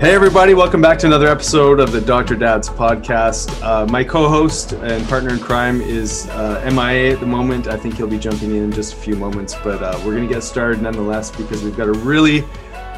Hey, 0.00 0.14
everybody, 0.14 0.54
welcome 0.54 0.80
back 0.80 0.96
to 1.00 1.08
another 1.08 1.26
episode 1.26 1.80
of 1.80 1.90
the 1.90 2.00
Dr. 2.00 2.36
Dad's 2.36 2.68
podcast. 2.68 3.60
Uh, 3.64 3.84
my 3.86 4.04
co 4.04 4.28
host 4.28 4.70
and 4.74 5.04
partner 5.08 5.30
in 5.30 5.40
crime 5.40 5.80
is 5.80 6.28
uh, 6.28 6.70
MIA 6.72 7.14
at 7.14 7.18
the 7.18 7.26
moment. 7.26 7.66
I 7.66 7.76
think 7.76 7.96
he'll 7.96 8.06
be 8.06 8.16
jumping 8.16 8.52
in 8.52 8.62
in 8.62 8.70
just 8.70 8.92
a 8.92 8.96
few 8.96 9.16
moments, 9.16 9.56
but 9.64 9.82
uh, 9.82 10.00
we're 10.06 10.14
going 10.14 10.28
to 10.28 10.32
get 10.32 10.44
started 10.44 10.80
nonetheless 10.80 11.32
because 11.32 11.64
we've 11.64 11.76
got 11.76 11.88
a 11.88 11.92
really, 11.92 12.44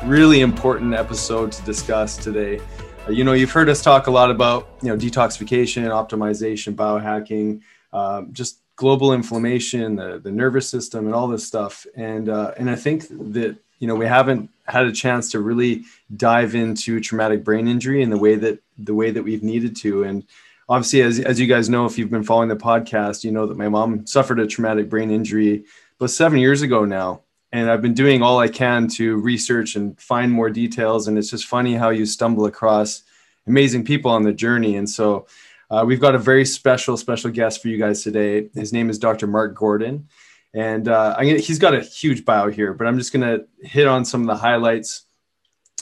really 0.05 0.43
important 0.43 0.93
episode 0.93 1.53
to 1.53 1.63
discuss 1.63 2.19
today. 2.19 2.61
Uh, 3.09 3.13
you 3.13 3.25
know, 3.25 3.33
you've 3.33 3.51
heard 3.51 3.71
us 3.71 3.81
talk 3.81 4.07
a 4.07 4.11
lot 4.11 4.31
about, 4.31 4.69
you 4.83 4.91
know, 4.91 4.97
detoxification, 4.99 5.85
optimization, 5.85 6.75
biohacking, 6.75 7.63
um, 7.95 8.31
just 8.35 8.61
global 8.77 9.15
inflammation, 9.15 9.97
the, 9.97 10.21
the 10.23 10.31
nervous 10.31 10.69
system, 10.69 11.07
and 11.07 11.15
all 11.15 11.29
this 11.29 11.47
stuff. 11.47 11.87
And, 11.97 12.29
uh, 12.29 12.53
and 12.59 12.69
I 12.69 12.77
think 12.77 13.09
that 13.09 13.57
you 13.81 13.89
know 13.89 13.97
we 13.97 14.07
haven't 14.07 14.49
had 14.67 14.87
a 14.87 14.93
chance 14.93 15.33
to 15.33 15.41
really 15.41 15.85
dive 16.17 16.55
into 16.55 17.01
traumatic 17.01 17.43
brain 17.43 17.67
injury 17.67 18.03
in 18.03 18.11
the 18.11 18.19
way 18.19 18.37
that 18.37 18.63
the 18.79 18.95
way 18.95 19.11
that 19.11 19.23
we've 19.23 19.43
needed 19.43 19.75
to. 19.77 20.05
And 20.05 20.25
obviously 20.69 21.03
as, 21.03 21.19
as 21.19 21.41
you 21.41 21.47
guys 21.47 21.69
know 21.69 21.87
if 21.87 21.99
you've 21.99 22.11
been 22.11 22.23
following 22.23 22.49
the 22.49 22.57
podcast 22.57 23.25
you 23.25 23.33
know 23.33 23.47
that 23.47 23.57
my 23.57 23.69
mom 23.69 24.07
suffered 24.07 24.39
a 24.39 24.47
traumatic 24.47 24.89
brain 24.89 25.11
injury 25.11 25.65
about 25.99 26.11
seven 26.11 26.39
years 26.39 26.63
ago 26.63 26.85
now. 26.85 27.23
And 27.53 27.69
i've 27.69 27.83
been 27.83 27.95
doing 27.95 28.23
all 28.23 28.39
i 28.39 28.49
can 28.49 28.87
to 28.89 29.17
research 29.17 29.75
and 29.75 29.99
find 30.01 30.31
more 30.31 30.51
details. 30.51 31.09
And 31.09 31.19
it's 31.19 31.31
just 31.31 31.47
funny 31.47 31.75
how 31.75 31.91
you 31.91 32.07
stumble 32.07 32.47
across 32.47 33.03
amazing 33.47 33.85
people 33.85 34.11
on 34.11 34.23
the 34.23 34.33
journey. 34.33 34.77
And 34.77 34.89
so 34.89 35.27
uh, 35.71 35.85
we've 35.87 36.01
got 36.01 36.15
a 36.15 36.19
very 36.19 36.45
special 36.45 36.97
special 36.97 37.31
guest 37.31 37.63
for 37.63 37.69
you 37.69 37.79
guys 37.79 38.03
today. 38.03 38.49
His 38.55 38.73
name 38.73 38.91
is 38.91 38.99
dr 38.99 39.27
mark 39.27 39.55
gordon 39.55 40.09
and 40.55 40.89
uh, 40.89 41.19
he's 41.21 41.59
got 41.59 41.75
a 41.75 41.81
huge 41.81 42.25
bio 42.25 42.51
here, 42.51 42.75
but 42.75 42.87
I'm 42.87 42.99
just 42.99 43.13
going 43.13 43.23
to 43.23 43.47
hit 43.67 43.87
on 43.87 44.05
some 44.05 44.23
of 44.23 44.27
the 44.27 44.37
highlights. 44.37 45.05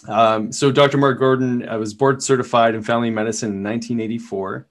Um, 0.06 0.52
so, 0.52 0.70
Dr. 0.70 0.98
Mark 0.98 1.18
Gordon 1.18 1.68
I 1.68 1.76
was 1.76 1.94
board 1.94 2.22
certified 2.22 2.74
in 2.74 2.82
family 2.82 3.10
medicine 3.10 3.50
in 3.50 3.62
1984. 3.62 4.68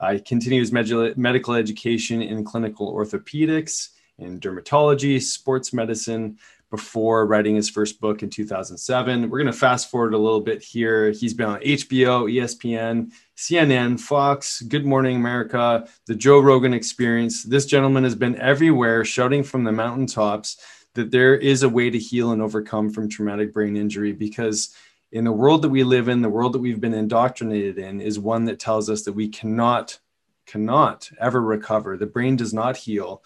I 0.00 0.18
continued 0.18 0.60
his 0.60 0.72
med- 0.72 1.16
medical 1.16 1.54
education 1.54 2.22
in 2.22 2.44
clinical 2.44 2.92
orthopedics, 2.92 3.90
in 4.18 4.40
dermatology, 4.40 5.20
sports 5.20 5.72
medicine, 5.72 6.38
before 6.72 7.26
writing 7.26 7.54
his 7.54 7.68
first 7.68 8.00
book 8.00 8.22
in 8.22 8.30
2007. 8.30 9.28
We're 9.28 9.38
going 9.38 9.52
to 9.52 9.52
fast 9.52 9.90
forward 9.90 10.14
a 10.14 10.18
little 10.18 10.40
bit 10.40 10.62
here. 10.62 11.10
He's 11.10 11.34
been 11.34 11.50
on 11.50 11.60
HBO, 11.60 12.32
ESPN, 12.32 13.12
CNN, 13.36 14.00
Fox, 14.00 14.62
Good 14.62 14.86
Morning 14.86 15.16
America, 15.16 15.86
The 16.06 16.14
Joe 16.14 16.40
Rogan 16.40 16.72
Experience. 16.72 17.42
This 17.42 17.66
gentleman 17.66 18.04
has 18.04 18.14
been 18.14 18.40
everywhere 18.40 19.04
shouting 19.04 19.42
from 19.42 19.64
the 19.64 19.70
mountaintops 19.70 20.56
that 20.94 21.10
there 21.10 21.36
is 21.36 21.62
a 21.62 21.68
way 21.68 21.90
to 21.90 21.98
heal 21.98 22.32
and 22.32 22.40
overcome 22.40 22.88
from 22.88 23.06
traumatic 23.06 23.52
brain 23.52 23.76
injury 23.76 24.12
because 24.12 24.74
in 25.12 25.24
the 25.24 25.30
world 25.30 25.60
that 25.60 25.68
we 25.68 25.84
live 25.84 26.08
in, 26.08 26.22
the 26.22 26.30
world 26.30 26.54
that 26.54 26.60
we've 26.60 26.80
been 26.80 26.94
indoctrinated 26.94 27.76
in 27.76 28.00
is 28.00 28.18
one 28.18 28.46
that 28.46 28.58
tells 28.58 28.88
us 28.88 29.02
that 29.02 29.12
we 29.12 29.28
cannot 29.28 29.98
cannot 30.46 31.10
ever 31.20 31.40
recover. 31.40 31.98
The 31.98 32.06
brain 32.06 32.34
does 32.34 32.54
not 32.54 32.78
heal 32.78 33.22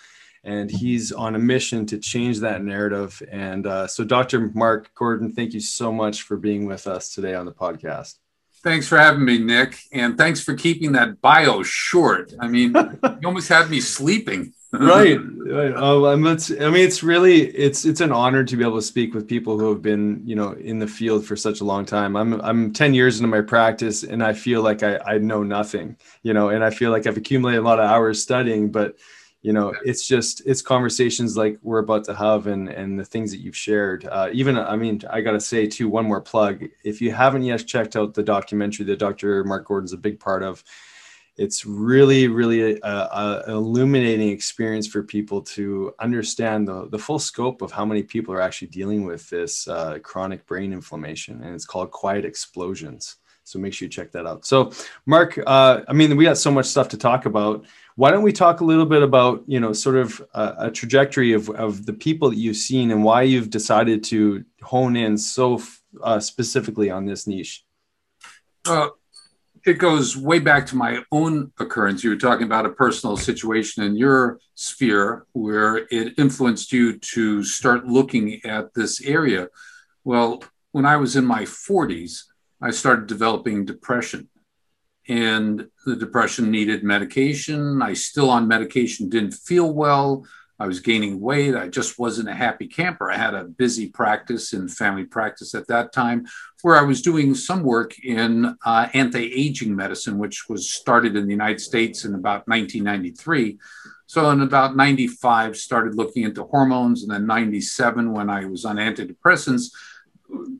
and 0.46 0.70
he's 0.70 1.10
on 1.10 1.34
a 1.34 1.38
mission 1.38 1.84
to 1.86 1.98
change 1.98 2.38
that 2.38 2.62
narrative. 2.62 3.20
And 3.30 3.66
uh, 3.66 3.88
so, 3.88 4.04
Dr. 4.04 4.52
Mark 4.54 4.94
Gordon, 4.94 5.32
thank 5.32 5.52
you 5.52 5.60
so 5.60 5.92
much 5.92 6.22
for 6.22 6.36
being 6.36 6.66
with 6.66 6.86
us 6.86 7.12
today 7.12 7.34
on 7.34 7.46
the 7.46 7.52
podcast. 7.52 8.14
Thanks 8.62 8.86
for 8.88 8.96
having 8.96 9.24
me, 9.24 9.38
Nick, 9.38 9.78
and 9.92 10.16
thanks 10.16 10.40
for 10.40 10.54
keeping 10.54 10.92
that 10.92 11.20
bio 11.20 11.62
short. 11.62 12.32
I 12.40 12.46
mean, 12.48 12.74
you 13.20 13.26
almost 13.26 13.48
had 13.48 13.68
me 13.70 13.80
sleeping. 13.80 14.52
right. 14.72 15.18
right. 15.46 15.72
Oh, 15.76 16.06
I 16.06 16.16
mean, 16.16 16.34
it's, 16.34 16.50
I 16.50 16.70
mean, 16.70 16.84
it's 16.84 17.02
really 17.02 17.42
it's 17.48 17.84
it's 17.84 18.00
an 18.00 18.12
honor 18.12 18.44
to 18.44 18.56
be 18.56 18.64
able 18.64 18.76
to 18.76 18.82
speak 18.82 19.14
with 19.14 19.28
people 19.28 19.58
who 19.58 19.68
have 19.68 19.82
been 19.82 20.22
you 20.24 20.34
know 20.34 20.52
in 20.52 20.78
the 20.78 20.86
field 20.86 21.24
for 21.24 21.36
such 21.36 21.60
a 21.60 21.64
long 21.64 21.84
time. 21.84 22.16
I'm 22.16 22.40
I'm 22.40 22.72
ten 22.72 22.94
years 22.94 23.18
into 23.20 23.28
my 23.28 23.40
practice, 23.40 24.02
and 24.02 24.22
I 24.22 24.32
feel 24.32 24.62
like 24.62 24.82
I 24.82 24.98
I 24.98 25.18
know 25.18 25.42
nothing, 25.42 25.96
you 26.22 26.34
know, 26.34 26.48
and 26.48 26.64
I 26.64 26.70
feel 26.70 26.90
like 26.90 27.06
I've 27.06 27.16
accumulated 27.16 27.60
a 27.60 27.64
lot 27.64 27.78
of 27.78 27.88
hours 27.88 28.22
studying, 28.22 28.70
but 28.72 28.96
you 29.46 29.52
know 29.52 29.72
it's 29.84 30.08
just 30.08 30.42
it's 30.44 30.60
conversations 30.60 31.36
like 31.36 31.56
we're 31.62 31.78
about 31.78 32.02
to 32.02 32.14
have 32.16 32.48
and 32.48 32.68
and 32.68 32.98
the 32.98 33.04
things 33.04 33.30
that 33.30 33.38
you've 33.38 33.56
shared. 33.56 34.04
Uh, 34.10 34.28
even 34.32 34.58
i 34.58 34.74
mean 34.74 35.00
i 35.08 35.20
gotta 35.20 35.40
say 35.40 35.68
too 35.68 35.88
one 35.88 36.04
more 36.04 36.20
plug. 36.20 36.64
If 36.82 37.00
you 37.00 37.12
haven't 37.12 37.44
yet 37.44 37.64
checked 37.64 37.94
out 37.94 38.12
the 38.12 38.24
documentary 38.24 38.84
that 38.86 38.98
dr 38.98 39.44
mark 39.44 39.64
gordon's 39.68 39.92
a 39.92 39.96
big 40.08 40.18
part 40.18 40.42
of 40.42 40.64
it's 41.36 41.64
really 41.64 42.26
really 42.26 42.80
a, 42.80 42.80
a, 42.82 43.44
illuminating 43.46 44.30
experience 44.30 44.88
for 44.88 45.04
people 45.04 45.40
to 45.42 45.94
understand 46.00 46.66
the, 46.66 46.88
the 46.88 46.98
full 46.98 47.20
scope 47.20 47.62
of 47.62 47.70
how 47.70 47.84
many 47.84 48.02
people 48.02 48.34
are 48.34 48.40
actually 48.40 48.68
dealing 48.68 49.04
with 49.04 49.30
this 49.30 49.68
uh, 49.68 49.96
chronic 50.02 50.44
brain 50.46 50.72
inflammation 50.72 51.40
and 51.44 51.54
it's 51.54 51.66
called 51.66 51.92
quiet 51.92 52.24
explosions. 52.24 53.18
So 53.44 53.60
make 53.60 53.74
sure 53.74 53.86
you 53.86 53.90
check 53.90 54.10
that 54.10 54.26
out. 54.26 54.44
So 54.44 54.72
mark 55.14 55.38
uh, 55.46 55.82
i 55.86 55.92
mean 55.92 56.16
we 56.16 56.24
got 56.24 56.36
so 56.36 56.50
much 56.50 56.66
stuff 56.66 56.88
to 56.88 56.98
talk 56.98 57.26
about 57.26 57.64
why 57.96 58.10
don't 58.10 58.22
we 58.22 58.32
talk 58.32 58.60
a 58.60 58.64
little 58.64 58.84
bit 58.84 59.02
about, 59.02 59.42
you 59.46 59.58
know, 59.58 59.72
sort 59.72 59.96
of 59.96 60.22
a, 60.34 60.54
a 60.58 60.70
trajectory 60.70 61.32
of, 61.32 61.48
of 61.50 61.86
the 61.86 61.94
people 61.94 62.28
that 62.28 62.36
you've 62.36 62.56
seen 62.56 62.90
and 62.90 63.02
why 63.02 63.22
you've 63.22 63.48
decided 63.48 64.04
to 64.04 64.44
hone 64.62 64.96
in 64.96 65.16
so 65.16 65.60
uh, 66.02 66.20
specifically 66.20 66.90
on 66.90 67.06
this 67.06 67.26
niche? 67.26 67.64
Uh, 68.66 68.88
it 69.64 69.78
goes 69.78 70.14
way 70.14 70.38
back 70.38 70.66
to 70.66 70.76
my 70.76 71.02
own 71.10 71.50
occurrence. 71.58 72.04
You 72.04 72.10
were 72.10 72.16
talking 72.16 72.44
about 72.44 72.66
a 72.66 72.70
personal 72.70 73.16
situation 73.16 73.82
in 73.82 73.96
your 73.96 74.40
sphere 74.54 75.26
where 75.32 75.86
it 75.90 76.18
influenced 76.18 76.72
you 76.72 76.98
to 76.98 77.42
start 77.42 77.86
looking 77.86 78.44
at 78.44 78.74
this 78.74 79.00
area. 79.02 79.48
Well, 80.04 80.44
when 80.72 80.84
I 80.84 80.96
was 80.96 81.16
in 81.16 81.24
my 81.24 81.44
40s, 81.44 82.24
I 82.60 82.70
started 82.70 83.06
developing 83.06 83.64
depression 83.64 84.28
and 85.08 85.68
the 85.84 85.96
depression 85.96 86.50
needed 86.50 86.82
medication. 86.82 87.80
I 87.82 87.94
still 87.94 88.30
on 88.30 88.48
medication, 88.48 89.08
didn't 89.08 89.34
feel 89.34 89.72
well. 89.72 90.26
I 90.58 90.66
was 90.66 90.80
gaining 90.80 91.20
weight. 91.20 91.54
I 91.54 91.68
just 91.68 91.98
wasn't 91.98 92.30
a 92.30 92.34
happy 92.34 92.66
camper. 92.66 93.10
I 93.10 93.18
had 93.18 93.34
a 93.34 93.44
busy 93.44 93.88
practice 93.88 94.54
in 94.54 94.68
family 94.68 95.04
practice 95.04 95.54
at 95.54 95.68
that 95.68 95.92
time, 95.92 96.26
where 96.62 96.76
I 96.76 96.82
was 96.82 97.02
doing 97.02 97.34
some 97.34 97.62
work 97.62 97.98
in 97.98 98.56
uh, 98.64 98.88
anti-aging 98.94 99.76
medicine, 99.76 100.16
which 100.16 100.48
was 100.48 100.70
started 100.70 101.14
in 101.14 101.26
the 101.26 101.32
United 101.32 101.60
States 101.60 102.04
in 102.06 102.14
about 102.14 102.48
1993. 102.48 103.58
So 104.06 104.30
in 104.30 104.40
about 104.40 104.76
95, 104.76 105.56
started 105.56 105.94
looking 105.94 106.22
into 106.22 106.44
hormones, 106.44 107.02
and 107.02 107.12
then 107.12 107.26
97, 107.26 108.12
when 108.12 108.30
I 108.30 108.46
was 108.46 108.64
on 108.64 108.76
antidepressants, 108.76 109.72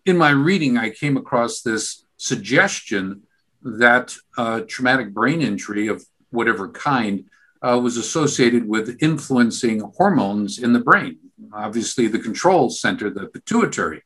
in 0.04 0.18
my 0.18 0.30
reading, 0.30 0.76
I 0.76 0.90
came 0.90 1.16
across 1.16 1.62
this 1.62 2.04
suggestion 2.18 3.22
that 3.66 4.14
uh, 4.38 4.60
traumatic 4.68 5.12
brain 5.12 5.42
injury 5.42 5.88
of 5.88 6.04
whatever 6.30 6.68
kind 6.68 7.24
uh, 7.62 7.78
was 7.82 7.96
associated 7.96 8.68
with 8.68 9.02
influencing 9.02 9.80
hormones 9.96 10.58
in 10.58 10.72
the 10.72 10.80
brain. 10.80 11.18
Obviously, 11.52 12.06
the 12.06 12.18
control 12.18 12.70
center, 12.70 13.10
the 13.10 13.26
pituitary, 13.26 14.02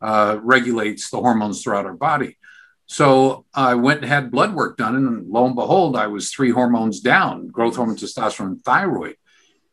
uh, 0.00 0.38
regulates 0.42 1.10
the 1.10 1.20
hormones 1.20 1.62
throughout 1.62 1.86
our 1.86 1.94
body. 1.94 2.36
So 2.86 3.44
I 3.54 3.74
went 3.74 4.00
and 4.00 4.08
had 4.08 4.30
blood 4.30 4.54
work 4.54 4.76
done, 4.76 4.96
and 4.96 5.28
lo 5.28 5.46
and 5.46 5.54
behold, 5.54 5.96
I 5.96 6.06
was 6.08 6.30
three 6.30 6.50
hormones 6.50 7.00
down 7.00 7.48
growth 7.48 7.76
hormone, 7.76 7.96
testosterone, 7.96 8.62
thyroid. 8.64 9.16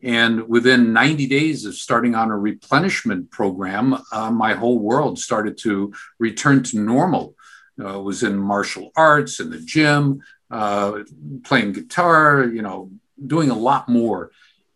And 0.02 0.48
within 0.48 0.92
90 0.92 1.26
days 1.26 1.64
of 1.64 1.74
starting 1.74 2.14
on 2.14 2.30
a 2.30 2.36
replenishment 2.36 3.30
program, 3.30 3.96
uh, 4.12 4.30
my 4.30 4.52
whole 4.52 4.78
world 4.78 5.18
started 5.18 5.56
to 5.58 5.94
return 6.18 6.62
to 6.64 6.78
normal 6.78 7.34
uh, 7.82 7.98
was 8.00 8.22
in 8.22 8.38
martial 8.38 8.92
arts 8.96 9.40
in 9.40 9.50
the 9.50 9.60
gym, 9.60 10.22
uh, 10.50 11.00
playing 11.44 11.72
guitar, 11.72 12.44
you 12.44 12.62
know, 12.62 12.90
doing 13.26 13.50
a 13.50 13.58
lot 13.58 13.88
more. 13.88 14.30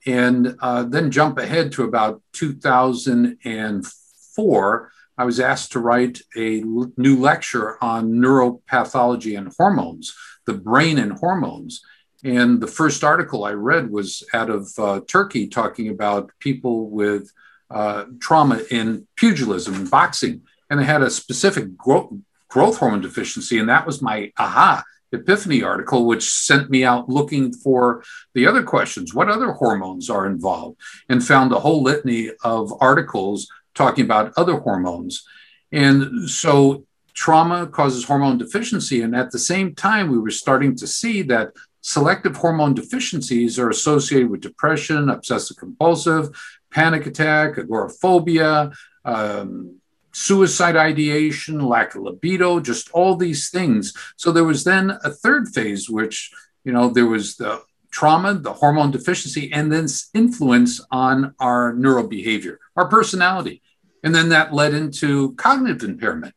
And 0.06 0.56
uh, 0.60 0.84
then 0.84 1.10
jump 1.10 1.38
ahead 1.38 1.72
to 1.72 1.82
about 1.84 2.22
2004, 2.32 4.92
I 5.18 5.24
was 5.24 5.40
asked 5.40 5.72
to 5.72 5.80
write 5.80 6.22
a 6.36 6.62
l- 6.62 6.92
new 6.96 7.18
lecture 7.18 7.82
on 7.82 8.12
neuropathology 8.12 9.36
and 9.36 9.52
hormones, 9.56 10.14
the 10.46 10.54
brain 10.54 10.98
and 10.98 11.12
hormones. 11.12 11.82
And 12.24 12.60
the 12.60 12.68
first 12.68 13.04
article 13.04 13.44
I 13.44 13.52
read 13.52 13.90
was 13.90 14.24
out 14.32 14.50
of 14.50 14.70
uh, 14.78 15.00
Turkey 15.06 15.48
talking 15.48 15.88
about 15.88 16.32
people 16.40 16.90
with 16.90 17.30
uh, 17.70 18.06
trauma 18.20 18.60
in 18.70 19.06
pugilism 19.16 19.74
and 19.74 19.90
boxing. 19.90 20.42
And 20.70 20.80
they 20.80 20.84
had 20.84 21.02
a 21.02 21.10
specific 21.10 21.76
growth 21.76 22.12
growth 22.48 22.78
hormone 22.78 23.00
deficiency. 23.00 23.58
And 23.58 23.68
that 23.68 23.86
was 23.86 24.02
my 24.02 24.32
aha. 24.36 24.84
Epiphany 25.10 25.62
article, 25.62 26.04
which 26.06 26.30
sent 26.30 26.68
me 26.68 26.84
out 26.84 27.08
looking 27.08 27.50
for 27.50 28.04
the 28.34 28.46
other 28.46 28.62
questions. 28.62 29.14
What 29.14 29.30
other 29.30 29.52
hormones 29.52 30.10
are 30.10 30.26
involved? 30.26 30.78
And 31.08 31.24
found 31.24 31.50
a 31.50 31.60
whole 31.60 31.82
litany 31.82 32.30
of 32.44 32.72
articles 32.80 33.48
talking 33.74 34.04
about 34.04 34.34
other 34.36 34.58
hormones. 34.58 35.24
And 35.72 36.28
so 36.28 36.84
trauma 37.14 37.66
causes 37.66 38.04
hormone 38.04 38.38
deficiency. 38.38 39.02
And 39.02 39.16
at 39.16 39.30
the 39.30 39.38
same 39.38 39.74
time, 39.74 40.10
we 40.10 40.18
were 40.18 40.30
starting 40.30 40.76
to 40.76 40.86
see 40.86 41.22
that 41.22 41.52
selective 41.80 42.36
hormone 42.36 42.74
deficiencies 42.74 43.58
are 43.58 43.70
associated 43.70 44.30
with 44.30 44.40
depression, 44.40 45.08
obsessive 45.08 45.56
compulsive, 45.56 46.28
panic 46.70 47.06
attack, 47.06 47.56
agoraphobia, 47.56 48.70
um, 49.04 49.77
suicide 50.18 50.76
ideation, 50.76 51.60
lack 51.60 51.94
of 51.94 52.02
libido, 52.02 52.58
just 52.58 52.90
all 52.90 53.14
these 53.14 53.50
things. 53.50 53.94
So 54.16 54.32
there 54.32 54.44
was 54.44 54.64
then 54.64 54.90
a 55.04 55.10
third 55.10 55.48
phase, 55.48 55.88
which, 55.88 56.32
you 56.64 56.72
know, 56.72 56.90
there 56.90 57.06
was 57.06 57.36
the 57.36 57.62
trauma, 57.90 58.34
the 58.34 58.52
hormone 58.52 58.90
deficiency, 58.90 59.52
and 59.52 59.72
then 59.72 59.86
influence 60.14 60.80
on 60.90 61.34
our 61.38 61.72
neurobehavior, 61.72 62.56
our 62.76 62.88
personality. 62.88 63.62
And 64.02 64.14
then 64.14 64.30
that 64.30 64.52
led 64.52 64.74
into 64.74 65.34
cognitive 65.36 65.88
impairment. 65.88 66.34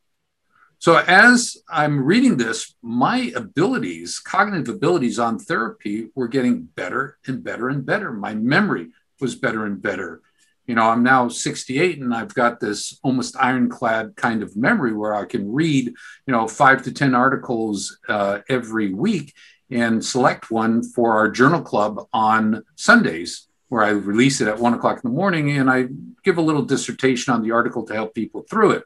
So 0.77 0.97
as 0.97 1.57
I'm 1.69 2.05
reading 2.05 2.37
this, 2.37 2.75
my 2.81 3.31
abilities, 3.35 4.19
cognitive 4.19 4.75
abilities 4.75 5.19
on 5.19 5.37
therapy 5.37 6.09
were 6.15 6.27
getting 6.27 6.63
better 6.63 7.17
and 7.27 7.43
better 7.43 7.69
and 7.69 7.85
better. 7.85 8.11
My 8.11 8.33
memory 8.33 8.89
was 9.19 9.35
better 9.35 9.65
and 9.65 9.81
better. 9.81 10.21
You 10.71 10.75
know, 10.75 10.89
I'm 10.89 11.03
now 11.03 11.27
68 11.27 11.99
and 11.99 12.13
I've 12.13 12.33
got 12.33 12.61
this 12.61 12.97
almost 13.03 13.35
ironclad 13.35 14.15
kind 14.15 14.41
of 14.41 14.55
memory 14.55 14.93
where 14.93 15.13
I 15.13 15.25
can 15.25 15.51
read, 15.51 15.87
you 15.87 16.31
know, 16.31 16.47
five 16.47 16.81
to 16.83 16.93
10 16.93 17.13
articles 17.13 17.99
uh, 18.07 18.39
every 18.47 18.93
week 18.93 19.33
and 19.69 20.01
select 20.01 20.49
one 20.49 20.81
for 20.81 21.17
our 21.17 21.29
journal 21.29 21.61
club 21.61 22.07
on 22.13 22.63
Sundays, 22.77 23.49
where 23.67 23.83
I 23.83 23.89
release 23.89 24.39
it 24.39 24.47
at 24.47 24.59
one 24.59 24.73
o'clock 24.73 25.01
in 25.03 25.11
the 25.11 25.13
morning 25.13 25.57
and 25.57 25.69
I 25.69 25.87
give 26.23 26.37
a 26.37 26.41
little 26.41 26.63
dissertation 26.63 27.33
on 27.33 27.41
the 27.41 27.51
article 27.51 27.85
to 27.87 27.93
help 27.93 28.15
people 28.15 28.43
through 28.49 28.71
it. 28.71 28.83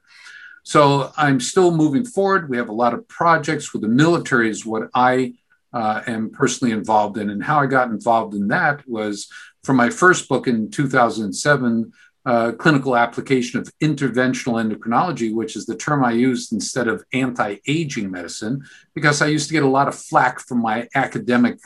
So 0.63 1.11
I'm 1.15 1.39
still 1.39 1.69
moving 1.69 2.03
forward. 2.03 2.49
We 2.49 2.57
have 2.57 2.69
a 2.69 2.73
lot 2.73 2.95
of 2.95 3.07
projects 3.07 3.73
with 3.73 3.83
the 3.83 3.89
military, 3.89 4.49
is 4.49 4.65
what 4.65 4.89
I 4.95 5.35
uh, 5.71 6.01
am 6.07 6.31
personally 6.31 6.73
involved 6.73 7.17
in. 7.19 7.29
And 7.29 7.43
how 7.43 7.59
I 7.59 7.67
got 7.67 7.89
involved 7.89 8.33
in 8.33 8.47
that 8.47 8.87
was 8.89 9.27
from 9.65 9.75
my 9.75 9.89
first 9.89 10.29
book 10.29 10.47
in 10.47 10.69
2007. 10.71 11.91
Uh, 12.27 12.51
clinical 12.53 12.97
application 12.97 13.59
of 13.59 13.71
interventional 13.83 14.59
endocrinology, 14.59 15.31
which 15.31 15.55
is 15.55 15.67
the 15.67 15.75
term 15.75 16.03
I 16.03 16.11
used 16.11 16.51
instead 16.51 16.87
of 16.87 17.05
anti 17.13 17.57
aging 17.67 18.09
medicine, 18.09 18.63
because 18.95 19.21
I 19.21 19.27
used 19.27 19.47
to 19.49 19.53
get 19.53 19.61
a 19.61 19.67
lot 19.67 19.87
of 19.87 19.93
flack 19.93 20.39
from 20.39 20.59
my 20.59 20.87
academic 20.95 21.59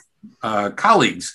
uh, 0.43 0.71
colleagues. 0.71 1.33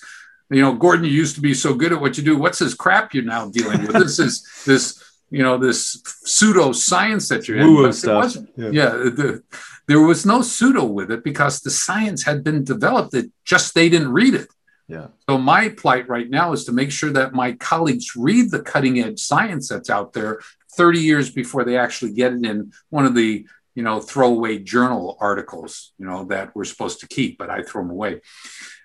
You 0.51 0.61
know, 0.61 0.73
Gordon, 0.73 1.05
you 1.05 1.11
used 1.11 1.33
to 1.35 1.41
be 1.41 1.55
so 1.55 1.73
good 1.73 1.91
at 1.91 1.99
what 1.99 2.17
you 2.17 2.23
do. 2.23 2.37
What's 2.37 2.59
this 2.59 2.75
crap 2.75 3.15
you're 3.15 3.23
now 3.23 3.49
dealing 3.49 3.87
with? 3.87 3.93
this 3.93 4.19
is 4.19 4.47
this 4.65 5.03
you 5.31 5.41
know 5.41 5.57
this 5.57 6.01
pseudo 6.23 6.71
science 6.71 7.27
that 7.29 7.47
you're 7.47 7.57
in. 7.57 7.93
stuff. 7.93 8.35
Yeah, 8.55 8.69
yeah 8.69 8.89
the, 8.89 9.43
there 9.87 10.01
was 10.01 10.25
no 10.25 10.41
pseudo 10.41 10.85
with 10.85 11.11
it 11.11 11.23
because 11.23 11.61
the 11.61 11.71
science 11.71 12.23
had 12.23 12.43
been 12.43 12.63
developed. 12.63 13.13
It 13.13 13.31
just 13.43 13.73
they 13.73 13.89
didn't 13.89 14.11
read 14.11 14.35
it. 14.35 14.47
Yeah. 14.87 15.07
So 15.27 15.37
my 15.37 15.69
plight 15.69 16.07
right 16.07 16.29
now 16.29 16.51
is 16.53 16.65
to 16.65 16.71
make 16.71 16.91
sure 16.91 17.11
that 17.11 17.33
my 17.33 17.53
colleagues 17.53 18.15
read 18.15 18.51
the 18.51 18.61
cutting 18.61 18.99
edge 18.99 19.19
science 19.19 19.67
that's 19.67 19.89
out 19.89 20.13
there 20.13 20.41
30 20.75 20.99
years 20.99 21.31
before 21.31 21.63
they 21.63 21.77
actually 21.77 22.13
get 22.13 22.33
it 22.33 22.45
in 22.45 22.71
one 22.89 23.05
of 23.05 23.15
the 23.15 23.47
you 23.73 23.83
know 23.83 23.99
throwaway 23.99 24.57
journal 24.57 25.17
articles 25.19 25.91
you 25.97 26.05
know 26.05 26.25
that 26.25 26.55
we're 26.55 26.65
supposed 26.65 26.99
to 27.01 27.07
keep, 27.07 27.37
but 27.37 27.49
I 27.49 27.61
throw 27.63 27.81
them 27.81 27.91
away. 27.91 28.21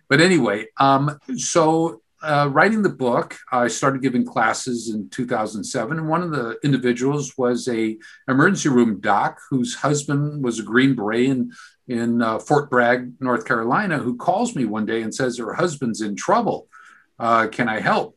But 0.09 0.21
anyway, 0.21 0.67
um, 0.79 1.19
so 1.37 2.03
uh, 2.23 2.49
writing 2.53 2.83
the 2.83 2.89
book, 2.89 3.39
I 3.51 3.69
started 3.69 4.03
giving 4.03 4.27
classes 4.27 4.91
in 4.91 5.09
2007, 5.11 5.99
and 5.99 6.09
one 6.09 6.23
of 6.23 6.31
the 6.31 6.59
individuals 6.65 7.39
was 7.39 7.69
a 7.69 7.97
emergency 8.29 8.69
room 8.69 9.01
doc 9.01 9.39
whose 9.49 9.75
husband 9.77 10.43
was 10.45 10.59
a 10.59 10.65
Green 10.65 10.95
Beret 10.95 11.31
in 11.31 11.53
in 11.91 12.23
uh, 12.23 12.39
Fort 12.39 12.71
Bragg, 12.71 13.15
North 13.21 13.45
Carolina, 13.45 13.99
who 13.99 14.17
calls 14.17 14.55
me 14.55 14.65
one 14.65 14.87
day 14.87 15.03
and 15.03 15.13
says 15.13 15.39
her 15.39 15.55
husband's 15.55 16.01
in 16.01 16.15
trouble. 16.15 16.69
Uh, 17.19 17.49
can 17.49 17.69
I 17.69 17.81
help? 17.81 18.17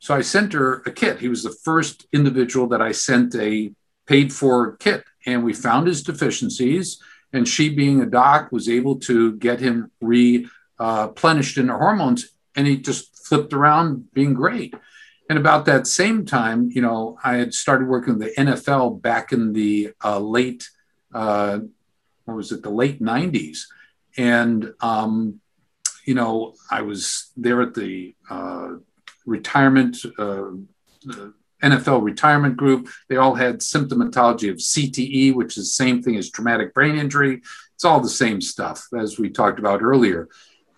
So 0.00 0.12
I 0.12 0.22
sent 0.22 0.52
her 0.54 0.82
a 0.84 0.90
kit. 0.90 1.20
He 1.20 1.28
was 1.28 1.44
the 1.44 1.56
first 1.62 2.06
individual 2.12 2.66
that 2.68 2.82
I 2.82 2.90
sent 2.90 3.36
a 3.36 3.72
paid 4.06 4.32
for 4.32 4.76
kit, 4.78 5.04
and 5.24 5.44
we 5.44 5.52
found 5.54 5.86
his 5.86 6.02
deficiencies. 6.02 7.00
And 7.32 7.46
she, 7.46 7.68
being 7.68 8.00
a 8.00 8.06
doc, 8.06 8.50
was 8.50 8.68
able 8.68 8.96
to 9.00 9.36
get 9.36 9.60
him 9.60 9.92
replenished 10.00 11.58
in 11.58 11.68
the 11.68 11.76
hormones, 11.76 12.28
and 12.56 12.66
he 12.66 12.76
just 12.76 13.24
flipped 13.24 13.52
around 13.52 14.12
being 14.12 14.34
great. 14.34 14.74
And 15.30 15.38
about 15.38 15.64
that 15.66 15.86
same 15.86 16.26
time, 16.26 16.70
you 16.72 16.82
know, 16.82 17.16
I 17.22 17.36
had 17.36 17.54
started 17.54 17.86
working 17.86 18.18
with 18.18 18.34
the 18.34 18.42
NFL 18.42 19.00
back 19.00 19.32
in 19.32 19.52
the 19.52 19.92
uh, 20.04 20.18
late, 20.18 20.68
uh, 21.14 21.60
what 22.24 22.36
was 22.36 22.52
it, 22.52 22.62
the 22.62 22.70
late 22.70 23.00
90s. 23.00 23.60
And, 24.16 24.74
um, 24.80 25.40
you 26.04 26.14
know, 26.14 26.54
I 26.70 26.82
was 26.82 27.30
there 27.36 27.62
at 27.62 27.74
the 27.74 28.14
uh, 28.28 28.74
retirement, 29.26 29.98
uh, 30.18 30.50
NFL 31.62 32.02
retirement 32.02 32.56
group. 32.56 32.88
They 33.08 33.16
all 33.16 33.34
had 33.34 33.60
symptomatology 33.60 34.50
of 34.50 34.56
CTE, 34.56 35.34
which 35.34 35.56
is 35.56 35.64
the 35.64 35.84
same 35.84 36.02
thing 36.02 36.16
as 36.16 36.30
traumatic 36.30 36.74
brain 36.74 36.96
injury. 36.96 37.42
It's 37.74 37.84
all 37.84 38.00
the 38.00 38.08
same 38.08 38.40
stuff 38.40 38.86
as 38.96 39.18
we 39.18 39.30
talked 39.30 39.58
about 39.58 39.82
earlier. 39.82 40.28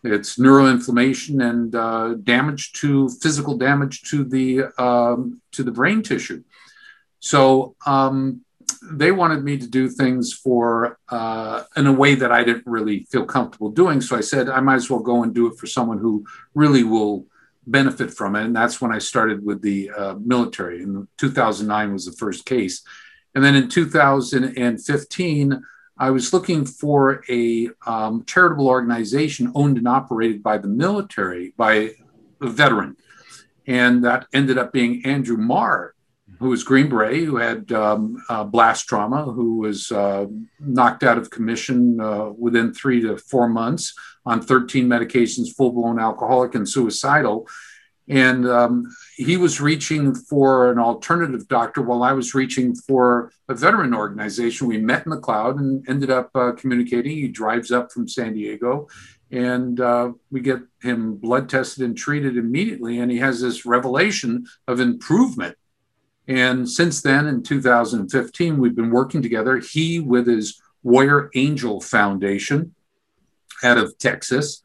It's 0.05 0.37
neuroinflammation 0.37 1.43
and 1.43 1.75
uh, 1.75 2.14
damage 2.23 2.75
to 2.75 3.08
physical 3.08 3.56
damage 3.56 4.02
to 4.11 4.23
the 4.23 4.64
um, 4.76 5.41
to 5.52 5.62
the 5.62 5.73
brain 5.73 6.02
tissue. 6.02 6.44
So 7.20 7.75
um, 7.87 8.44
they 8.93 9.13
wanted 9.13 9.45
me 9.45 9.59
to 9.59 9.67
do 9.67 9.89
things 9.89 10.33
for 10.33 10.99
uh, 11.09 11.65
in 11.77 11.87
a 11.87 11.93
way 11.93 12.15
that 12.15 12.33
I 12.33 12.45
didn't 12.45 12.67
really 12.67 13.05
feel 13.11 13.25
comfortable 13.25 13.71
doing. 13.71 14.01
So 14.01 14.17
I 14.17 14.21
said 14.21 14.49
I 14.49 14.61
might 14.61 14.77
as 14.77 14.91
well 14.91 15.01
go 15.01 15.23
and 15.23 15.35
do 15.35 15.47
it 15.47 15.59
for 15.59 15.67
someone 15.67 15.99
who 15.99 16.25
really 16.55 16.85
will 16.85 17.27
benefit 17.67 18.13
from 18.13 18.37
it. 18.37 18.45
And 18.45 18.55
that's 18.55 18.81
when 18.81 18.93
I 18.93 18.99
started 18.99 19.45
with 19.45 19.63
the 19.63 19.91
uh, 19.91 20.15
military. 20.23 20.83
In 20.83 21.09
2009 21.19 21.93
was 21.93 22.07
the 22.07 22.13
first 22.13 22.45
case, 22.45 22.83
and 23.35 23.43
then 23.43 23.55
in 23.55 23.69
2015 23.69 25.63
I 25.97 26.11
was 26.11 26.33
looking 26.33 26.67
for 26.67 27.25
a 27.29 27.71
um, 27.87 28.25
charitable 28.27 28.67
organization 28.69 29.53
owned 29.55 29.79
and 29.79 29.87
operated 29.87 30.43
by 30.43 30.59
the 30.59 30.69
military, 30.69 31.55
by 31.57 31.93
a 32.41 32.49
veteran. 32.49 32.97
And 33.67 34.05
that 34.05 34.27
ended 34.33 34.58
up 34.58 34.73
being 34.73 35.06
Andrew 35.06 35.37
Marr, 35.37 35.94
who 36.44 36.51
was 36.51 36.63
Green 36.63 36.91
Beret, 36.91 37.24
who 37.24 37.36
had 37.36 37.72
um, 37.72 38.22
uh, 38.29 38.44
blast 38.44 38.86
trauma, 38.86 39.24
who 39.24 39.56
was 39.56 39.91
uh, 39.91 40.27
knocked 40.60 41.03
out 41.03 41.17
of 41.17 41.31
commission 41.31 41.98
uh, 41.98 42.27
within 42.36 42.74
three 42.74 43.01
to 43.01 43.17
four 43.17 43.48
months 43.48 43.94
on 44.27 44.43
13 44.43 44.86
medications, 44.86 45.55
full 45.56 45.72
blown 45.72 45.98
alcoholic 45.98 46.55
and 46.55 46.69
suicidal. 46.69 47.48
And 48.08 48.46
um, 48.46 48.94
he 49.17 49.39
was 49.39 49.63
reaching 49.63 50.15
for 50.15 50.70
an 50.70 50.79
alternative 50.79 51.48
doctor 51.48 51.81
while 51.81 52.03
I 52.03 52.13
was 52.13 52.34
reaching 52.34 52.74
for 52.74 53.32
a 53.48 53.55
veteran 53.55 53.94
organization. 53.94 54.69
We 54.69 54.77
met 54.77 55.06
in 55.06 55.10
the 55.10 55.19
cloud 55.19 55.58
and 55.58 55.82
ended 55.89 56.10
up 56.10 56.29
uh, 56.34 56.53
communicating. 56.53 57.13
He 57.13 57.29
drives 57.29 57.72
up 57.72 57.91
from 57.91 58.06
San 58.06 58.34
Diego 58.34 58.89
and 59.31 59.81
uh, 59.81 60.13
we 60.31 60.41
get 60.41 60.60
him 60.82 61.17
blood 61.17 61.48
tested 61.48 61.84
and 61.84 61.96
treated 61.96 62.36
immediately. 62.36 62.98
And 62.98 63.10
he 63.10 63.19
has 63.19 63.41
this 63.41 63.65
revelation 63.65 64.46
of 64.69 64.81
improvement. 64.81 65.56
And 66.27 66.69
since 66.69 67.03
then, 67.03 67.27
in 67.27 67.43
2015, 67.43 68.59
we've 68.59 68.75
been 68.75 68.91
working 68.91 69.23
together. 69.23 69.59
He 69.59 70.01
with 70.01 70.27
his 70.27 70.61
Warrior 70.83 71.31
Angel 71.35 71.81
Foundation 71.81 72.75
out 73.63 73.79
of 73.79 73.97
Texas 73.99 74.63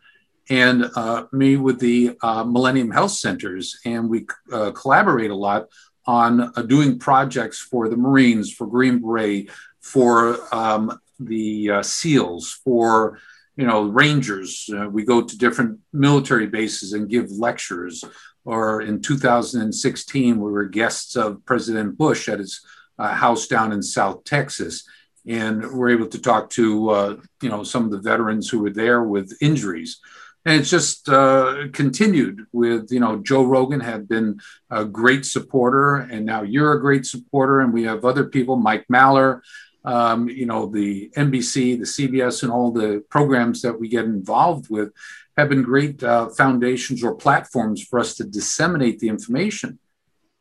and 0.50 0.90
uh, 0.96 1.26
me 1.32 1.58
with 1.58 1.80
the 1.80 2.18
uh, 2.22 2.44
Millennium 2.44 2.92
Health 2.92 3.12
Centers. 3.12 3.80
And 3.86 4.10
we 4.10 4.26
uh, 4.52 4.72
collaborate 4.72 5.32
a 5.32 5.36
lot 5.36 5.68
on 6.06 6.42
uh, 6.56 6.62
doing 6.64 6.98
projects 6.98 7.60
for 7.60 7.88
the 7.88 7.98
Marines, 7.98 8.52
for 8.52 8.66
Green 8.66 9.00
Beret, 9.00 9.50
for 9.80 10.38
um, 10.54 11.00
the 11.20 11.70
uh, 11.70 11.84
SEALs, 11.84 12.60
for 12.64 13.20
you 13.56 13.68
know 13.68 13.84
Rangers. 13.84 14.70
Uh, 14.74 14.90
we 14.90 15.04
go 15.04 15.22
to 15.22 15.38
different 15.38 15.80
military 15.94 16.48
bases 16.48 16.94
and 16.94 17.10
give 17.10 17.30
lectures. 17.32 18.04
Or 18.50 18.82
in 18.82 19.00
2016, 19.00 20.40
we 20.40 20.52
were 20.52 20.66
guests 20.66 21.16
of 21.16 21.46
President 21.46 22.00
Bush 22.00 22.28
at 22.28 22.40
his 22.40 22.66
house 22.98 23.46
down 23.46 23.72
in 23.72 23.84
South 23.84 24.24
Texas. 24.24 24.90
And 25.28 25.72
we're 25.72 25.92
able 25.92 26.08
to 26.08 26.20
talk 26.20 26.50
to 26.52 26.90
uh, 26.90 27.16
you 27.44 27.50
know 27.50 27.64
some 27.64 27.86
of 27.86 27.92
the 27.92 28.00
veterans 28.00 28.50
who 28.50 28.60
were 28.64 28.72
there 28.72 29.04
with 29.04 29.38
injuries. 29.40 30.00
And 30.46 30.60
it's 30.60 30.72
just 30.72 31.08
uh, 31.10 31.68
continued 31.74 32.48
with 32.52 32.92
you 32.92 33.00
know 33.00 33.18
joe 33.18 33.44
rogan 33.44 33.82
had 33.82 34.08
been 34.08 34.40
a 34.72 34.84
great 34.84 35.26
supporter 35.26 35.98
and 35.98 36.26
now 36.26 36.42
you're 36.42 36.74
a 36.74 36.82
great 36.82 37.06
supporter. 37.06 37.60
And 37.60 37.72
we 37.72 37.84
have 37.84 38.04
other 38.04 38.26
people 38.26 38.56
Mike 38.56 38.86
Mahler 38.90 39.44
um, 39.86 40.28
you 40.28 40.46
know, 40.46 40.66
the 40.68 41.10
NBC, 41.16 41.78
the 41.80 41.86
CBS, 41.86 42.44
and 42.44 42.52
all 42.52 42.72
the 42.72 43.04
programs 43.10 43.62
that 43.62 43.80
we 43.80 43.88
get 43.88 44.06
involved 44.06 44.70
with 44.70 44.92
have 45.40 45.50
been 45.50 45.64
great 45.64 46.04
uh, 46.04 46.30
foundations 46.30 47.04
or 47.04 47.16
platforms 47.16 47.84
for 47.84 48.00
us 48.00 48.16
to 48.16 48.24
disseminate 48.24 49.00
the 49.00 49.10
information. 49.10 49.80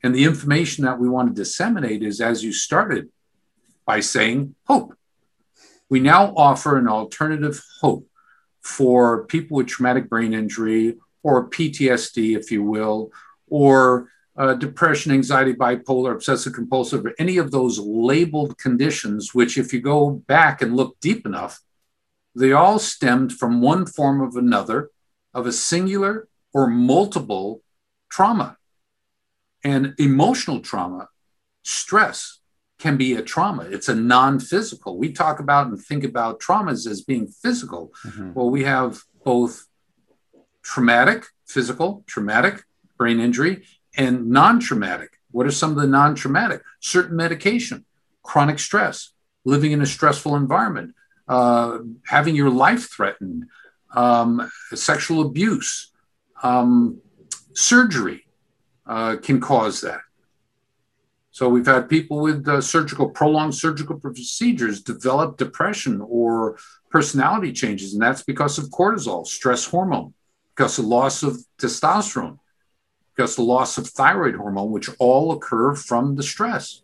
And 0.03 0.15
the 0.15 0.25
information 0.25 0.85
that 0.85 0.99
we 0.99 1.09
want 1.09 1.29
to 1.29 1.35
disseminate 1.35 2.03
is, 2.03 2.21
as 2.21 2.45
you 2.45 2.53
started, 2.53 3.09
by 3.87 4.01
saying 4.01 4.55
hope. 4.67 4.95
We 5.89 6.01
now 6.01 6.35
offer 6.37 6.79
an 6.79 6.87
alternative 6.87 7.65
hope 7.81 8.07
for 8.63 9.25
people 9.25 9.57
with 9.57 9.67
traumatic 9.67 10.09
brain 10.09 10.35
injury 10.35 10.99
or 11.23 11.49
PTSD, 11.49 12.39
if 12.39 12.51
you 12.53 12.63
will, 12.63 13.11
or 13.49 14.11
uh, 14.37 14.55
depression, 14.55 15.11
anxiety, 15.11 15.53
bipolar, 15.53 16.13
obsessive 16.13 16.53
compulsive, 16.53 17.05
or 17.05 17.15
any 17.19 17.39
of 17.39 17.51
those 17.51 17.79
labeled 17.79 18.57
conditions, 18.59 19.35
which, 19.35 19.59
if 19.59 19.73
you 19.73 19.81
go 19.81 20.11
back 20.11 20.63
and 20.63 20.77
look 20.77 21.01
deep 21.01 21.27
enough, 21.27 21.61
they 22.39 22.53
all 22.53 22.79
stemmed 22.79 23.33
from 23.33 23.61
one 23.61 23.87
form 23.87 24.21
of 24.21 24.37
another 24.37 24.91
of 25.35 25.47
a 25.47 25.53
singular 25.53 26.29
or 26.53 26.67
multiple 26.67 27.63
trauma. 28.11 28.57
And 29.65 29.95
emotional 29.99 30.61
trauma, 30.61 31.09
stress, 31.65 32.39
can 32.79 32.97
be 32.97 33.15
a 33.15 33.23
trauma. 33.23 33.65
It's 33.65 33.89
a 33.89 33.95
non 33.95 34.39
physical. 34.39 34.97
We 34.97 35.13
talk 35.13 35.41
about 35.41 35.67
and 35.67 35.81
think 35.81 36.05
about 36.05 36.41
traumas 36.41 36.87
as 36.87 37.03
being 37.03 37.27
physical. 37.27 37.93
Mm-hmm. 38.07 38.35
Well, 38.35 38.51
we 38.51 38.65
have 38.65 39.01
both 39.25 39.67
traumatic, 40.63 41.27
physical, 41.47 42.05
traumatic 42.07 42.63
brain 42.97 43.19
injury, 43.21 43.65
and 43.97 44.29
non 44.29 44.61
traumatic. 44.61 45.19
What 45.33 45.47
are 45.47 45.51
some 45.51 45.71
of 45.71 45.77
the 45.77 45.87
non 45.87 46.15
traumatic? 46.15 46.63
Certain 46.81 47.17
medication, 47.17 47.85
chronic 48.23 48.61
stress, 48.61 49.13
living 49.45 49.73
in 49.73 49.83
a 49.83 49.87
stressful 49.87 50.37
environment, 50.37 50.95
uh, 51.29 51.79
having 52.07 52.35
your 52.35 52.51
life 52.51 52.91
threatened, 52.91 53.45
um, 53.95 54.51
sexual 54.75 55.23
abuse, 55.27 55.93
um, 56.43 57.01
surgery 57.53 58.27
uh, 58.87 59.17
can 59.17 59.41
cause 59.41 59.81
that. 59.83 60.01
So 61.31 61.49
we've 61.49 61.67
had 61.67 61.89
people 61.89 62.21
with 62.21 62.49
uh, 62.49 62.61
surgical, 62.61 63.11
prolonged 63.11 63.55
surgical 63.55 63.99
procedures 63.99 64.83
develop 64.83 65.37
depression 65.37 66.01
or 66.01 66.59
personality 66.91 67.53
changes, 67.53 67.93
and 67.93 68.03
that's 68.03 68.25
because 68.25 68.59
of 68.59 68.67
cortisol, 68.71 69.27
stress 69.27 69.65
hormone, 69.65 70.15
because 70.55 70.79
of 70.79 70.87
loss 70.87 71.23
of 71.23 71.39
testosterone 71.59 72.39
because 73.19 73.35
the 73.35 73.43
loss 73.43 73.77
of 73.79 73.89
thyroid 73.89 74.37
hormone, 74.37 74.71
which 74.71 74.89
all 75.01 75.33
occur 75.33 75.75
from 75.75 76.15
the 76.15 76.23
stress. 76.23 76.83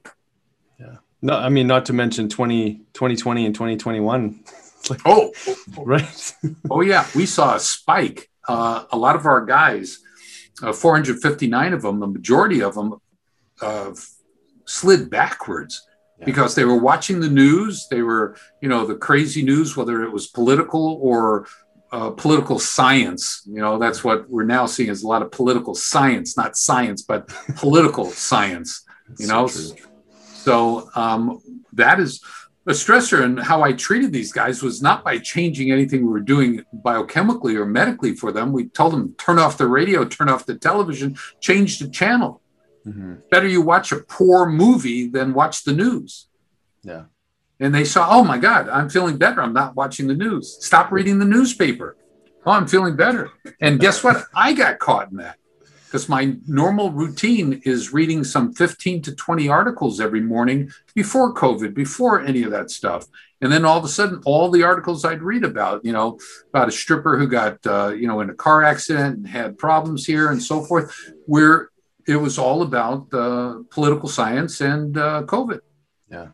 No, 1.24 1.38
I 1.38 1.48
mean, 1.48 1.66
not 1.66 1.86
to 1.86 1.94
mention 1.94 2.28
20, 2.28 2.74
2020 2.92 3.46
and 3.46 3.54
2021. 3.54 4.44
like, 4.90 5.00
oh, 5.06 5.32
right. 5.78 6.34
oh, 6.70 6.82
yeah. 6.82 7.06
We 7.16 7.24
saw 7.24 7.54
a 7.54 7.60
spike. 7.60 8.28
Uh, 8.46 8.84
a 8.92 8.98
lot 8.98 9.16
of 9.16 9.24
our 9.24 9.42
guys, 9.42 10.00
uh, 10.62 10.74
459 10.74 11.72
of 11.72 11.80
them, 11.80 12.00
the 12.00 12.06
majority 12.06 12.62
of 12.62 12.74
them 12.74 12.96
uh, 13.62 13.94
slid 14.66 15.08
backwards 15.08 15.82
yeah. 16.18 16.26
because 16.26 16.54
they 16.54 16.66
were 16.66 16.76
watching 16.76 17.20
the 17.20 17.30
news. 17.30 17.86
They 17.90 18.02
were, 18.02 18.36
you 18.60 18.68
know, 18.68 18.84
the 18.84 18.94
crazy 18.94 19.42
news, 19.42 19.78
whether 19.78 20.02
it 20.02 20.12
was 20.12 20.26
political 20.26 20.98
or 21.00 21.46
uh, 21.90 22.10
political 22.10 22.58
science. 22.58 23.40
You 23.46 23.62
know, 23.62 23.78
that's 23.78 24.04
what 24.04 24.28
we're 24.28 24.44
now 24.44 24.66
seeing 24.66 24.90
is 24.90 25.02
a 25.02 25.08
lot 25.08 25.22
of 25.22 25.30
political 25.30 25.74
science, 25.74 26.36
not 26.36 26.54
science, 26.54 27.00
but 27.00 27.28
political 27.56 28.10
science. 28.10 28.84
You 29.18 29.26
know, 29.26 29.46
so, 29.46 29.74
so 30.44 30.90
um, 30.94 31.40
that 31.72 32.00
is 32.00 32.22
a 32.66 32.72
stressor. 32.72 33.22
And 33.22 33.38
how 33.38 33.62
I 33.62 33.72
treated 33.72 34.12
these 34.12 34.32
guys 34.32 34.62
was 34.62 34.82
not 34.82 35.04
by 35.04 35.18
changing 35.18 35.70
anything 35.70 36.02
we 36.02 36.12
were 36.12 36.20
doing 36.20 36.64
biochemically 36.82 37.56
or 37.56 37.66
medically 37.66 38.14
for 38.14 38.32
them. 38.32 38.52
We 38.52 38.68
told 38.68 38.92
them 38.92 39.14
turn 39.18 39.38
off 39.38 39.58
the 39.58 39.66
radio, 39.66 40.04
turn 40.04 40.28
off 40.28 40.46
the 40.46 40.54
television, 40.54 41.16
change 41.40 41.78
the 41.78 41.88
channel. 41.88 42.40
Mm-hmm. 42.86 43.14
Better 43.30 43.48
you 43.48 43.62
watch 43.62 43.92
a 43.92 43.96
poor 43.96 44.46
movie 44.46 45.08
than 45.08 45.34
watch 45.34 45.64
the 45.64 45.72
news. 45.72 46.28
Yeah 46.82 47.04
and 47.60 47.74
they 47.74 47.84
saw, 47.84 48.08
oh 48.10 48.24
my 48.24 48.38
God, 48.38 48.68
I'm 48.68 48.88
feeling 48.88 49.16
better. 49.16 49.40
I'm 49.40 49.52
not 49.52 49.76
watching 49.76 50.06
the 50.06 50.14
news. 50.14 50.58
Stop 50.60 50.90
reading 50.90 51.18
the 51.18 51.24
newspaper. 51.24 51.96
Oh, 52.44 52.52
I'm 52.52 52.66
feeling 52.66 52.96
better. 52.96 53.30
And 53.60 53.80
guess 53.80 54.02
what? 54.04 54.24
I 54.34 54.52
got 54.52 54.78
caught 54.78 55.10
in 55.10 55.16
that 55.18 55.38
because 55.94 56.08
my 56.08 56.34
normal 56.48 56.90
routine 56.90 57.62
is 57.64 57.92
reading 57.92 58.24
some 58.24 58.52
15 58.52 59.00
to 59.02 59.14
20 59.14 59.48
articles 59.48 60.00
every 60.00 60.20
morning 60.20 60.68
before 60.92 61.32
COVID, 61.32 61.72
before 61.72 62.20
any 62.20 62.42
of 62.42 62.50
that 62.50 62.72
stuff. 62.72 63.06
And 63.40 63.52
then 63.52 63.64
all 63.64 63.78
of 63.78 63.84
a 63.84 63.88
sudden, 63.88 64.20
all 64.26 64.50
the 64.50 64.64
articles 64.64 65.04
I'd 65.04 65.22
read 65.22 65.44
about, 65.44 65.84
you 65.84 65.92
know, 65.92 66.18
about 66.48 66.66
a 66.66 66.72
stripper 66.72 67.16
who 67.16 67.28
got, 67.28 67.64
uh, 67.64 67.92
you 67.96 68.08
know, 68.08 68.20
in 68.22 68.28
a 68.28 68.34
car 68.34 68.64
accident 68.64 69.18
and 69.18 69.28
had 69.28 69.56
problems 69.56 70.04
here 70.04 70.32
and 70.32 70.42
so 70.42 70.62
forth, 70.62 70.92
where 71.26 71.70
it 72.08 72.16
was 72.16 72.38
all 72.38 72.62
about 72.62 73.06
uh, 73.14 73.58
political 73.70 74.08
science 74.08 74.60
and 74.60 74.98
uh, 74.98 75.22
COVID. 75.26 75.60
Yeah. 76.10 76.30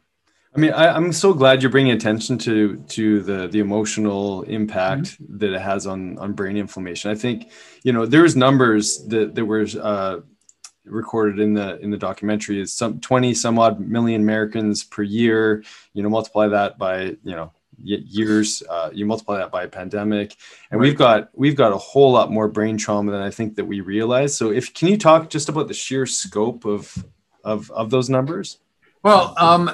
I 0.57 0.59
mean, 0.59 0.73
I, 0.73 0.97
am 0.97 1.13
so 1.13 1.33
glad 1.33 1.63
you're 1.63 1.71
bringing 1.71 1.93
attention 1.93 2.39
to 2.39 2.77
to 2.89 3.23
the 3.23 3.47
the 3.47 3.61
emotional 3.61 4.43
impact 4.43 5.03
mm-hmm. 5.03 5.39
that 5.39 5.53
it 5.53 5.61
has 5.61 5.87
on 5.87 6.19
on 6.19 6.33
brain 6.33 6.57
inflammation. 6.57 7.11
I 7.11 7.15
think, 7.15 7.51
you 7.83 7.93
know, 7.93 8.07
there's 8.07 8.37
numbers 8.37 9.05
that 9.07 9.35
that 9.35 9.45
were 9.45 9.67
uh, 9.81 10.21
recorded 10.85 11.41
in 11.41 11.55
the 11.55 11.79
in 11.81 11.91
the 11.91 11.97
documentary 11.97 12.61
is 12.61 12.73
some 12.73 13.01
20 13.01 13.35
some 13.35 13.59
odd 13.59 13.81
million 13.81 14.21
Americans 14.23 14.85
per 14.85 15.03
year. 15.03 15.63
You 15.93 16.03
know, 16.03 16.09
multiply 16.09 16.49
that 16.49 16.79
by 16.79 17.17
you 17.23 17.37
know 17.37 17.53
years 17.83 18.63
uh, 18.69 18.91
you 18.93 19.07
multiply 19.07 19.39
that 19.39 19.51
by 19.51 19.63
a 19.65 19.69
pandemic 19.69 20.37
and 20.71 20.81
right. 20.81 20.87
we've 20.87 20.99
got 20.99 21.31
we've 21.35 21.57
got 21.57 21.73
a 21.73 21.79
whole 21.79 22.13
lot 22.13 22.31
more 22.31 22.47
brain 22.47 22.77
trauma 22.77 23.11
than 23.11 23.23
i 23.23 23.31
think 23.31 23.57
that 23.57 23.65
we 23.65 23.81
realize 23.81 24.37
so 24.37 24.51
if 24.51 24.75
can 24.75 24.89
you 24.89 24.99
talk 24.99 25.31
just 25.31 25.49
about 25.49 25.67
the 25.67 25.73
sheer 25.73 26.05
scope 26.05 26.67
of 26.67 27.07
of 27.43 27.71
of 27.71 27.89
those 27.89 28.11
numbers 28.11 28.59
well 29.03 29.35
um 29.39 29.71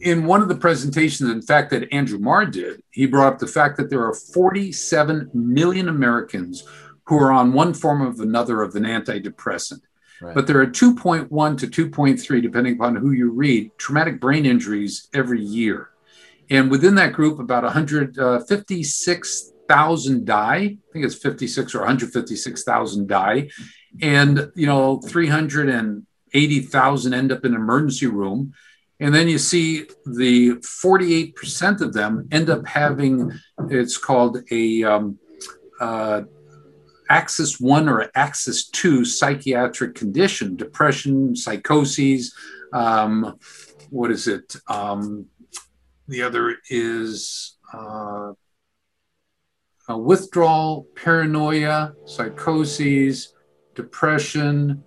in 0.00 0.26
one 0.26 0.42
of 0.42 0.48
the 0.48 0.54
presentations, 0.54 1.30
in 1.30 1.40
fact, 1.40 1.70
that 1.70 1.92
Andrew 1.92 2.18
Marr 2.18 2.44
did, 2.44 2.82
he 2.90 3.06
brought 3.06 3.34
up 3.34 3.38
the 3.38 3.46
fact 3.46 3.76
that 3.78 3.88
there 3.88 4.04
are 4.04 4.12
47 4.12 5.30
million 5.32 5.88
Americans 5.88 6.64
who 7.06 7.18
are 7.18 7.32
on 7.32 7.52
one 7.52 7.74
form 7.74 8.02
of 8.02 8.20
another 8.20 8.62
of 8.62 8.76
an 8.76 8.84
antidepressant. 8.84 9.80
Right. 10.20 10.34
But 10.34 10.46
there 10.46 10.60
are 10.60 10.66
2.1 10.66 11.58
to 11.58 11.66
2.3, 11.66 12.42
depending 12.42 12.74
upon 12.74 12.96
who 12.96 13.12
you 13.12 13.30
read, 13.30 13.70
traumatic 13.78 14.20
brain 14.20 14.44
injuries 14.46 15.08
every 15.12 15.42
year. 15.42 15.90
And 16.48 16.70
within 16.70 16.94
that 16.96 17.12
group, 17.12 17.38
about 17.38 17.64
156,000 17.64 19.68
uh, 19.68 20.24
die. 20.24 20.56
I 20.56 20.78
think 20.92 21.04
it's 21.04 21.16
56 21.16 21.74
or 21.74 21.80
156,000 21.80 23.08
die. 23.08 23.50
And, 24.00 24.50
you 24.54 24.66
know, 24.66 25.00
380,000 25.00 27.14
end 27.14 27.32
up 27.32 27.44
in 27.44 27.54
emergency 27.54 28.06
room. 28.06 28.54
And 28.98 29.14
then 29.14 29.28
you 29.28 29.36
see 29.38 29.84
the 30.06 30.52
48% 30.52 31.82
of 31.82 31.92
them 31.92 32.26
end 32.32 32.48
up 32.48 32.66
having, 32.66 33.30
it's 33.68 33.98
called 33.98 34.38
a 34.50 34.82
um, 34.84 35.18
uh, 35.78 36.22
axis 37.08 37.60
one 37.60 37.88
or 37.88 38.10
axis 38.14 38.68
two 38.68 39.04
psychiatric 39.04 39.94
condition, 39.94 40.56
depression, 40.56 41.34
psychoses. 41.34 42.34
Um, 42.72 43.38
what 43.90 44.10
is 44.10 44.26
it? 44.28 44.56
Um, 44.68 45.26
the 46.08 46.22
other 46.22 46.56
is 46.68 47.56
uh, 47.72 48.32
withdrawal, 49.88 50.86
paranoia, 50.94 51.94
psychoses, 52.04 53.32
depression, 53.74 54.82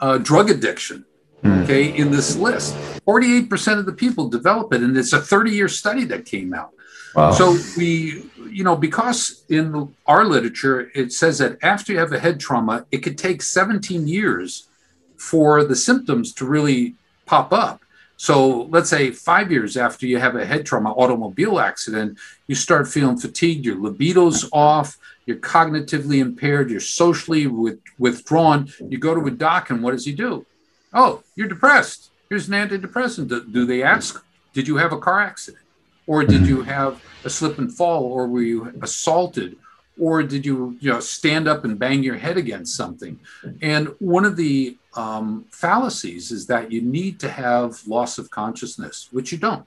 uh, 0.00 0.18
drug 0.18 0.50
addiction. 0.50 1.04
Hmm. 1.42 1.62
Okay, 1.62 1.96
in 1.96 2.10
this 2.10 2.36
list, 2.36 2.74
48% 3.06 3.78
of 3.78 3.86
the 3.86 3.92
people 3.92 4.28
develop 4.28 4.72
it, 4.72 4.82
and 4.82 4.96
it's 4.96 5.12
a 5.12 5.20
30 5.20 5.50
year 5.50 5.68
study 5.68 6.04
that 6.04 6.24
came 6.24 6.54
out. 6.54 6.70
Wow. 7.14 7.32
So 7.32 7.56
we, 7.76 8.24
you 8.50 8.64
know, 8.64 8.76
because 8.76 9.44
in 9.48 9.94
our 10.06 10.24
literature 10.24 10.90
it 10.94 11.12
says 11.12 11.38
that 11.38 11.58
after 11.62 11.92
you 11.92 11.98
have 11.98 12.12
a 12.12 12.18
head 12.18 12.40
trauma, 12.40 12.86
it 12.90 12.98
could 12.98 13.18
take 13.18 13.42
17 13.42 14.08
years 14.08 14.68
for 15.16 15.64
the 15.64 15.76
symptoms 15.76 16.32
to 16.34 16.46
really 16.46 16.94
pop 17.26 17.52
up. 17.52 17.82
So 18.16 18.62
let's 18.70 18.88
say 18.88 19.10
five 19.10 19.50
years 19.50 19.76
after 19.76 20.06
you 20.06 20.18
have 20.18 20.36
a 20.36 20.46
head 20.46 20.64
trauma, 20.64 20.92
automobile 20.92 21.58
accident, 21.58 22.18
you 22.46 22.54
start 22.54 22.86
feeling 22.86 23.18
fatigued, 23.18 23.66
your 23.66 23.76
libido's 23.76 24.48
off, 24.52 24.96
you're 25.26 25.38
cognitively 25.38 26.18
impaired, 26.18 26.70
you're 26.70 26.80
socially 26.80 27.46
with, 27.46 27.80
withdrawn. 27.98 28.68
You 28.78 28.98
go 28.98 29.14
to 29.14 29.26
a 29.26 29.30
doc, 29.30 29.70
and 29.70 29.82
what 29.82 29.90
does 29.90 30.04
he 30.04 30.12
do? 30.12 30.46
Oh, 30.92 31.22
you're 31.34 31.48
depressed. 31.48 32.10
Here's 32.28 32.48
an 32.48 32.54
antidepressant. 32.54 33.28
Do, 33.28 33.44
do 33.44 33.66
they 33.66 33.82
ask, 33.82 34.24
did 34.52 34.68
you 34.68 34.76
have 34.76 34.92
a 34.92 34.98
car 34.98 35.20
accident? 35.20 35.64
Or 36.06 36.24
did 36.24 36.46
you 36.46 36.62
have 36.62 37.02
a 37.24 37.30
slip 37.30 37.58
and 37.58 37.72
fall? 37.72 38.04
Or 38.04 38.26
were 38.26 38.42
you 38.42 38.72
assaulted? 38.82 39.56
Or 40.00 40.22
did 40.22 40.44
you, 40.44 40.76
you 40.80 40.90
know, 40.90 41.00
stand 41.00 41.46
up 41.46 41.64
and 41.64 41.78
bang 41.78 42.02
your 42.02 42.16
head 42.16 42.36
against 42.36 42.74
something? 42.74 43.20
And 43.60 43.94
one 43.98 44.24
of 44.24 44.36
the 44.36 44.76
um, 44.94 45.44
fallacies 45.50 46.32
is 46.32 46.46
that 46.46 46.72
you 46.72 46.82
need 46.82 47.20
to 47.20 47.30
have 47.30 47.86
loss 47.86 48.18
of 48.18 48.30
consciousness, 48.30 49.08
which 49.12 49.32
you 49.32 49.38
don't. 49.38 49.66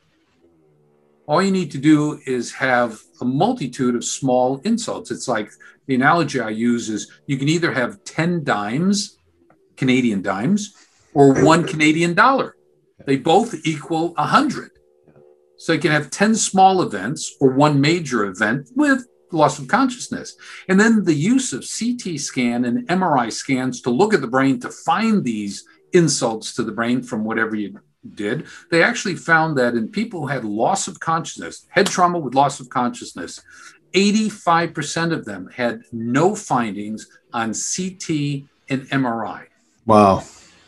All 1.28 1.42
you 1.42 1.52
need 1.52 1.72
to 1.72 1.78
do 1.78 2.20
is 2.26 2.54
have 2.54 3.00
a 3.22 3.26
multitude 3.26 3.96
of 3.96 4.04
small 4.04 4.60
insults. 4.64 5.10
It's 5.10 5.28
like 5.28 5.52
the 5.88 5.96
analogy 5.96 6.40
I 6.40 6.50
use 6.50 6.90
is 6.90 7.12
you 7.26 7.38
can 7.38 7.50
either 7.50 7.72
have 7.72 8.04
10 8.04 8.44
dimes, 8.44 9.18
Canadian 9.76 10.22
dimes, 10.22 10.76
or 11.14 11.44
one 11.44 11.66
Canadian 11.66 12.14
dollar. 12.14 12.56
They 13.06 13.18
both 13.18 13.56
equal 13.66 14.14
100. 14.14 14.72
So 15.66 15.74
you 15.74 15.80
can 15.80 15.90
have 15.90 16.12
10 16.12 16.36
small 16.36 16.84
events 16.84 17.38
or 17.42 17.50
one 17.50 17.82
major 17.82 18.26
event 18.26 18.70
with 18.76 19.08
loss 19.32 19.58
of 19.58 19.68
consciousness. 19.68 20.36
And 20.70 20.80
then 20.80 21.04
the 21.04 21.16
use 21.16 21.54
of 21.54 21.62
CT 21.68 22.20
scan 22.20 22.66
and 22.66 22.88
MRI 22.88 23.34
scans 23.34 23.82
to 23.82 23.90
look 23.90 24.14
at 24.14 24.22
the 24.22 24.28
brain 24.28 24.60
to 24.60 24.70
find 24.70 25.24
these 25.24 25.66
insults 25.92 26.54
to 26.54 26.64
the 26.64 26.72
brain 26.72 27.02
from 27.02 27.24
whatever 27.24 27.56
you 27.56 27.80
did, 28.14 28.46
they 28.70 28.84
actually 28.84 29.16
found 29.16 29.58
that 29.58 29.74
in 29.74 29.88
people 29.88 30.20
who 30.22 30.28
had 30.28 30.46
loss 30.46 30.88
of 30.88 31.00
consciousness, 31.00 31.66
head 31.70 31.88
trauma 31.88 32.20
with 32.20 32.36
loss 32.36 32.60
of 32.60 32.70
consciousness, 32.70 33.42
85% 33.94 35.14
of 35.14 35.26
them 35.26 35.50
had 35.52 35.82
no 35.92 36.36
findings 36.36 37.08
on 37.34 37.56
CT 37.56 38.46
and 38.70 38.88
MRI. 38.92 39.48
Wow. 39.88 40.26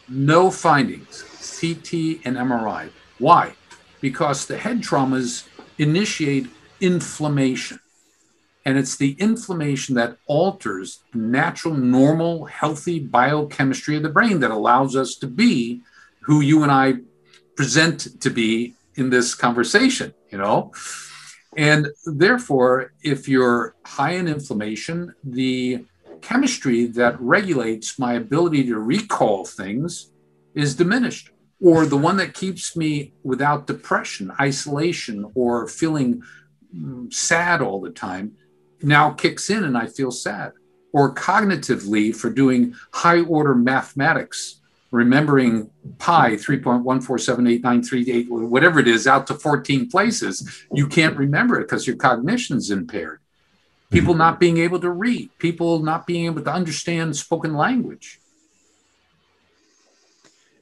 No 0.09 0.49
findings, 0.49 1.21
CT 1.61 2.25
and 2.25 2.35
MRI. 2.35 2.89
Why? 3.19 3.53
Because 4.01 4.45
the 4.45 4.57
head 4.57 4.81
traumas 4.81 5.47
initiate 5.77 6.47
inflammation. 6.79 7.79
And 8.65 8.77
it's 8.77 8.97
the 8.97 9.15
inflammation 9.19 9.95
that 9.95 10.17
alters 10.25 10.99
natural, 11.13 11.73
normal, 11.73 12.45
healthy 12.45 12.99
biochemistry 12.99 13.95
of 13.95 14.03
the 14.03 14.09
brain 14.09 14.41
that 14.41 14.51
allows 14.51 14.95
us 14.95 15.15
to 15.15 15.27
be 15.27 15.81
who 16.21 16.41
you 16.41 16.63
and 16.63 16.71
I 16.71 16.95
present 17.55 18.21
to 18.21 18.29
be 18.29 18.75
in 18.95 19.09
this 19.09 19.33
conversation, 19.33 20.13
you 20.31 20.37
know? 20.37 20.73
And 21.55 21.87
therefore, 22.05 22.91
if 23.01 23.29
you're 23.29 23.75
high 23.85 24.11
in 24.11 24.27
inflammation, 24.27 25.13
the 25.23 25.85
chemistry 26.21 26.87
that 26.87 27.19
regulates 27.21 27.97
my 27.97 28.13
ability 28.13 28.65
to 28.65 28.77
recall 28.77 29.45
things 29.45 30.11
is 30.53 30.75
diminished. 30.75 31.31
Or 31.59 31.85
the 31.85 31.97
one 31.97 32.17
that 32.17 32.33
keeps 32.33 32.75
me 32.75 33.13
without 33.23 33.67
depression, 33.67 34.31
isolation, 34.39 35.31
or 35.33 35.67
feeling 35.67 36.21
mm, 36.75 37.11
sad 37.11 37.61
all 37.61 37.81
the 37.81 37.89
time 37.89 38.33
now 38.81 39.11
kicks 39.11 39.49
in 39.49 39.63
and 39.63 39.77
I 39.77 39.87
feel 39.87 40.11
sad. 40.11 40.53
Or 40.93 41.13
cognitively, 41.13 42.15
for 42.15 42.29
doing 42.29 42.75
high 42.91 43.21
order 43.21 43.55
mathematics, 43.55 44.61
remembering 44.91 45.69
pi 45.99 46.31
3.1478938 46.35 48.29
whatever 48.29 48.79
it 48.79 48.87
is 48.87 49.05
out 49.05 49.27
to 49.27 49.33
14 49.33 49.89
places 49.89 50.65
you 50.71 50.87
can't 50.87 51.17
remember 51.17 51.59
it 51.59 51.65
because 51.65 51.85
your 51.85 51.97
cognition 51.97 52.55
is 52.55 52.71
impaired 52.71 53.19
people 53.91 54.13
mm-hmm. 54.13 54.19
not 54.19 54.39
being 54.39 54.57
able 54.57 54.79
to 54.79 54.89
read 54.89 55.29
people 55.39 55.79
not 55.79 56.07
being 56.07 56.25
able 56.25 56.41
to 56.41 56.51
understand 56.51 57.13
spoken 57.17 57.53
language 57.55 58.21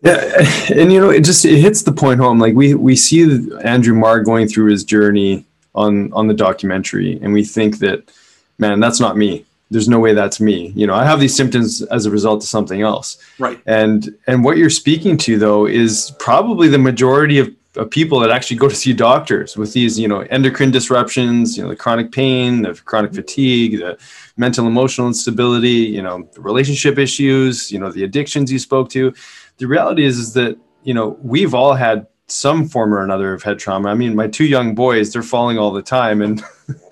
yeah 0.06 0.46
and 0.74 0.94
you 0.94 1.00
know 1.00 1.10
it 1.10 1.24
just 1.24 1.44
it 1.46 1.60
hits 1.60 1.82
the 1.84 1.92
point 1.92 2.20
home 2.20 2.40
like 2.40 2.54
we 2.54 2.74
we 2.74 2.96
see 2.96 3.24
andrew 3.64 3.96
marr 3.96 4.22
going 4.22 4.48
through 4.48 4.70
his 4.70 4.84
journey 4.84 5.46
on 5.76 6.12
on 6.14 6.28
the 6.28 6.34
documentary 6.34 7.20
and 7.22 7.34
we 7.34 7.44
think 7.44 7.80
that 7.80 8.10
man 8.58 8.80
that's 8.80 9.00
not 9.00 9.18
me. 9.18 9.46
There's 9.72 9.90
no 9.90 10.00
way 10.00 10.14
that's 10.14 10.40
me. 10.40 10.72
You 10.76 10.88
know 10.88 10.96
i 10.96 11.04
have 11.04 11.20
these 11.20 11.36
symptoms 11.36 11.82
as 11.84 12.06
a 12.06 12.12
result 12.12 12.44
of 12.44 12.50
something 12.50 12.82
else. 12.82 13.18
Right. 13.40 13.60
And 13.66 14.16
and 14.28 14.44
what 14.44 14.58
you're 14.58 14.70
speaking 14.70 15.18
to 15.18 15.38
though 15.38 15.66
is 15.68 16.14
probably 16.20 16.68
the 16.70 16.78
majority 16.78 17.40
of, 17.40 17.50
of 17.76 17.90
people 17.90 18.20
that 18.22 18.32
actually 18.32 18.58
go 18.58 18.70
to 18.70 18.76
see 18.76 18.94
doctors 18.94 19.58
with 19.58 19.74
these 19.74 20.00
you 20.00 20.08
know 20.08 20.22
endocrine 20.30 20.72
disruptions 20.72 21.58
you 21.58 21.64
know 21.64 21.70
the 21.70 21.76
chronic 21.76 22.12
pain 22.12 22.62
the 22.62 22.74
chronic 22.86 23.14
fatigue 23.14 23.80
the 23.80 23.98
mental 24.38 24.66
emotional 24.66 25.08
instability 25.08 25.82
you 25.98 26.02
know 26.02 26.28
the 26.34 26.42
relationship 26.42 26.98
issues 26.98 27.72
you 27.72 27.80
know 27.80 27.92
the 27.92 28.04
addictions 28.04 28.50
you 28.52 28.60
spoke 28.60 28.90
to 28.90 29.14
the 29.58 29.68
reality 29.68 30.04
is 30.04 30.18
is 30.18 30.34
that 30.34 30.58
you 30.84 30.94
know 30.94 31.18
we've 31.22 31.54
all 31.54 31.74
had 31.74 32.08
some 32.28 32.68
form 32.68 32.94
or 32.94 33.04
another 33.04 33.34
of 33.34 33.44
head 33.44 33.60
trauma 33.60 33.90
i 33.90 33.94
mean 33.94 34.16
my 34.16 34.28
two 34.28 34.46
young 34.46 34.74
boys 34.74 35.14
they're 35.14 35.22
falling 35.22 35.58
all 35.58 35.72
the 35.72 35.82
time 35.82 36.22
and 36.22 36.44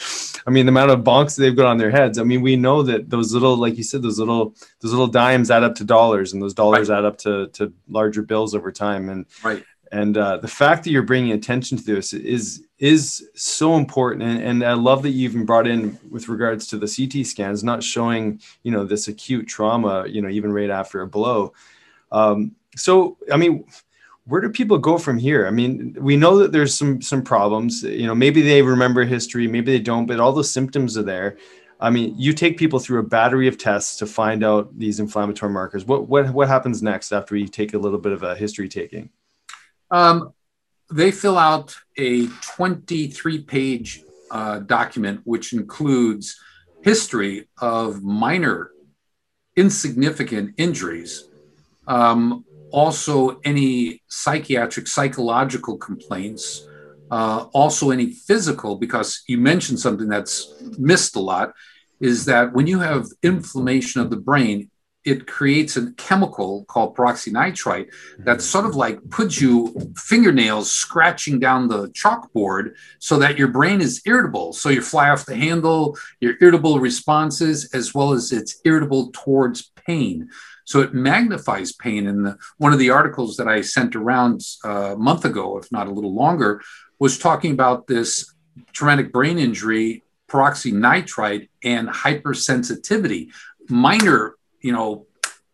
I 0.46 0.50
mean, 0.50 0.66
the 0.66 0.72
amount 0.72 0.92
of 0.92 1.02
bonks 1.02 1.38
they've 1.38 1.56
got 1.56 1.68
on 1.68 1.78
their 1.78 1.92
heads. 1.92 2.20
I 2.20 2.24
mean, 2.24 2.42
we 2.42 2.56
know 2.56 2.84
that 2.84 3.10
those 3.10 3.34
little, 3.34 3.56
like 3.56 3.78
you 3.78 3.84
said, 3.84 4.02
those 4.02 4.20
little 4.20 4.56
those 4.82 4.92
little 4.92 5.08
dimes 5.08 5.50
add 5.50 5.64
up 5.64 5.76
to 5.76 5.84
dollars, 5.84 6.34
and 6.34 6.42
those 6.42 6.54
dollars 6.54 6.90
right. 6.90 6.98
add 6.98 7.06
up 7.06 7.18
to 7.20 7.48
to 7.50 7.72
larger 7.88 8.22
bills 8.22 8.54
over 8.54 8.72
time. 8.72 9.10
And 9.10 9.26
right. 9.44 9.64
And 9.92 10.18
uh, 10.18 10.38
the 10.38 10.48
fact 10.48 10.84
that 10.84 10.90
you're 10.90 11.04
bringing 11.04 11.34
attention 11.34 11.78
to 11.78 11.84
this 11.84 12.14
is 12.14 12.64
is 12.80 13.30
so 13.36 13.76
important, 13.76 14.24
and, 14.24 14.42
and 14.42 14.64
I 14.64 14.74
love 14.74 15.04
that 15.04 15.12
you 15.12 15.24
even 15.24 15.46
brought 15.46 15.68
in 15.68 15.98
with 16.10 16.28
regards 16.28 16.68
to 16.68 16.78
the 16.78 16.88
CT 16.88 17.26
scans, 17.26 17.64
not 17.64 17.84
showing 17.84 18.42
you 18.64 18.72
know 18.72 18.86
this 18.86 19.08
acute 19.08 19.48
trauma, 19.48 20.06
you 20.08 20.22
know, 20.22 20.30
even 20.30 20.52
right 20.52 20.72
after 20.72 21.02
a 21.02 21.08
blow. 21.08 21.54
Um, 22.14 22.56
so, 22.78 23.18
I 23.32 23.38
mean, 23.38 23.66
where 24.26 24.40
do 24.40 24.50
people 24.50 24.78
go 24.78 24.98
from 24.98 25.18
here? 25.18 25.46
I 25.48 25.52
mean, 25.52 25.98
we 26.00 26.16
know 26.16 26.38
that 26.38 26.52
there's 26.52 26.74
some 26.74 27.02
some 27.02 27.24
problems. 27.24 27.84
You 27.84 28.08
know, 28.08 28.16
maybe 28.16 28.42
they 28.42 28.62
remember 28.62 29.04
history, 29.04 29.48
maybe 29.48 29.74
they 29.74 29.84
don't, 29.84 30.06
but 30.06 30.20
all 30.20 30.32
the 30.32 30.44
symptoms 30.44 30.98
are 30.98 31.04
there. 31.04 31.38
I 31.80 31.90
mean, 31.90 32.16
you 32.18 32.32
take 32.32 32.58
people 32.58 32.80
through 32.80 33.00
a 33.00 33.04
battery 33.04 33.50
of 33.50 33.58
tests 33.58 33.98
to 33.98 34.06
find 34.06 34.44
out 34.44 34.78
these 34.80 35.02
inflammatory 35.02 35.52
markers. 35.52 35.84
What 35.86 36.08
what 36.08 36.30
what 36.30 36.48
happens 36.48 36.82
next 36.82 37.12
after 37.12 37.36
you 37.36 37.48
take 37.48 37.74
a 37.74 37.78
little 37.78 38.00
bit 38.00 38.14
of 38.14 38.24
a 38.24 38.36
history 38.36 38.70
taking? 38.70 39.10
Um, 39.92 40.34
they 40.90 41.12
fill 41.12 41.38
out 41.38 41.76
a 41.98 42.28
23 42.28 43.44
page 43.44 44.04
uh, 44.32 44.60
document 44.60 45.22
which 45.26 45.54
includes 45.54 46.40
history 46.82 47.48
of 47.60 48.04
minor, 48.04 48.72
insignificant 49.56 50.54
injuries. 50.58 51.30
Um, 51.88 52.46
also 52.72 53.40
any 53.44 54.02
psychiatric, 54.08 54.88
psychological 54.88 55.78
complaints, 55.78 56.68
uh, 57.12 57.46
also 57.54 57.92
any 57.92 58.12
physical, 58.12 58.78
because 58.78 59.24
you 59.28 59.38
mentioned 59.38 59.80
something 59.80 60.08
that's 60.08 60.56
missed 60.80 61.16
a 61.16 61.20
lot, 61.20 61.54
is 62.00 62.26
that 62.26 62.54
when 62.54 62.66
you 62.66 62.80
have 62.80 63.06
inflammation 63.22 64.02
of 64.02 64.10
the 64.10 64.18
brain, 64.18 64.70
it 65.06 65.28
creates 65.28 65.76
a 65.76 65.92
chemical 65.94 66.66
called 66.66 66.96
peroxynitrite 66.96 67.88
that 68.20 68.42
sort 68.42 68.66
of 68.66 68.76
like 68.76 68.98
puts 69.10 69.40
you 69.40 69.76
fingernails 69.98 70.72
scratching 70.72 71.40
down 71.40 71.68
the 71.68 71.90
chalkboard 71.90 72.74
so 73.00 73.20
that 73.20 73.38
your 73.38 73.50
brain 73.50 73.82
is 73.82 74.02
irritable. 74.06 74.54
So 74.54 74.70
you 74.70 74.82
fly 74.82 75.10
off 75.10 75.26
the 75.26 75.36
handle, 75.36 75.98
your 76.22 76.36
irritable 76.42 76.80
responses, 76.80 77.70
as 77.74 77.94
well 77.94 78.14
as 78.14 78.32
it's 78.32 78.62
irritable 78.64 79.12
towards 79.14 79.72
pain. 79.86 80.30
So 80.66 80.82
it 80.82 80.94
magnifies 80.94 81.72
pain. 81.74 82.08
And 82.08 82.26
the, 82.26 82.38
one 82.58 82.74
of 82.74 82.80
the 82.80 82.90
articles 82.90 83.38
that 83.38 83.48
I 83.48 83.62
sent 83.62 83.96
around 83.96 84.42
uh, 84.64 84.94
a 84.94 84.98
month 84.98 85.26
ago, 85.26 85.58
if 85.58 85.72
not 85.72 85.88
a 85.88 85.92
little 85.92 86.14
longer, 86.14 86.62
was 87.00 87.18
talking 87.18 87.52
about 87.52 87.88
this 87.88 88.34
traumatic 88.72 89.12
brain 89.12 89.38
injury, 89.38 90.04
peroxynitrite, 90.28 91.50
and 91.64 91.90
hypersensitivity, 91.90 93.30
minor, 93.70 94.36
you 94.62 94.72
know, 94.72 95.08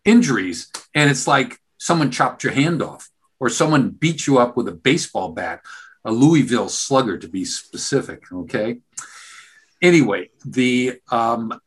injuries. 0.04 0.70
And 0.94 1.10
it's 1.10 1.26
like 1.26 1.60
someone 1.78 2.10
chopped 2.10 2.44
your 2.44 2.52
hand 2.52 2.82
off 2.82 3.10
or 3.38 3.48
someone 3.48 3.90
beat 3.90 4.26
you 4.26 4.38
up 4.38 4.56
with 4.56 4.68
a 4.68 4.72
baseball 4.72 5.32
bat, 5.32 5.62
a 6.04 6.12
Louisville 6.12 6.68
slugger 6.68 7.18
to 7.18 7.28
be 7.28 7.44
specific. 7.44 8.30
Okay. 8.32 8.80
Anyway, 9.82 10.28
the 10.44 11.00
um, 11.10 11.58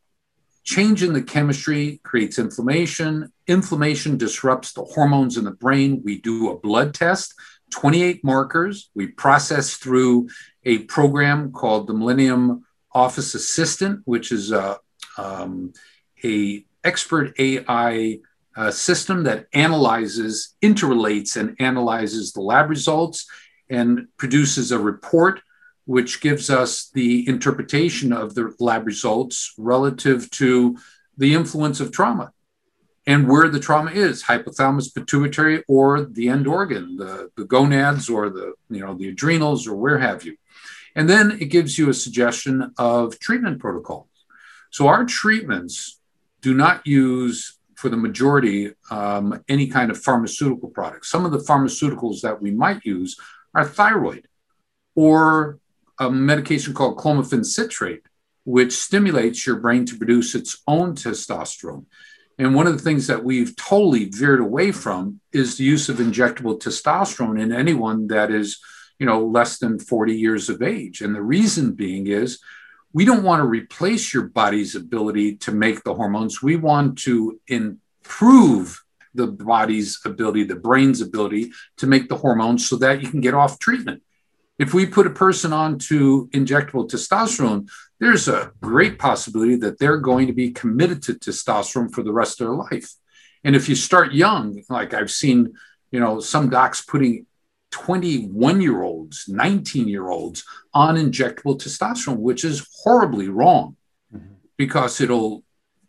Change 0.64 1.04
in 1.04 1.12
the 1.12 1.22
chemistry 1.22 2.00
creates 2.04 2.40
inflammation. 2.40 3.33
Inflammation 3.48 4.18
disrupts 4.18 4.74
the 4.74 4.84
hormones 4.84 5.38
in 5.38 5.44
the 5.44 5.52
brain. 5.52 6.02
We 6.04 6.22
do 6.22 6.50
a 6.50 6.58
blood 6.58 6.94
test, 6.94 7.34
28 7.72 8.24
markers. 8.24 8.90
We 8.96 9.08
process 9.08 9.76
through 9.76 10.30
a 10.64 10.80
program 10.80 11.52
called 11.52 11.88
the 11.88 11.94
Millennium 11.94 12.66
Office 12.94 13.36
Assistant, 13.36 14.02
which 14.06 14.32
is 14.32 14.52
a, 14.52 14.78
um, 15.18 15.74
a 16.24 16.66
expert 16.84 17.34
AI 17.40 18.20
uh, 18.56 18.72
system 18.72 19.24
that 19.24 19.48
analyzes, 19.54 20.56
interrelates, 20.62 21.36
and 21.36 21.56
analyzes 21.60 22.32
the 22.32 22.42
lab 22.42 22.70
results 22.70 23.26
and 23.70 24.08
produces 24.18 24.72
a 24.72 24.80
report 24.80 25.42
which 25.86 26.22
gives 26.22 26.50
us 26.50 26.90
the 26.92 27.28
interpretation 27.28 28.14
of 28.14 28.36
the 28.36 28.54
lab 28.60 28.86
results 28.86 29.54
relative 29.58 30.30
to 30.32 30.78
the 31.18 31.34
influence 31.34 31.80
of 31.82 31.92
trauma 31.92 32.32
and 33.06 33.28
where 33.28 33.50
the 33.50 33.60
trauma 33.60 33.92
is 33.92 34.24
hypothalamus 34.24 34.94
pituitary 34.94 35.64
or 35.68 36.02
the 36.02 36.30
end 36.30 36.48
organ 36.48 36.96
the, 36.96 37.30
the 37.36 37.46
gonads 37.46 38.10
or 38.10 38.30
the 38.30 38.54
you 38.70 38.80
know 38.80 38.94
the 38.94 39.10
adrenals 39.10 39.68
or 39.68 39.76
where 39.76 39.98
have 39.98 40.24
you. 40.24 40.36
And 40.96 41.10
then 41.10 41.32
it 41.42 41.46
gives 41.46 41.78
you 41.78 41.90
a 41.90 41.94
suggestion 41.94 42.72
of 42.78 43.18
treatment 43.20 43.60
protocols. 43.60 44.08
So 44.70 44.88
our 44.88 45.06
treatments 45.06 46.00
do 46.42 46.54
not 46.54 46.86
use 46.86 47.58
for 47.76 47.90
the 47.90 47.98
majority 47.98 48.72
um, 48.92 49.44
any 49.50 49.68
kind 49.68 49.92
of 49.92 49.98
pharmaceutical 49.98 50.70
products. 50.70 51.10
Some 51.10 51.26
of 51.26 51.32
the 51.32 51.40
pharmaceuticals 51.40 52.22
that 52.22 52.42
we 52.42 52.52
might 52.52 52.86
use 52.86 53.20
are 53.56 53.66
thyroid 53.66 54.28
or 54.96 55.60
a 56.00 56.10
medication 56.10 56.74
called 56.74 56.98
clomiphene 56.98 57.46
citrate, 57.46 58.04
which 58.46 58.74
stimulates 58.74 59.46
your 59.46 59.58
brain 59.58 59.86
to 59.86 59.98
produce 59.98 60.36
its 60.36 60.62
own 60.68 60.96
testosterone. 60.96 61.86
And 62.40 62.56
one 62.56 62.68
of 62.68 62.74
the 62.74 62.84
things 62.84 63.08
that 63.08 63.24
we've 63.24 63.56
totally 63.56 64.06
veered 64.06 64.40
away 64.40 64.72
from 64.72 65.20
is 65.32 65.58
the 65.58 65.64
use 65.64 65.90
of 65.90 65.98
injectable 65.98 66.60
testosterone 66.60 67.40
in 67.40 67.52
anyone 67.52 68.08
that 68.08 68.32
is, 68.32 68.60
you 68.98 69.06
know, 69.06 69.26
less 69.26 69.60
than 69.60 69.80
40 69.80 70.16
years 70.16 70.50
of 70.50 70.62
age. 70.62 71.02
And 71.02 71.16
the 71.16 71.22
reason 71.22 71.74
being 71.74 72.08
is 72.08 72.40
we 72.92 73.06
don't 73.06 73.24
want 73.24 73.42
to 73.42 73.48
replace 73.48 74.14
your 74.14 74.24
body's 74.24 74.76
ability 74.76 75.36
to 75.38 75.52
make 75.52 75.84
the 75.84 75.94
hormones. 75.94 76.42
We 76.42 76.56
want 76.56 77.00
to 77.00 77.40
improve 77.48 78.84
the 79.16 79.28
body's 79.28 80.00
ability, 80.06 80.46
the 80.46 80.56
brain's 80.56 81.02
ability 81.02 81.52
to 81.78 81.88
make 81.88 82.10
the 82.10 82.18
hormones 82.18 82.68
so 82.68 82.78
that 82.78 83.02
you 83.02 83.10
can 83.10 83.22
get 83.22 83.34
off 83.34 83.60
treatment. 83.60 84.02
If 84.60 84.74
we 84.74 84.86
put 84.86 85.08
a 85.08 85.12
person 85.12 85.52
onto 85.52 86.30
injectable 86.30 86.90
testosterone, 86.90 87.70
there's 88.00 88.28
a 88.28 88.52
great 88.62 89.00
possibility 89.00 89.56
that 89.58 89.80
they're 89.80 89.98
going 89.98 90.28
to 90.28 90.34
be 90.34 90.52
committed 90.52 91.02
to 91.04 91.14
testosterone 91.14 91.92
for 91.92 92.04
the 92.04 92.14
rest 92.14 92.40
of 92.40 92.48
their 92.48 92.56
life. 92.56 92.94
And 93.44 93.56
if 93.56 93.68
you 93.68 93.76
start 93.76 94.14
young, 94.14 94.62
like 94.70 94.94
I've 94.94 95.12
seen, 95.12 95.54
you 95.92 96.00
know, 96.00 96.20
some 96.20 96.50
docs 96.50 96.82
putting 96.82 97.26
21 97.72 98.62
year 98.62 98.84
olds, 98.84 99.26
19 99.28 99.88
year 99.88 100.10
olds 100.10 100.46
on 100.74 100.96
injectable 100.96 101.60
testosterone, 101.60 102.18
which 102.18 102.46
is 102.46 102.68
horribly 102.84 103.30
wrong 103.30 103.76
mm-hmm. 104.14 104.34
because 104.56 105.02
it'll 105.02 105.44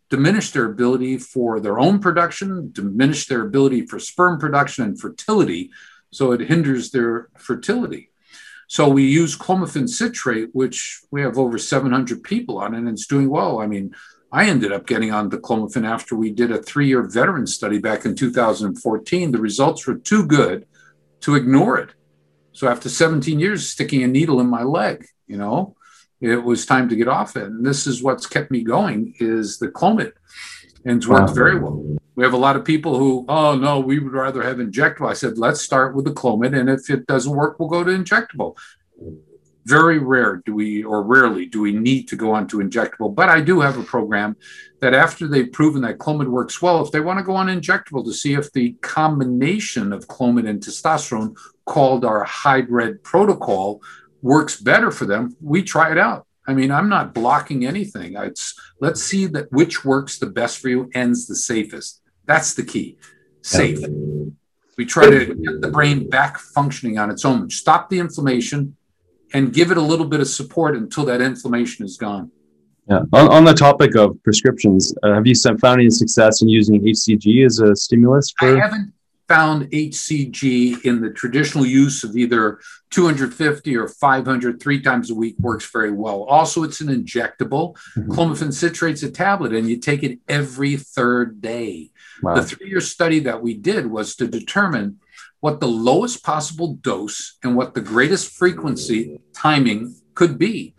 diminish 0.09 0.53
their 0.53 0.67
ability 0.67 1.19
for 1.19 1.61
their 1.61 1.79
own 1.79 1.99
production, 1.99 2.71
diminish 2.73 3.27
their 3.27 3.43
ability 3.43 3.87
for 3.87 3.99
sperm 3.99 4.39
production 4.39 4.85
and 4.85 5.01
fertility. 5.01 5.71
So 6.11 6.33
it 6.33 6.41
hinders 6.41 6.91
their 6.91 7.29
fertility. 7.37 8.11
So 8.69 8.89
we 8.89 9.05
use 9.05 9.37
clomiphene 9.37 9.89
citrate, 9.89 10.51
which 10.53 11.03
we 11.11 11.23
have 11.23 11.39
over 11.39 11.59
700 11.59 12.23
people 12.23 12.59
on, 12.59 12.75
and 12.75 12.89
it's 12.89 13.07
doing 13.07 13.29
well. 13.29 13.61
I 13.61 13.67
mean, 13.67 13.95
I 14.33 14.47
ended 14.47 14.73
up 14.73 14.87
getting 14.87 15.13
on 15.13 15.29
the 15.29 15.39
clomiphene 15.39 15.87
after 15.87 16.17
we 16.17 16.31
did 16.31 16.51
a 16.51 16.63
three 16.63 16.89
year 16.89 17.03
veteran 17.03 17.47
study 17.47 17.79
back 17.79 18.05
in 18.05 18.17
2014. 18.17 19.31
The 19.31 19.39
results 19.39 19.87
were 19.87 19.95
too 19.95 20.27
good 20.27 20.67
to 21.21 21.37
ignore 21.37 21.79
it. 21.79 21.91
So 22.53 22.69
after 22.69 22.89
17 22.89 23.39
years 23.39 23.69
sticking 23.69 24.03
a 24.03 24.09
needle 24.09 24.41
in 24.41 24.49
my 24.49 24.63
leg, 24.63 25.07
you 25.27 25.37
know, 25.37 25.77
it 26.21 26.43
was 26.43 26.67
time 26.67 26.89
to 26.89 26.97
get 26.97 27.09
off 27.09 27.37
it. 27.37 27.45
And 27.45 27.65
this 27.65 27.87
is 27.87 28.03
what's 28.03 28.27
kept 28.27 28.51
me 28.51 28.63
going 28.63 29.15
is 29.21 29.59
the 29.59 29.69
Clomid. 29.69 30.13
And 30.85 30.99
it's 30.99 31.07
worked 31.07 31.29
wow. 31.29 31.35
very 31.35 31.59
well. 31.59 31.97
We 32.17 32.25
have 32.25 32.33
a 32.33 32.39
lot 32.39 32.57
of 32.57 32.65
people 32.65 32.99
who, 32.99 33.25
oh 33.29 33.57
no, 33.57 33.81
we 33.81 33.99
would 33.99 34.13
rather 34.13 34.43
have 34.43 34.59
injectable. 34.59 35.11
I 35.11 35.15
said, 35.15 35.39
let's 35.39 35.61
start 35.61 35.95
with 35.95 36.05
the 36.05 36.13
Clomid. 36.13 36.59
And 36.59 36.71
if 36.71 36.89
it 36.91 37.07
doesn't 37.07 37.35
work, 37.35 37.59
we'll 37.59 37.69
go 37.69 37.83
to 37.83 37.91
injectable. 37.91 38.57
Very 39.67 39.99
rare 39.99 40.43
do 40.45 40.55
we, 40.55 40.85
or 40.85 41.03
rarely 41.03 41.47
do 41.47 41.63
we 41.63 41.73
need 41.73 42.07
to 42.09 42.17
go 42.17 42.33
on 42.33 42.47
to 42.49 42.59
injectable. 42.59 43.15
But 43.15 43.31
I 43.31 43.41
do 43.41 43.61
have 43.61 43.79
a 43.79 43.83
program 43.83 44.37
that 44.81 44.95
after 44.95 45.27
they've 45.27 45.51
proven 45.51 45.83
that 45.83 45.99
Clomid 45.99 46.29
works 46.29 46.61
well, 46.61 46.85
if 46.85 46.93
they 46.93 47.01
want 47.01 47.19
to 47.19 47.25
go 47.25 47.35
on 47.35 47.47
injectable 47.47 48.05
to 48.05 48.13
see 48.13 48.35
if 48.35 48.53
the 48.53 48.73
combination 48.83 49.93
of 49.93 50.07
Clomid 50.07 50.49
and 50.49 50.63
testosterone 50.63 51.37
called 51.65 52.05
our 52.05 52.23
Hybrid 52.25 53.03
protocol 53.03 53.81
works 54.21 54.61
better 54.61 54.91
for 54.91 55.07
them, 55.07 55.35
we 55.41 55.63
try 55.63 55.91
it 55.91 55.99
out. 55.99 56.27
I 56.47 56.53
mean, 56.53 56.71
I'm 56.71 56.91
not 56.91 57.15
blocking 57.15 57.65
anything. 57.65 58.17
It's 58.17 58.55
let's 58.81 59.03
see 59.03 59.27
that 59.27 59.51
which 59.51 59.85
works 59.85 60.19
the 60.19 60.27
best 60.27 60.59
for 60.59 60.69
you, 60.69 60.91
ends 60.95 61.27
the 61.27 61.37
safest. 61.37 62.03
That's 62.27 62.55
the 62.55 62.65
key. 62.65 62.97
Safe. 63.43 63.81
We 64.77 64.87
try 64.87 65.09
to 65.11 65.35
get 65.35 65.61
the 65.61 65.69
brain 65.69 66.09
back 66.09 66.39
functioning 66.39 66.99
on 66.99 67.11
its 67.11 67.25
own. 67.25 67.51
Stop 67.51 67.91
the 67.91 67.99
inflammation 67.99 68.77
and 69.33 69.53
give 69.53 69.71
it 69.71 69.77
a 69.77 69.83
little 69.83 70.07
bit 70.07 70.21
of 70.21 70.29
support 70.29 70.77
until 70.77 71.05
that 71.05 71.21
inflammation 71.21 71.85
is 71.85 71.97
gone. 71.97 72.31
Yeah. 72.89 73.03
On, 73.13 73.29
on 73.29 73.45
the 73.45 73.55
topic 73.55 73.95
of 73.97 74.23
prescriptions, 74.23 74.95
uh, 75.03 75.15
have 75.15 75.27
you 75.27 75.35
found 75.35 75.81
any 75.81 75.91
success 75.91 76.43
in 76.43 76.49
using 76.49 76.81
HCG 76.83 77.45
as 77.45 77.59
a 77.61 77.77
stimulus? 77.77 78.33
For- 78.39 78.57
I 78.57 78.61
haven't 78.61 78.94
found 79.29 79.71
HCG 79.71 80.85
in 80.85 81.01
the 81.01 81.11
traditional 81.11 81.65
use 81.65 82.05
of 82.05 82.17
either 82.17 82.61
250 82.91 83.77
or 83.77 83.89
500 83.89 84.61
three 84.61 84.81
times 84.83 85.11
a 85.11 85.15
week 85.15 85.37
works 85.39 85.71
very 85.71 85.91
well. 85.91 86.25
Also, 86.25 86.63
it's 86.63 86.81
an 86.81 86.89
injectable. 86.89 87.75
Mm-hmm. 87.97 88.13
Clomiphene 88.13 88.53
citrate's 88.53 89.03
a 89.03 89.11
tablet, 89.11 89.55
and 89.55 89.69
you 89.69 89.79
take 89.79 90.03
it 90.03 90.19
every 90.29 90.77
third 90.77 91.41
day. 91.41 91.91
Wow. 92.23 92.35
The 92.35 92.45
three 92.45 92.69
year 92.69 92.81
study 92.81 93.21
that 93.21 93.43
we 93.43 93.55
did 93.55 93.87
was 93.87 94.17
to 94.17 94.29
determine 94.29 95.01
what 95.41 95.61
the 95.61 95.69
lowest 95.69 96.23
possible 96.25 96.75
dose 96.75 97.37
and 97.43 97.55
what 97.57 97.75
the 97.75 97.81
greatest 97.81 98.33
frequency 98.33 99.21
timing 99.35 99.95
could 100.15 100.39
be. 100.39 100.75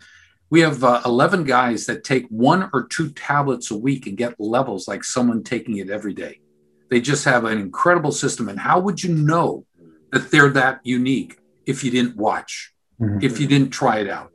We 0.50 0.60
have 0.60 0.82
uh, 0.84 1.02
11 1.04 1.44
guys 1.44 1.86
that 1.86 2.04
take 2.04 2.26
one 2.28 2.70
or 2.72 2.86
two 2.86 3.10
tablets 3.10 3.70
a 3.70 3.76
week 3.76 4.06
and 4.06 4.16
get 4.16 4.40
levels 4.40 4.86
like 4.86 5.04
someone 5.04 5.42
taking 5.42 5.76
it 5.78 5.90
every 5.90 6.14
day. 6.14 6.40
They 6.88 7.00
just 7.00 7.24
have 7.24 7.44
an 7.44 7.58
incredible 7.58 8.12
system. 8.12 8.48
And 8.48 8.58
how 8.58 8.80
would 8.80 9.02
you 9.02 9.14
know 9.14 9.64
that 10.12 10.30
they're 10.30 10.50
that 10.50 10.80
unique 10.84 11.38
if 11.66 11.82
you 11.82 11.90
didn't 11.90 12.16
watch, 12.16 12.72
mm-hmm. 13.00 13.18
if 13.22 13.40
you 13.40 13.46
didn't 13.46 13.70
try 13.70 13.98
it 13.98 14.08
out? 14.08 14.30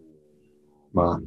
Wow. 0.93 1.21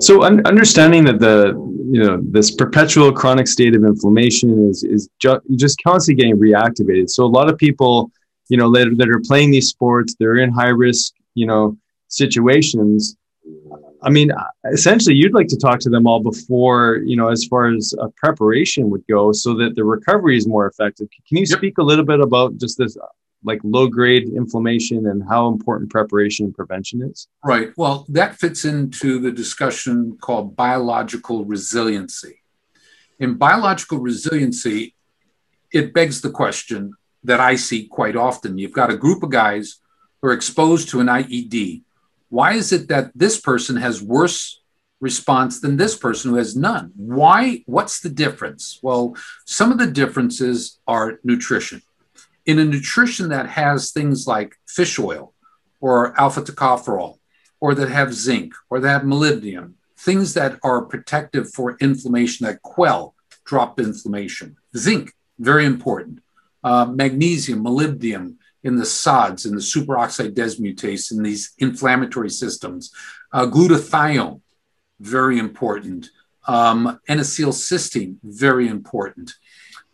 So 0.00 0.22
un- 0.22 0.46
understanding 0.46 1.04
that 1.06 1.18
the 1.18 1.54
you 1.90 2.02
know 2.02 2.20
this 2.22 2.52
perpetual 2.52 3.12
chronic 3.12 3.48
state 3.48 3.74
of 3.74 3.84
inflammation 3.84 4.68
is 4.70 4.84
is 4.84 5.08
ju- 5.18 5.40
just 5.56 5.82
constantly 5.82 6.22
getting 6.22 6.38
reactivated. 6.38 7.10
So 7.10 7.24
a 7.24 7.26
lot 7.26 7.50
of 7.50 7.58
people, 7.58 8.12
you 8.48 8.56
know, 8.56 8.70
that, 8.72 8.94
that 8.98 9.08
are 9.08 9.20
playing 9.20 9.50
these 9.50 9.68
sports, 9.68 10.14
they're 10.18 10.36
in 10.36 10.50
high 10.50 10.68
risk, 10.68 11.14
you 11.34 11.46
know, 11.46 11.76
situations. 12.08 13.16
I 14.02 14.10
mean, 14.10 14.32
essentially, 14.72 15.14
you'd 15.14 15.34
like 15.34 15.48
to 15.48 15.56
talk 15.56 15.78
to 15.80 15.90
them 15.90 16.06
all 16.06 16.20
before, 16.20 16.96
you 17.04 17.16
know, 17.16 17.28
as 17.28 17.44
far 17.44 17.72
as 17.72 17.94
a 18.00 18.08
preparation 18.10 18.90
would 18.90 19.06
go, 19.06 19.32
so 19.32 19.54
that 19.54 19.76
the 19.76 19.84
recovery 19.84 20.36
is 20.36 20.46
more 20.46 20.66
effective. 20.66 21.08
Can 21.28 21.38
you 21.38 21.46
yep. 21.48 21.58
speak 21.58 21.78
a 21.78 21.82
little 21.82 22.04
bit 22.04 22.20
about 22.20 22.56
just 22.56 22.78
this, 22.78 22.96
uh, 22.96 23.06
like 23.44 23.60
low 23.64 23.88
grade 23.88 24.28
inflammation 24.28 25.06
and 25.06 25.22
how 25.28 25.48
important 25.48 25.90
preparation 25.90 26.46
and 26.46 26.54
prevention 26.54 27.02
is? 27.02 27.28
Right. 27.44 27.70
Well, 27.76 28.06
that 28.08 28.36
fits 28.36 28.64
into 28.64 29.18
the 29.18 29.30
discussion 29.30 30.16
called 30.20 30.56
biological 30.56 31.44
resiliency. 31.44 32.42
In 33.18 33.34
biological 33.34 33.98
resiliency, 33.98 34.94
it 35.72 35.94
begs 35.94 36.20
the 36.20 36.30
question 36.30 36.92
that 37.24 37.40
I 37.40 37.54
see 37.54 37.86
quite 37.86 38.16
often. 38.16 38.58
You've 38.58 38.72
got 38.72 38.92
a 38.92 38.96
group 38.96 39.22
of 39.22 39.30
guys 39.30 39.78
who 40.20 40.28
are 40.28 40.32
exposed 40.32 40.88
to 40.88 41.00
an 41.00 41.06
IED 41.06 41.82
why 42.32 42.54
is 42.54 42.72
it 42.72 42.88
that 42.88 43.10
this 43.14 43.38
person 43.38 43.76
has 43.76 44.02
worse 44.02 44.62
response 45.02 45.60
than 45.60 45.76
this 45.76 45.94
person 45.94 46.30
who 46.30 46.38
has 46.38 46.56
none? 46.56 46.90
Why? 46.96 47.62
What's 47.66 48.00
the 48.00 48.08
difference? 48.08 48.78
Well, 48.82 49.14
some 49.44 49.70
of 49.70 49.76
the 49.76 49.86
differences 49.86 50.80
are 50.86 51.20
nutrition. 51.24 51.82
In 52.46 52.58
a 52.58 52.64
nutrition 52.64 53.28
that 53.28 53.50
has 53.50 53.92
things 53.92 54.26
like 54.26 54.56
fish 54.66 54.98
oil 54.98 55.34
or 55.82 56.18
alpha 56.18 56.40
tocopherol, 56.40 57.18
or 57.60 57.74
that 57.74 57.90
have 57.90 58.14
zinc, 58.14 58.54
or 58.70 58.80
that 58.80 58.88
have 58.88 59.02
molybdenum, 59.02 59.74
things 59.98 60.32
that 60.32 60.58
are 60.62 60.86
protective 60.86 61.52
for 61.52 61.76
inflammation 61.80 62.46
that 62.46 62.62
quell 62.62 63.14
drop 63.44 63.78
inflammation. 63.78 64.56
Zinc, 64.74 65.12
very 65.38 65.66
important. 65.66 66.20
Uh, 66.64 66.86
magnesium, 66.86 67.62
molybdenum, 67.62 68.36
in 68.64 68.76
the 68.76 68.86
SODS, 68.86 69.46
in 69.46 69.54
the 69.54 69.60
superoxide 69.60 70.34
dismutase, 70.34 71.10
in 71.10 71.22
these 71.22 71.52
inflammatory 71.58 72.30
systems. 72.30 72.92
Uh, 73.32 73.46
glutathione, 73.46 74.40
very 75.00 75.38
important. 75.38 76.10
Um, 76.46 77.00
N-acetylcysteine, 77.08 78.16
very 78.22 78.68
important. 78.68 79.34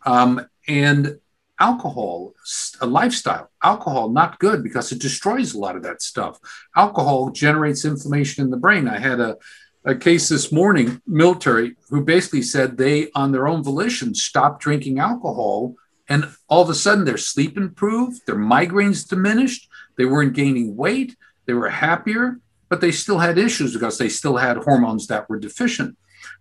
Um, 0.05 0.47
and 0.67 1.19
alcohol, 1.61 2.35
a 2.81 2.87
lifestyle. 2.87 3.51
Alcohol, 3.63 4.11
not 4.11 4.39
good 4.39 4.63
because 4.63 4.93
it 4.93 5.01
destroys 5.01 5.55
a 5.55 5.59
lot 5.59 5.77
of 5.77 5.83
that 5.83 6.03
stuff. 6.03 6.39
Alcohol 6.77 7.31
generates 7.31 7.85
inflammation 7.85 8.45
in 8.45 8.51
the 8.51 8.57
brain. 8.57 8.89
I 8.89 8.99
had 8.99 9.21
a, 9.21 9.37
a 9.85 9.95
case 9.95 10.29
this 10.29 10.53
morning, 10.53 11.01
military, 11.07 11.77
who 11.89 12.05
basically 12.05 12.43
said 12.43 12.77
they, 12.77 13.11
on 13.15 13.33
their 13.33 13.49
own 13.49 13.63
volition, 13.63 14.15
stopped 14.15 14.63
drinking 14.63 14.99
alcohol 14.99 15.75
and 16.09 16.29
all 16.49 16.63
of 16.63 16.71
a 16.71 16.75
sudden, 16.75 17.05
their 17.05 17.19
sleep 17.19 17.57
improved, 17.57 18.27
their 18.27 18.37
migraines 18.37 19.07
diminished, 19.07 19.69
they 19.97 20.05
weren't 20.05 20.35
gaining 20.35 20.77
weight, 20.77 21.17
they 21.47 21.53
were 21.53 21.69
happier, 21.69 22.41
but 22.69 22.81
they 22.81 22.93
still 22.93 23.19
had 23.19 23.39
issues 23.39 23.75
because 23.75 23.99
they 23.99 24.09
still 24.09 24.37
had 24.37 24.59
hormones 24.59 25.07
that 25.09 25.29
were 25.29 25.39
deficient. 25.39 25.97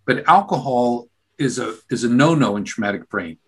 But 0.06 0.28
alcohol 0.28 1.08
is 1.38 1.58
a, 1.58 1.76
is 1.90 2.04
a 2.04 2.08
no 2.08 2.34
no 2.34 2.56
in 2.56 2.64
traumatic 2.64 3.08
brain. 3.08 3.38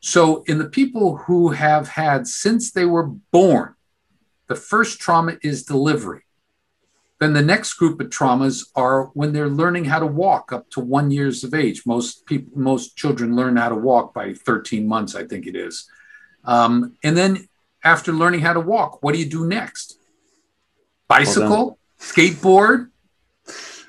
So, 0.00 0.42
in 0.42 0.58
the 0.58 0.68
people 0.68 1.16
who 1.16 1.50
have 1.50 1.88
had 1.88 2.26
since 2.26 2.70
they 2.72 2.84
were 2.84 3.06
born, 3.06 3.74
the 4.48 4.54
first 4.54 5.00
trauma 5.00 5.38
is 5.42 5.64
delivery. 5.64 6.23
Then 7.20 7.32
the 7.32 7.42
next 7.42 7.74
group 7.74 8.00
of 8.00 8.08
traumas 8.10 8.66
are 8.74 9.04
when 9.14 9.32
they're 9.32 9.48
learning 9.48 9.84
how 9.84 10.00
to 10.00 10.06
walk 10.06 10.52
up 10.52 10.68
to 10.70 10.80
one 10.80 11.10
years 11.10 11.44
of 11.44 11.54
age. 11.54 11.86
Most 11.86 12.26
people, 12.26 12.52
most 12.58 12.96
children 12.96 13.36
learn 13.36 13.56
how 13.56 13.68
to 13.68 13.76
walk 13.76 14.12
by 14.12 14.34
13 14.34 14.86
months, 14.86 15.14
I 15.14 15.24
think 15.24 15.46
it 15.46 15.54
is. 15.54 15.88
Um, 16.44 16.96
and 17.04 17.16
then 17.16 17.48
after 17.84 18.12
learning 18.12 18.40
how 18.40 18.52
to 18.52 18.60
walk, 18.60 19.02
what 19.02 19.12
do 19.12 19.20
you 19.20 19.26
do 19.26 19.46
next? 19.46 19.98
Bicycle? 21.08 21.78
skateboard, 22.00 22.88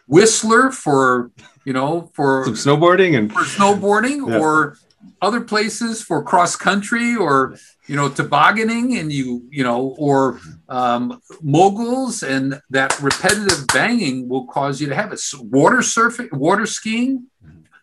Whistler 0.08 0.72
for 0.72 1.32
you 1.66 1.74
know 1.74 2.12
for 2.14 2.46
some 2.46 2.54
snowboarding 2.54 3.18
and 3.18 3.32
for 3.34 3.42
snowboarding 3.42 4.30
Yeah. 4.30 4.40
or 4.40 4.78
other 5.22 5.42
places 5.42 6.02
for 6.02 6.24
cross 6.24 6.56
country 6.56 7.16
or 7.16 7.56
you 7.88 7.96
know 7.96 8.10
tobogganing 8.10 8.98
and 8.98 9.12
you 9.12 9.48
you 9.50 9.64
know 9.64 9.96
or 9.98 10.40
um, 10.70 11.22
moguls 11.42 12.24
and 12.24 12.60
that 12.70 13.00
repetitive 13.02 13.66
banging 13.74 14.28
will 14.30 14.46
cause 14.48 14.82
you 14.82 14.88
to 14.88 14.96
have 14.96 15.12
it. 15.12 15.16
S- 15.16 15.36
water 15.36 15.78
surfing 15.78 16.32
water 16.34 16.66
skiing 16.66 17.28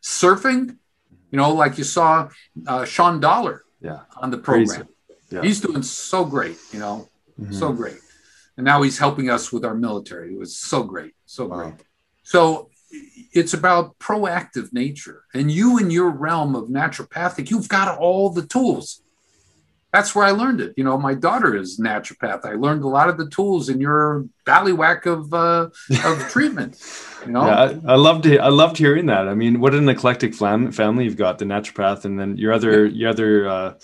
surfing 0.02 0.76
you 1.30 1.37
know 1.38 1.52
like 1.52 1.78
you 1.78 1.85
saw 1.85 2.28
uh, 2.66 2.85
sean 2.85 3.20
dollar 3.20 3.62
yeah, 3.80 4.00
on 4.16 4.30
the 4.30 4.38
program. 4.38 4.87
Yeah. 5.30 5.42
he's 5.42 5.61
doing 5.61 5.82
so 5.82 6.24
great 6.24 6.58
you 6.72 6.78
know 6.78 7.08
Mhm. 7.40 7.54
so 7.54 7.72
great. 7.72 7.96
And 8.58 8.64
now 8.66 8.82
he's 8.82 8.98
helping 8.98 9.30
us 9.30 9.50
with 9.50 9.64
our 9.64 9.74
military. 9.74 10.35
It 10.35 10.38
was 10.38 10.54
so 10.58 10.82
great 10.82 11.14
so 11.24 11.46
Wow. 11.46 11.56
great. 11.56 11.74
So 12.24 12.68
it's 13.33 13.55
about 13.55 13.98
proactive 13.98 14.72
nature 14.72 15.24
and 15.35 15.50
you 15.50 15.78
in 15.78 15.90
your 15.90 16.11
realm 16.11 16.55
of 16.55 16.68
naturopathic 16.68 17.50
you've 17.50 17.68
got 17.68 17.98
all 17.98 18.31
the 18.31 18.46
tools 18.46 19.02
that's 19.92 20.14
where 20.14 20.24
i 20.24 20.31
learned 20.31 20.61
it 20.61 20.74
you 20.76 20.85
know 20.85 20.98
my 20.98 21.14
daughter 21.14 21.57
is 21.57 21.78
naturopath 21.78 22.44
i 22.44 22.52
learned 22.52 22.83
a 22.83 22.88
lot 22.88 23.09
of 23.09 23.16
the 23.16 23.28
tools 23.31 23.68
in 23.68 23.81
your 23.81 24.26
ballywhack 24.46 25.07
of 25.07 25.33
uh, 25.33 25.68
of 26.05 26.28
treatment 26.31 26.78
you 27.26 27.33
know 27.33 27.46
Yeah, 27.46 27.81
I, 27.87 27.92
I 27.92 27.96
loved 27.96 28.26
I 28.26 28.48
loved 28.48 28.76
hearing 28.76 29.07
that. 29.07 29.28
I 29.28 29.35
mean, 29.35 29.61
what 29.61 29.74
an 29.74 29.88
eclectic 29.88 30.35
fam- 30.35 30.72
family 30.72 31.05
you've 31.05 31.16
got, 31.16 31.38
the 31.38 31.44
naturopath, 31.44 32.05
and 32.05 32.18
then 32.18 32.37
your 32.37 32.52
other 32.52 32.87
your 32.87 33.11
other 33.11 33.48
uh, 33.48 33.74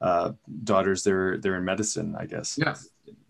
uh, 0.00 0.32
daughters. 0.64 1.04
They're 1.04 1.38
they're 1.38 1.56
in 1.56 1.64
medicine, 1.64 2.16
I 2.18 2.26
guess. 2.26 2.58
Yeah. 2.58 2.74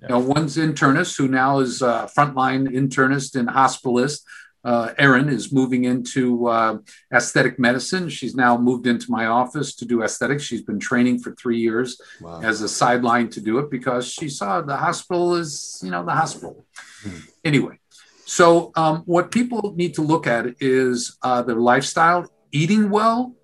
You 0.02 0.08
know, 0.08 0.18
one's 0.18 0.56
internist 0.56 1.16
who 1.16 1.28
now 1.28 1.60
is 1.60 1.80
a 1.80 2.10
frontline 2.16 2.68
internist 2.68 3.36
and 3.36 3.48
hospitalist. 3.48 4.20
Uh, 4.64 4.94
Erin 4.98 5.28
is 5.28 5.52
moving 5.52 5.84
into 5.84 6.46
uh, 6.46 6.78
aesthetic 7.12 7.58
medicine. 7.58 8.08
She's 8.08 8.34
now 8.34 8.56
moved 8.56 8.86
into 8.86 9.10
my 9.10 9.26
office 9.26 9.74
to 9.76 9.84
do 9.84 10.02
aesthetics. 10.02 10.42
She's 10.42 10.62
been 10.62 10.80
training 10.80 11.18
for 11.20 11.34
three 11.34 11.58
years 11.58 12.00
Wow. 12.20 12.40
as 12.42 12.62
a 12.62 12.68
sideline 12.68 13.28
to 13.30 13.40
do 13.40 13.58
it 13.58 13.70
because 13.70 14.06
she 14.10 14.28
saw 14.28 14.62
the 14.62 14.76
hospital 14.76 15.34
is, 15.34 15.80
you 15.84 15.90
know, 15.90 16.04
the 16.04 16.12
hospital. 16.12 16.64
Hmm. 17.02 17.18
Anyway, 17.44 17.78
so 18.24 18.72
um, 18.74 19.02
what 19.04 19.30
people 19.30 19.74
need 19.76 19.94
to 19.94 20.02
look 20.02 20.26
at 20.26 20.46
is 20.60 21.18
uh, 21.22 21.42
their 21.42 21.56
lifestyle, 21.56 22.26
eating 22.52 22.88
well, 22.88 23.34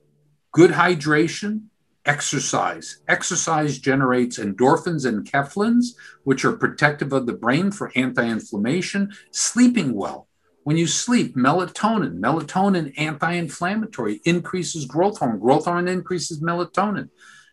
good 0.52 0.70
hydration, 0.70 1.64
exercise. 2.06 3.00
Exercise 3.08 3.78
generates 3.78 4.38
endorphins 4.38 5.04
and 5.06 5.30
kephlins, 5.30 5.88
which 6.24 6.44
are 6.46 6.52
protective 6.52 7.12
of 7.12 7.26
the 7.26 7.34
brain 7.34 7.70
for 7.70 7.92
anti 7.94 8.26
inflammation. 8.26 9.12
Sleeping 9.32 9.94
well. 9.94 10.28
When 10.64 10.76
you 10.76 10.86
sleep, 10.86 11.36
melatonin, 11.36 12.20
melatonin 12.20 12.92
anti 12.96 13.32
inflammatory, 13.32 14.20
increases 14.24 14.84
growth 14.84 15.18
hormone. 15.18 15.40
Growth 15.40 15.64
hormone 15.64 15.88
increases 15.88 16.40
melatonin, 16.40 17.08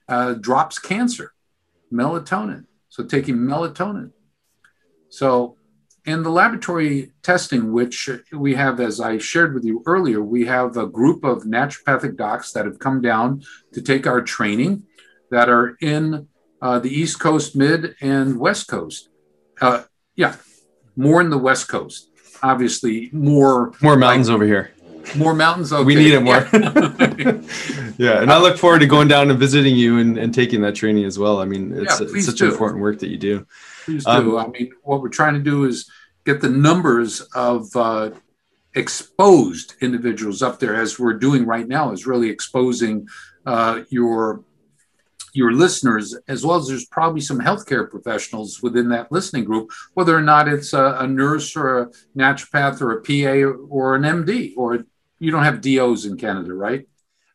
uh, 0.08 0.34
drops 0.34 0.78
cancer, 0.78 1.34
melatonin. 1.92 2.66
So 2.90 3.04
taking 3.04 3.38
melatonin. 3.38 4.12
So, 5.10 5.56
in 6.06 6.24
the 6.24 6.32
laboratory 6.32 7.12
testing, 7.22 7.74
which 7.74 8.10
we 8.32 8.56
have, 8.56 8.80
as 8.80 9.02
I 9.02 9.18
shared 9.18 9.54
with 9.54 9.66
you 9.66 9.84
earlier, 9.86 10.22
we 10.22 10.46
have 10.46 10.78
a 10.78 10.88
group 10.88 11.26
of 11.26 11.44
naturopathic 11.44 12.16
docs 12.16 12.54
that 12.54 12.66
have 12.66 12.80
come 12.80 13.02
down 13.02 13.44
to 13.74 13.82
take 13.82 14.08
our 14.08 14.22
training 14.22 14.84
that 15.32 15.50
are 15.50 15.76
in 15.82 16.30
uh, 16.62 16.80
the 16.80 16.90
East 16.90 17.20
Coast, 17.20 17.58
Mid, 17.58 17.96
and 18.00 18.40
West 18.40 18.70
Coast. 18.70 19.10
Uh, 19.60 19.84
yeah, 20.16 20.38
more 20.96 21.20
in 21.20 21.30
the 21.30 21.38
West 21.38 21.68
Coast. 21.68 22.10
Obviously, 22.44 23.10
more 23.12 23.74
More 23.82 23.96
mountains 23.98 24.30
over 24.30 24.46
here. 24.46 24.72
more 25.16 25.34
mountains. 25.34 25.72
Okay. 25.72 25.84
We 25.84 25.96
need 25.96 26.14
it 26.14 26.22
more. 26.22 26.48
Yeah. 26.54 27.42
yeah, 27.98 28.22
and 28.22 28.32
I 28.32 28.38
look 28.40 28.58
forward 28.58 28.80
to 28.80 28.86
going 28.88 29.08
down 29.08 29.30
and 29.30 29.40
visiting 29.40 29.76
you 29.76 30.00
and, 30.00 30.18
and 30.18 30.34
taking 30.34 30.62
that 30.62 30.76
training 30.76 31.06
as 31.06 31.18
well. 31.18 31.40
I 31.40 31.46
mean, 31.46 31.72
it's, 31.72 32.00
Yeah, 32.00 32.08
it's 32.10 32.26
such 32.26 32.40
do. 32.40 32.52
important 32.52 32.82
work 32.82 33.00
that 33.00 33.10
you 33.10 33.18
do. 33.18 33.48
Please 33.86 34.04
do. 34.04 34.12
Um, 34.12 34.38
I 34.38 34.48
mean, 34.48 34.72
what 34.84 35.02
we're 35.02 35.10
trying 35.10 35.34
to 35.36 35.40
do 35.40 35.64
is 35.66 35.90
get 36.26 36.42
the 36.42 36.50
numbers 36.50 37.22
of 37.34 37.74
uh, 37.76 38.12
exposed 38.76 39.76
individuals 39.82 40.42
up 40.42 40.60
there, 40.60 40.76
as 40.76 41.00
we're 41.00 41.14
doing 41.14 41.46
right 41.46 41.68
now, 41.68 41.92
is 41.92 42.06
really 42.06 42.30
exposing 42.30 43.08
uh, 43.46 43.82
your 43.90 44.44
your 45.38 45.54
listeners, 45.54 46.18
as 46.28 46.44
well 46.44 46.58
as 46.58 46.68
there's 46.68 46.86
probably 46.86 47.22
some 47.22 47.40
healthcare 47.40 47.88
professionals 47.88 48.64
within 48.64 48.90
that 48.90 49.12
listening 49.12 49.46
group, 49.46 49.70
whether 49.94 50.18
or 50.18 50.22
not 50.22 50.48
it's 50.48 50.74
a, 50.74 50.98
a 51.00 51.08
nurse 51.08 51.56
or 51.56 51.80
a 51.80 51.92
naturopath 52.18 52.82
or 52.82 52.94
a 52.94 53.02
PA 53.04 53.48
or 53.70 53.94
an 53.96 54.02
MD, 54.02 54.54
or 54.58 54.84
you 55.20 55.30
don't 55.30 55.44
have 55.44 55.62
DOs 55.62 56.06
in 56.06 56.18
Canada, 56.18 56.54
right? 56.54 56.88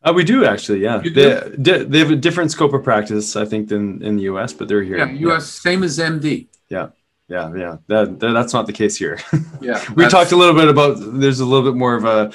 Uh, 0.02 0.12
we 0.12 0.24
do 0.24 0.44
actually, 0.44 0.80
yeah. 0.80 0.98
They, 0.98 1.84
they 1.84 1.98
have 2.00 2.10
a 2.10 2.16
different 2.16 2.50
scope 2.50 2.72
of 2.74 2.82
practice, 2.82 3.36
I 3.36 3.44
think, 3.44 3.68
than 3.68 4.02
in 4.02 4.16
the 4.16 4.24
U.S., 4.24 4.52
but 4.52 4.66
they're 4.66 4.82
here. 4.82 4.98
Yeah, 4.98 5.12
U.S. 5.28 5.46
same 5.46 5.84
as 5.84 5.96
MD. 5.98 6.48
Yeah, 6.68 6.88
yeah. 7.32 7.76
That, 7.88 8.20
that 8.20 8.32
that's 8.32 8.52
not 8.52 8.66
the 8.66 8.72
case 8.72 8.96
here. 8.96 9.18
Yeah, 9.62 9.80
we 9.94 10.08
talked 10.08 10.32
a 10.32 10.36
little 10.36 10.56
bit 10.56 10.66
about 10.68 10.96
there's 11.20 11.38
a 11.38 11.44
little 11.46 11.64
bit 11.70 11.78
more 11.78 11.94
of 11.94 12.04
a 12.04 12.32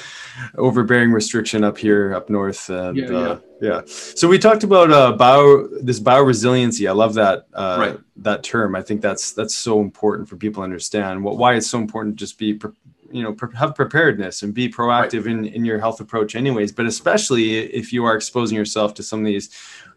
overbearing 0.57 1.11
restriction 1.11 1.61
up 1.61 1.77
here 1.77 2.15
up 2.15 2.29
north 2.29 2.69
and, 2.69 2.95
Yeah, 2.97 3.17
uh, 3.17 3.39
yeah 3.59 3.81
so 3.85 4.29
we 4.29 4.39
talked 4.39 4.63
about 4.63 4.91
uh 4.91 5.11
bio 5.11 5.67
this 5.81 5.99
bio 5.99 6.21
resiliency 6.21 6.87
i 6.87 6.93
love 6.93 7.13
that 7.15 7.47
uh 7.53 7.77
Right. 7.79 7.99
that 8.17 8.43
term 8.43 8.75
i 8.75 8.81
think 8.81 9.01
that's 9.01 9.33
that's 9.33 9.55
so 9.55 9.81
important 9.81 10.29
for 10.29 10.37
people 10.37 10.61
to 10.61 10.63
understand 10.63 11.21
what 11.21 11.37
why 11.37 11.55
it's 11.55 11.67
so 11.69 11.79
important 11.79 12.17
to 12.17 12.23
just 12.25 12.37
be 12.37 12.53
pre- 12.53 12.71
you 13.11 13.23
know 13.23 13.33
pre- 13.33 13.53
have 13.57 13.75
preparedness 13.75 14.43
and 14.43 14.53
be 14.53 14.69
proactive 14.69 15.25
in 15.25 15.45
in 15.47 15.65
your 15.65 15.79
health 15.79 15.99
approach 15.99 16.33
anyways 16.35 16.71
but 16.71 16.85
especially 16.85 17.57
if 17.73 17.91
you 17.91 18.05
are 18.05 18.15
exposing 18.15 18.55
yourself 18.55 18.93
to 18.93 19.03
some 19.03 19.19
of 19.19 19.25
these 19.25 19.49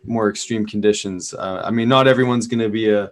more 0.04 0.28
extreme 0.28 0.66
conditions 0.66 1.32
uh, 1.34 1.62
i 1.64 1.70
mean 1.70 1.88
not 1.88 2.08
everyone's 2.08 2.48
going 2.48 2.58
to 2.58 2.68
be 2.68 2.90
a 2.90 3.10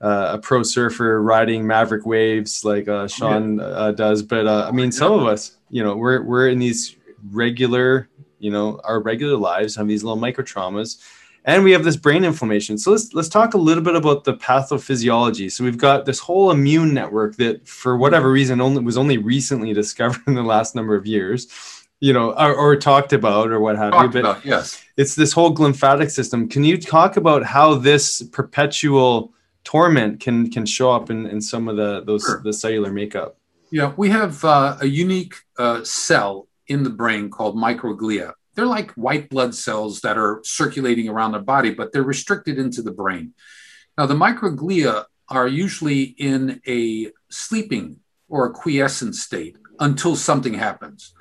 uh, 0.00 0.32
a 0.32 0.38
pro 0.38 0.62
surfer 0.62 1.22
riding 1.22 1.66
maverick 1.66 2.04
waves 2.04 2.64
like 2.64 2.88
uh, 2.88 3.06
Sean 3.06 3.60
uh, 3.60 3.92
does, 3.92 4.22
but 4.22 4.46
uh, 4.46 4.66
I 4.68 4.72
mean, 4.72 4.92
some 4.92 5.12
of 5.12 5.26
us, 5.26 5.56
you 5.70 5.82
know, 5.82 5.96
we're 5.96 6.22
we're 6.22 6.48
in 6.48 6.58
these 6.58 6.96
regular, 7.30 8.08
you 8.38 8.50
know, 8.50 8.80
our 8.84 9.00
regular 9.00 9.36
lives 9.36 9.76
have 9.76 9.88
these 9.88 10.04
little 10.04 10.18
micro 10.18 10.44
traumas, 10.44 11.00
and 11.44 11.62
we 11.64 11.72
have 11.72 11.84
this 11.84 11.96
brain 11.96 12.24
inflammation. 12.24 12.76
So 12.76 12.90
let's 12.90 13.14
let's 13.14 13.28
talk 13.28 13.54
a 13.54 13.58
little 13.58 13.82
bit 13.82 13.96
about 13.96 14.24
the 14.24 14.34
pathophysiology. 14.34 15.50
So 15.50 15.64
we've 15.64 15.78
got 15.78 16.06
this 16.06 16.18
whole 16.18 16.50
immune 16.50 16.92
network 16.92 17.36
that, 17.36 17.66
for 17.66 17.96
whatever 17.96 18.30
reason, 18.30 18.60
only 18.60 18.82
was 18.82 18.98
only 18.98 19.18
recently 19.18 19.72
discovered 19.82 20.22
in 20.26 20.34
the 20.34 20.42
last 20.42 20.74
number 20.74 20.94
of 20.94 21.06
years. 21.06 21.48
You 22.00 22.12
know, 22.12 22.32
or, 22.32 22.54
or 22.54 22.76
talked 22.76 23.14
about, 23.14 23.50
or 23.50 23.60
what 23.60 23.76
have 23.76 23.94
you. 23.94 24.08
But 24.08 24.18
about, 24.18 24.44
yes. 24.44 24.84
it's 24.98 25.14
this 25.14 25.32
whole 25.32 25.54
lymphatic 25.54 26.10
system. 26.10 26.50
Can 26.50 26.62
you 26.62 26.76
talk 26.76 27.16
about 27.16 27.44
how 27.44 27.76
this 27.76 28.22
perpetual 28.24 29.32
torment 29.64 30.20
can 30.20 30.50
can 30.50 30.66
show 30.66 30.92
up 30.92 31.10
in, 31.10 31.26
in 31.26 31.40
some 31.40 31.68
of 31.68 31.76
the 31.76 32.02
those 32.04 32.22
Sure. 32.24 32.40
the 32.44 32.52
cellular 32.52 32.92
makeup? 32.92 33.38
Yeah, 33.70 33.92
we 33.96 34.10
have 34.10 34.44
uh, 34.44 34.76
a 34.80 34.86
unique 34.86 35.34
uh, 35.58 35.82
cell 35.82 36.46
in 36.68 36.82
the 36.84 36.90
brain 36.90 37.30
called 37.30 37.56
microglia. 37.56 38.32
They're 38.54 38.66
like 38.66 38.92
white 38.92 39.28
blood 39.28 39.54
cells 39.54 40.00
that 40.02 40.16
are 40.16 40.40
circulating 40.44 41.08
around 41.08 41.32
the 41.32 41.40
body, 41.40 41.70
but 41.74 41.92
they're 41.92 42.04
restricted 42.04 42.58
into 42.58 42.82
the 42.82 42.92
brain. 42.92 43.34
Now, 43.98 44.06
the 44.06 44.14
microglia 44.14 45.06
are 45.28 45.48
usually 45.48 46.02
in 46.02 46.60
a 46.66 47.10
sleeping 47.30 47.98
or 48.28 48.46
a 48.46 48.52
quiescent 48.52 49.16
state 49.16 49.56
until 49.80 50.14
something 50.14 50.54
happens. 50.54 51.12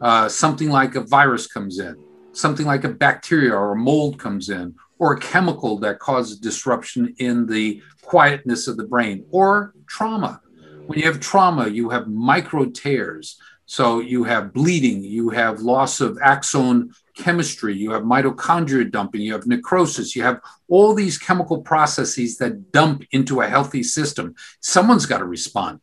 Uh, 0.00 0.28
something 0.28 0.68
like 0.68 0.94
a 0.96 1.00
virus 1.00 1.46
comes 1.46 1.78
in, 1.78 1.96
something 2.32 2.66
like 2.66 2.84
a 2.84 2.88
bacteria 2.88 3.54
or 3.54 3.72
a 3.72 3.76
mold 3.76 4.18
comes 4.18 4.48
in, 4.50 4.74
or 5.02 5.14
a 5.14 5.18
chemical 5.18 5.80
that 5.80 5.98
causes 5.98 6.38
disruption 6.38 7.12
in 7.18 7.44
the 7.44 7.82
quietness 8.02 8.68
of 8.68 8.76
the 8.76 8.84
brain, 8.84 9.26
or 9.32 9.74
trauma. 9.88 10.40
When 10.86 10.96
you 10.96 11.06
have 11.06 11.18
trauma, 11.18 11.66
you 11.66 11.90
have 11.90 12.06
micro 12.06 12.66
tears. 12.66 13.36
So 13.66 13.98
you 13.98 14.22
have 14.22 14.52
bleeding, 14.52 15.02
you 15.02 15.30
have 15.30 15.58
loss 15.58 16.00
of 16.00 16.18
axon 16.22 16.92
chemistry, 17.16 17.76
you 17.76 17.90
have 17.90 18.04
mitochondria 18.04 18.88
dumping, 18.92 19.22
you 19.22 19.32
have 19.32 19.44
necrosis, 19.44 20.14
you 20.14 20.22
have 20.22 20.40
all 20.68 20.94
these 20.94 21.18
chemical 21.18 21.62
processes 21.62 22.38
that 22.38 22.70
dump 22.70 23.02
into 23.10 23.40
a 23.40 23.48
healthy 23.48 23.82
system. 23.82 24.36
Someone's 24.60 25.06
got 25.06 25.18
to 25.18 25.24
respond. 25.24 25.80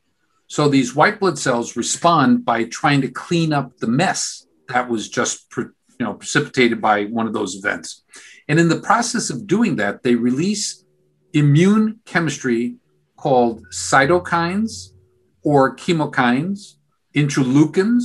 So 0.48 0.70
these 0.70 0.96
white 0.96 1.20
blood 1.20 1.38
cells 1.38 1.76
respond 1.76 2.46
by 2.46 2.64
trying 2.64 3.02
to 3.02 3.10
clean 3.10 3.52
up 3.52 3.76
the 3.80 3.88
mess 3.88 4.48
that 4.70 4.88
was 4.88 5.10
just 5.10 5.54
you 5.58 6.06
know 6.06 6.14
precipitated 6.14 6.80
by 6.80 7.04
one 7.04 7.28
of 7.28 7.34
those 7.34 7.56
events. 7.56 8.04
And 8.50 8.60
in 8.60 8.68
the 8.68 8.82
process 8.82 9.30
of 9.30 9.46
doing 9.46 9.76
that, 9.76 10.02
they 10.02 10.16
release 10.16 10.84
immune 11.34 12.00
chemistry 12.06 12.76
called 13.16 13.64
cytokines 13.72 14.90
or 15.44 15.76
chemokines, 15.76 16.74
interleukins, 17.16 18.04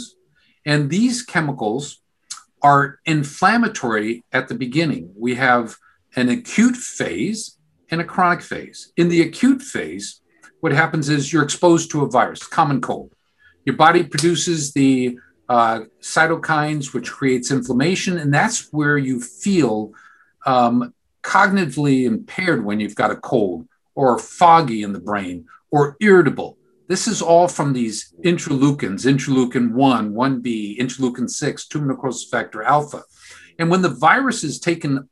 and 0.67 0.91
these 0.91 1.23
chemicals 1.23 2.03
are 2.63 2.99
inflammatory 3.07 4.25
at 4.33 4.49
the 4.49 4.55
beginning. 4.55 5.11
We 5.17 5.35
have 5.35 5.77
an 6.15 6.29
acute 6.29 6.77
phase 6.77 7.59
and 7.91 8.01
a 8.01 8.05
chronic 8.05 8.43
phase. 8.43 8.93
In 8.97 9.09
the 9.09 9.23
acute 9.23 9.63
phase, 9.63 10.21
what 10.61 10.73
happens 10.73 11.09
is 11.09 11.33
you're 11.33 11.43
exposed 11.43 11.91
to 11.91 12.03
a 12.03 12.11
virus, 12.11 12.47
common 12.47 12.81
cold. 12.81 13.15
Your 13.65 13.77
body 13.77 14.03
produces 14.05 14.73
the 14.73 15.19
uh, 15.49 15.81
cytokines, 16.01 16.95
which 16.95 17.11
creates 17.11 17.51
inflammation, 17.51 18.19
and 18.19 18.33
that's 18.33 18.73
where 18.73 18.97
you 18.97 19.21
feel 19.21 19.93
um, 20.47 20.95
cognitively 21.23 22.05
impaired 22.05 22.65
when 22.65 22.81
you've 22.81 22.95
got 22.95 23.11
a 23.11 23.17
cold, 23.17 23.67
or 23.95 24.19
foggy 24.19 24.83
in 24.83 24.93
the 24.93 25.01
brain, 25.01 25.47
or 25.71 25.97
irritable. 26.01 26.59
This 26.87 27.09
is 27.09 27.23
all 27.23 27.49
from 27.49 27.73
these 27.73 28.13
interleukins, 28.25 29.07
interleukin 29.07 29.73
1, 29.73 30.13
1b, 30.13 30.79
interleukin 30.79 31.31
6, 31.31 31.67
tumor 31.69 31.95
necrosis 31.95 32.29
factor 32.29 32.63
alpha. 32.63 33.03
And 33.59 33.71
when 33.71 33.83
the 33.83 33.89
virus 33.89 34.45
is 34.45 34.61
taken, 34.61 35.09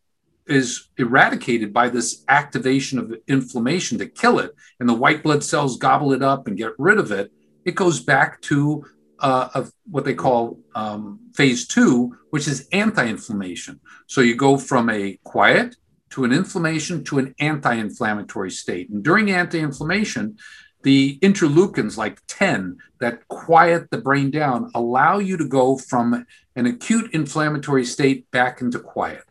is 0.46 0.88
eradicated 0.98 1.72
by 1.72 1.88
this 1.88 2.24
activation 2.28 2.98
of 2.98 3.14
inflammation 3.26 3.98
to 3.98 4.06
kill 4.06 4.38
it, 4.38 4.54
and 4.80 4.88
the 4.88 4.94
white 4.94 5.22
blood 5.22 5.42
cells 5.42 5.78
gobble 5.78 6.12
it 6.12 6.22
up 6.22 6.46
and 6.46 6.58
get 6.58 6.72
rid 6.78 6.98
of 6.98 7.10
it, 7.10 7.32
it 7.64 7.74
goes 7.74 8.00
back 8.00 8.40
to 8.42 8.84
uh, 9.22 9.48
of 9.54 9.72
what 9.90 10.04
they 10.04 10.14
call 10.14 10.58
um, 10.74 11.20
phase 11.34 11.66
two, 11.66 12.16
which 12.30 12.48
is 12.48 12.68
anti 12.72 13.06
inflammation. 13.06 13.80
So 14.06 14.20
you 14.20 14.34
go 14.34 14.58
from 14.58 14.90
a 14.90 15.18
quiet 15.24 15.76
to 16.10 16.24
an 16.24 16.32
inflammation 16.32 17.04
to 17.04 17.18
an 17.18 17.34
anti 17.38 17.74
inflammatory 17.74 18.50
state. 18.50 18.90
And 18.90 19.02
during 19.02 19.30
anti 19.30 19.60
inflammation, 19.60 20.36
the 20.82 21.18
interleukins 21.20 21.96
like 21.96 22.20
10 22.26 22.76
that 23.00 23.26
quiet 23.28 23.90
the 23.90 23.98
brain 23.98 24.30
down 24.30 24.70
allow 24.74 25.18
you 25.18 25.36
to 25.36 25.46
go 25.46 25.78
from 25.78 26.26
an 26.56 26.66
acute 26.66 27.14
inflammatory 27.14 27.84
state 27.84 28.28
back 28.32 28.60
into 28.60 28.80
quiet. 28.80 29.22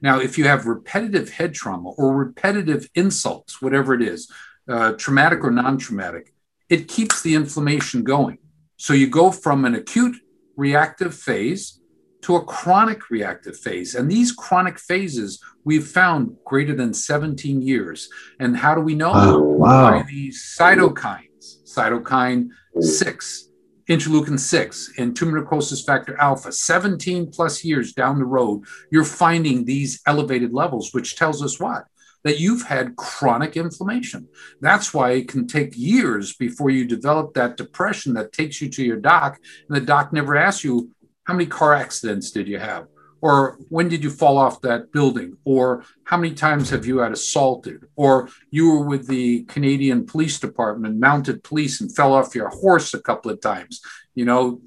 Now, 0.00 0.20
if 0.20 0.38
you 0.38 0.44
have 0.44 0.66
repetitive 0.66 1.30
head 1.30 1.54
trauma 1.54 1.90
or 1.90 2.14
repetitive 2.14 2.88
insults, 2.94 3.60
whatever 3.60 3.94
it 3.94 4.02
is, 4.02 4.30
uh, 4.68 4.92
traumatic 4.92 5.42
or 5.42 5.50
non 5.50 5.78
traumatic, 5.78 6.32
it 6.68 6.88
keeps 6.88 7.22
the 7.22 7.34
inflammation 7.34 8.04
going. 8.04 8.38
So 8.84 8.92
you 8.92 9.06
go 9.06 9.30
from 9.30 9.64
an 9.64 9.74
acute 9.74 10.14
reactive 10.56 11.14
phase 11.14 11.80
to 12.20 12.36
a 12.36 12.44
chronic 12.44 13.08
reactive 13.08 13.56
phase. 13.56 13.94
And 13.94 14.10
these 14.10 14.30
chronic 14.30 14.78
phases 14.78 15.42
we've 15.64 15.88
found 15.88 16.36
greater 16.44 16.74
than 16.74 16.92
17 16.92 17.62
years. 17.62 18.10
And 18.40 18.54
how 18.54 18.74
do 18.74 18.82
we 18.82 18.94
know? 18.94 19.12
Oh, 19.14 19.38
wow. 19.40 19.90
By 19.90 20.02
these 20.02 20.54
cytokines, 20.60 21.62
cytokine 21.64 22.50
6, 22.78 23.48
interleukin 23.88 24.38
6, 24.38 24.92
and 24.98 25.16
tumor 25.16 25.40
necrosis 25.40 25.82
factor 25.82 26.20
alpha. 26.20 26.52
17 26.52 27.30
plus 27.30 27.64
years 27.64 27.94
down 27.94 28.18
the 28.18 28.26
road, 28.26 28.64
you're 28.92 29.02
finding 29.02 29.64
these 29.64 30.02
elevated 30.06 30.52
levels, 30.52 30.92
which 30.92 31.16
tells 31.16 31.42
us 31.42 31.58
what? 31.58 31.86
That 32.24 32.40
you've 32.40 32.62
had 32.62 32.96
chronic 32.96 33.56
inflammation. 33.56 34.28
That's 34.60 34.92
why 34.92 35.12
it 35.12 35.28
can 35.28 35.46
take 35.46 35.76
years 35.76 36.34
before 36.34 36.70
you 36.70 36.86
develop 36.86 37.34
that 37.34 37.56
depression 37.56 38.14
that 38.14 38.32
takes 38.32 38.60
you 38.60 38.68
to 38.70 38.84
your 38.84 38.96
doc, 38.96 39.38
and 39.68 39.76
the 39.76 39.80
doc 39.80 40.12
never 40.12 40.36
asks 40.36 40.64
you, 40.64 40.90
How 41.24 41.34
many 41.34 41.46
car 41.46 41.74
accidents 41.74 42.30
did 42.30 42.48
you 42.48 42.58
have? 42.58 42.86
Or 43.20 43.56
when 43.70 43.88
did 43.88 44.04
you 44.04 44.10
fall 44.10 44.36
off 44.36 44.60
that 44.62 44.92
building? 44.92 45.38
Or 45.44 45.84
how 46.04 46.18
many 46.18 46.34
times 46.34 46.68
have 46.70 46.84
you 46.84 46.98
had 46.98 47.12
assaulted? 47.12 47.86
Or 47.96 48.28
you 48.50 48.70
were 48.70 48.84
with 48.84 49.06
the 49.06 49.44
Canadian 49.44 50.04
Police 50.04 50.38
Department, 50.38 50.98
mounted 50.98 51.42
police, 51.42 51.80
and 51.80 51.94
fell 51.94 52.12
off 52.12 52.34
your 52.34 52.50
horse 52.50 52.92
a 52.92 53.00
couple 53.00 53.30
of 53.30 53.40
times, 53.40 53.80
you 54.14 54.26
know, 54.26 54.60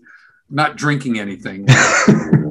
not 0.49 0.75
drinking 0.75 1.19
anything. 1.19 1.67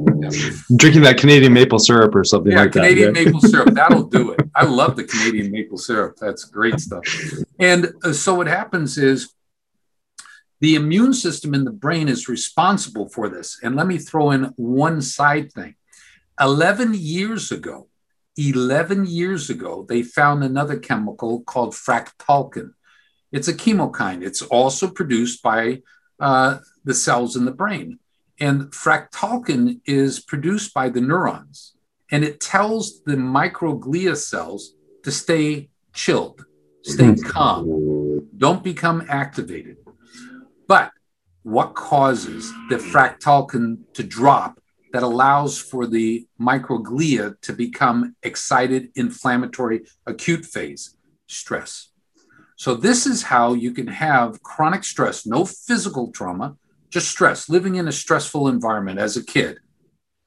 Drinking 0.77 1.03
that 1.03 1.19
Canadian 1.19 1.53
maple 1.53 1.79
syrup 1.79 2.15
or 2.15 2.25
something 2.25 2.53
yeah, 2.53 2.61
like 2.61 2.73
Canadian 2.73 3.13
that. 3.13 3.21
Canadian 3.21 3.35
maple 3.35 3.49
syrup, 3.49 3.69
that'll 3.75 4.05
do 4.05 4.33
it. 4.33 4.41
I 4.55 4.65
love 4.65 4.97
the 4.97 5.05
Canadian 5.05 5.51
maple 5.51 5.79
syrup. 5.79 6.17
That's 6.21 6.45
great 6.45 6.81
stuff. 6.81 7.05
And 7.59 7.93
uh, 8.05 8.13
so 8.13 8.35
what 8.35 8.47
happens 8.47 8.99
is 8.99 9.33
the 10.61 10.75
immune 10.75 11.13
system 11.13 11.55
in 11.55 11.65
the 11.65 11.71
brain 11.71 12.09
is 12.09 12.29
responsible 12.29 13.09
for 13.09 13.29
this. 13.29 13.59
And 13.63 13.77
let 13.77 13.87
me 13.87 13.99
throw 13.99 14.31
in 14.31 14.53
one 14.57 15.03
side 15.03 15.53
thing. 15.53 15.75
11 16.41 16.95
years 16.95 17.51
ago, 17.51 17.89
11 18.37 19.07
years 19.07 19.49
ago, 19.49 19.87
they 19.89 20.03
found 20.03 20.45
another 20.45 20.79
chemical 20.79 21.41
called 21.43 21.73
fractalkine. 21.73 22.73
It's 23.33 23.49
a 23.49 23.55
chemokine. 23.55 24.23
It's 24.23 24.43
also 24.43 24.89
produced 24.89 25.43
by 25.43 25.83
uh, 26.21 26.59
the 26.85 26.95
cells 26.95 27.37
in 27.37 27.45
the 27.45 27.53
brain. 27.53 27.99
And 28.39 28.71
fractalkine 28.71 29.81
is 29.87 30.21
produced 30.21 30.75
by 30.75 30.89
the 30.91 31.01
neurons 31.01 31.77
and 32.11 32.25
it 32.25 32.41
tells 32.41 33.03
the 33.05 33.17
microglia 33.17 34.17
cells 34.17 34.75
to 35.03 35.11
stay 35.11 35.71
chilled, 35.93 36.45
stay 36.83 37.13
hmm. 37.13 37.23
calm, 37.23 38.29
don't 38.37 38.63
become 38.63 39.05
activated. 39.09 39.79
But 40.69 40.93
what 41.43 41.75
causes 41.75 42.53
the 42.69 42.77
fractalkine 42.77 43.79
to 43.95 44.03
drop 44.03 44.61
that 44.93 45.03
allows 45.03 45.59
for 45.59 45.87
the 45.87 46.27
microglia 46.41 47.41
to 47.43 47.53
become 47.53 48.17
excited, 48.23 48.91
inflammatory, 48.95 49.85
acute 50.07 50.45
phase? 50.45 50.97
Stress. 51.27 51.91
So, 52.57 52.75
this 52.75 53.07
is 53.07 53.25
how 53.25 53.53
you 53.53 53.73
can 53.73 53.89
have 53.89 54.43
chronic 54.43 54.83
stress, 54.83 55.27
no 55.27 55.45
physical 55.45 56.11
trauma, 56.11 56.57
just 56.91 57.09
stress, 57.09 57.49
living 57.49 57.77
in 57.77 57.89
a 57.89 57.93
stressful 57.93 58.49
environment 58.49 58.99
as 58.99 59.17
a 59.17 59.25
kid, 59.25 59.59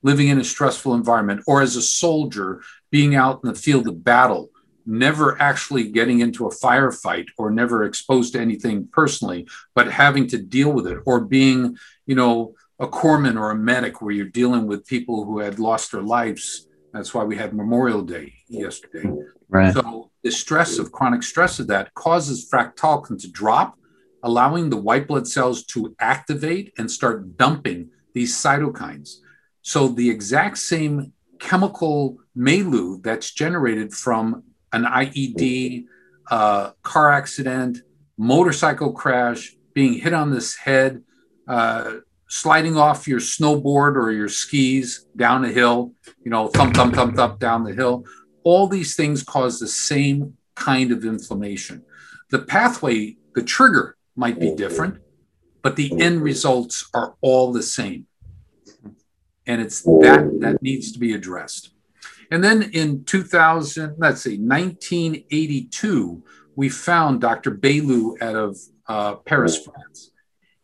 living 0.04 0.28
in 0.28 0.40
a 0.40 0.44
stressful 0.44 0.94
environment, 0.94 1.42
or 1.48 1.62
as 1.62 1.76
a 1.76 1.82
soldier 1.82 2.62
being 2.92 3.16
out 3.16 3.42
in 3.44 3.50
the 3.50 3.60
field 3.60 3.88
of 3.88 4.04
battle, 4.04 4.50
never 4.86 5.40
actually 5.42 5.90
getting 5.90 6.20
into 6.20 6.48
a 6.48 6.56
firefight 6.56 7.28
or 7.38 7.52
never 7.52 7.84
exposed 7.84 8.34
to 8.34 8.40
anything 8.40 8.88
personally, 8.92 9.48
but 9.76 9.92
having 9.92 10.26
to 10.28 10.38
deal 10.38 10.72
with 10.72 10.88
it, 10.88 10.98
or 11.06 11.20
being, 11.20 11.78
you 12.06 12.16
know, 12.16 12.56
a 12.80 12.88
corpsman 12.88 13.40
or 13.40 13.52
a 13.52 13.56
medic 13.56 14.02
where 14.02 14.14
you're 14.14 14.26
dealing 14.26 14.66
with 14.66 14.88
people 14.88 15.26
who 15.26 15.40
had 15.40 15.60
lost 15.60 15.92
their 15.92 16.02
lives. 16.02 16.68
That's 16.94 17.14
why 17.14 17.24
we 17.24 17.36
had 17.36 17.54
Memorial 17.54 18.02
Day 18.02 18.34
yesterday. 18.48 19.12
Right. 19.50 19.74
So 19.74 20.12
the 20.24 20.32
stress 20.32 20.78
of 20.78 20.92
chronic 20.92 21.24
stress 21.24 21.60
of 21.60 21.68
that 21.68 21.94
causes 21.94 22.50
fractalkine 22.52 23.20
to 23.22 23.32
drop 23.32 23.79
allowing 24.24 24.70
the 24.70 24.78
white 24.78 25.08
blood 25.08 25.28
cells 25.28 25.64
to 25.66 25.96
activate 26.00 26.74
and 26.78 26.90
start 26.90 27.38
dumping 27.38 27.90
these 28.14 28.36
cytokines. 28.36 29.18
So 29.62 29.88
the 29.88 30.10
exact 30.10 30.58
same 30.58 31.14
chemical 31.40 32.18
milieu 32.36 33.00
that's 33.02 33.32
generated 33.32 33.94
from 33.94 34.44
an 34.74 34.84
IED, 34.84 35.86
uh, 36.30 36.72
car 36.84 37.12
accident, 37.12 37.80
motorcycle 38.18 38.92
crash, 38.92 39.56
being 39.74 39.94
hit 39.94 40.14
on 40.14 40.32
this 40.32 40.56
head, 40.56 41.04
uh, 41.48 41.94
sliding 42.28 42.78
off 42.78 43.08
your 43.08 43.20
snowboard 43.20 43.96
or 43.96 44.12
your 44.12 44.30
skis 44.30 45.06
down 45.16 45.46
a 45.46 45.50
hill, 45.50 45.94
you 46.24 46.30
know, 46.30 46.48
thump, 46.48 46.76
thump, 46.76 46.94
thump, 46.94 47.16
thump 47.16 47.40
down 47.40 47.64
the 47.64 47.74
hill. 47.74 48.06
All 48.44 48.68
these 48.68 48.96
things 48.96 49.24
cause 49.24 49.60
the 49.60 49.68
same 49.68 50.38
kind 50.56 50.92
of 50.92 51.06
inflammation. 51.06 51.84
The 52.30 52.40
pathway, 52.40 53.18
the 53.34 53.44
trigger 53.44 53.96
might 54.20 54.40
be 54.40 54.54
different, 54.54 55.00
but 55.62 55.78
the 55.78 55.92
end 56.00 56.22
results 56.22 56.90
are 56.94 57.16
all 57.22 57.54
the 57.54 57.64
same. 57.64 58.06
And 59.48 59.62
it's 59.62 59.82
that 59.82 60.38
that 60.42 60.62
needs 60.62 60.92
to 60.92 61.00
be 61.00 61.14
addressed. 61.14 61.72
And 62.30 62.44
then 62.44 62.70
in 62.74 63.06
2000, 63.06 63.96
let's 63.98 64.22
see, 64.22 64.38
1982, 64.38 66.24
we 66.56 66.70
found 66.70 67.22
Dr. 67.22 67.52
Baulieu 67.52 68.22
out 68.22 68.36
of 68.36 68.58
uh, 68.88 69.16
Paris, 69.16 69.58
France. 69.66 70.12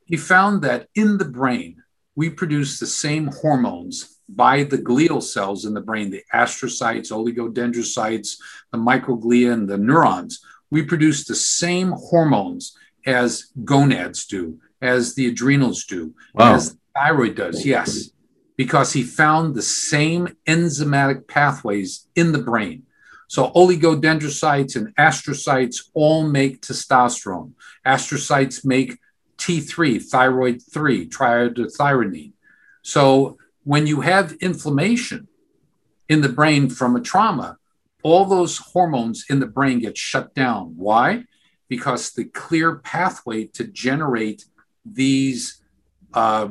He 0.06 0.18
found 0.18 0.62
that 0.62 0.88
in 0.94 1.18
the 1.18 1.26
brain, 1.26 1.82
we 2.16 2.30
produce 2.30 2.78
the 2.78 2.86
same 2.86 3.28
hormones 3.28 4.20
by 4.28 4.64
the 4.64 4.78
glial 4.78 5.24
cells 5.24 5.66
in 5.66 5.74
the 5.74 5.82
brain, 5.82 6.10
the 6.10 6.24
astrocytes, 6.34 7.12
oligodendrocytes, 7.12 8.38
the 8.72 8.78
microglia, 8.78 9.54
and 9.54 9.68
the 9.68 9.78
neurons. 9.78 10.44
We 10.70 10.84
produce 10.84 11.26
the 11.26 11.36
same 11.36 11.92
hormones 11.92 12.78
as 13.06 13.52
gonads 13.64 14.26
do, 14.26 14.60
as 14.82 15.16
the 15.16 15.28
adrenals 15.28 15.86
do, 15.86 16.14
wow. 16.34 16.56
as 16.56 16.78
thyroid 16.96 17.36
does. 17.36 17.66
Yes, 17.66 18.10
because 18.58 18.94
he 18.94 19.04
found 19.04 19.54
the 19.54 19.62
same 19.62 20.36
enzymatic 20.48 21.28
pathways 21.28 22.08
in 22.16 22.32
the 22.32 22.40
brain. 22.40 22.84
So 23.28 23.52
oligodendrocytes 23.52 24.76
and 24.76 24.96
astrocytes 24.96 25.90
all 25.94 26.28
make 26.28 26.62
testosterone. 26.62 27.54
Astrocytes 27.86 28.64
make 28.64 29.00
T3, 29.38 30.02
thyroid 30.02 30.62
3, 30.62 31.10
triiodothyronine. 31.10 32.34
So 32.82 33.38
when 33.64 33.88
you 33.88 34.02
have 34.02 34.34
inflammation 34.34 35.28
in 36.08 36.22
the 36.22 36.30
brain 36.30 36.70
from 36.70 36.96
a 36.96 37.02
trauma, 37.02 37.58
all 38.04 38.26
those 38.26 38.58
hormones 38.58 39.26
in 39.30 39.40
the 39.40 39.48
brain 39.48 39.80
get 39.80 39.98
shut 39.98 40.34
down. 40.36 40.74
Why? 40.78 41.24
Because 41.76 42.12
the 42.12 42.26
clear 42.26 42.78
pathway 42.78 43.44
to 43.58 43.64
generate 43.66 44.46
these 44.86 45.62
uh, 46.14 46.48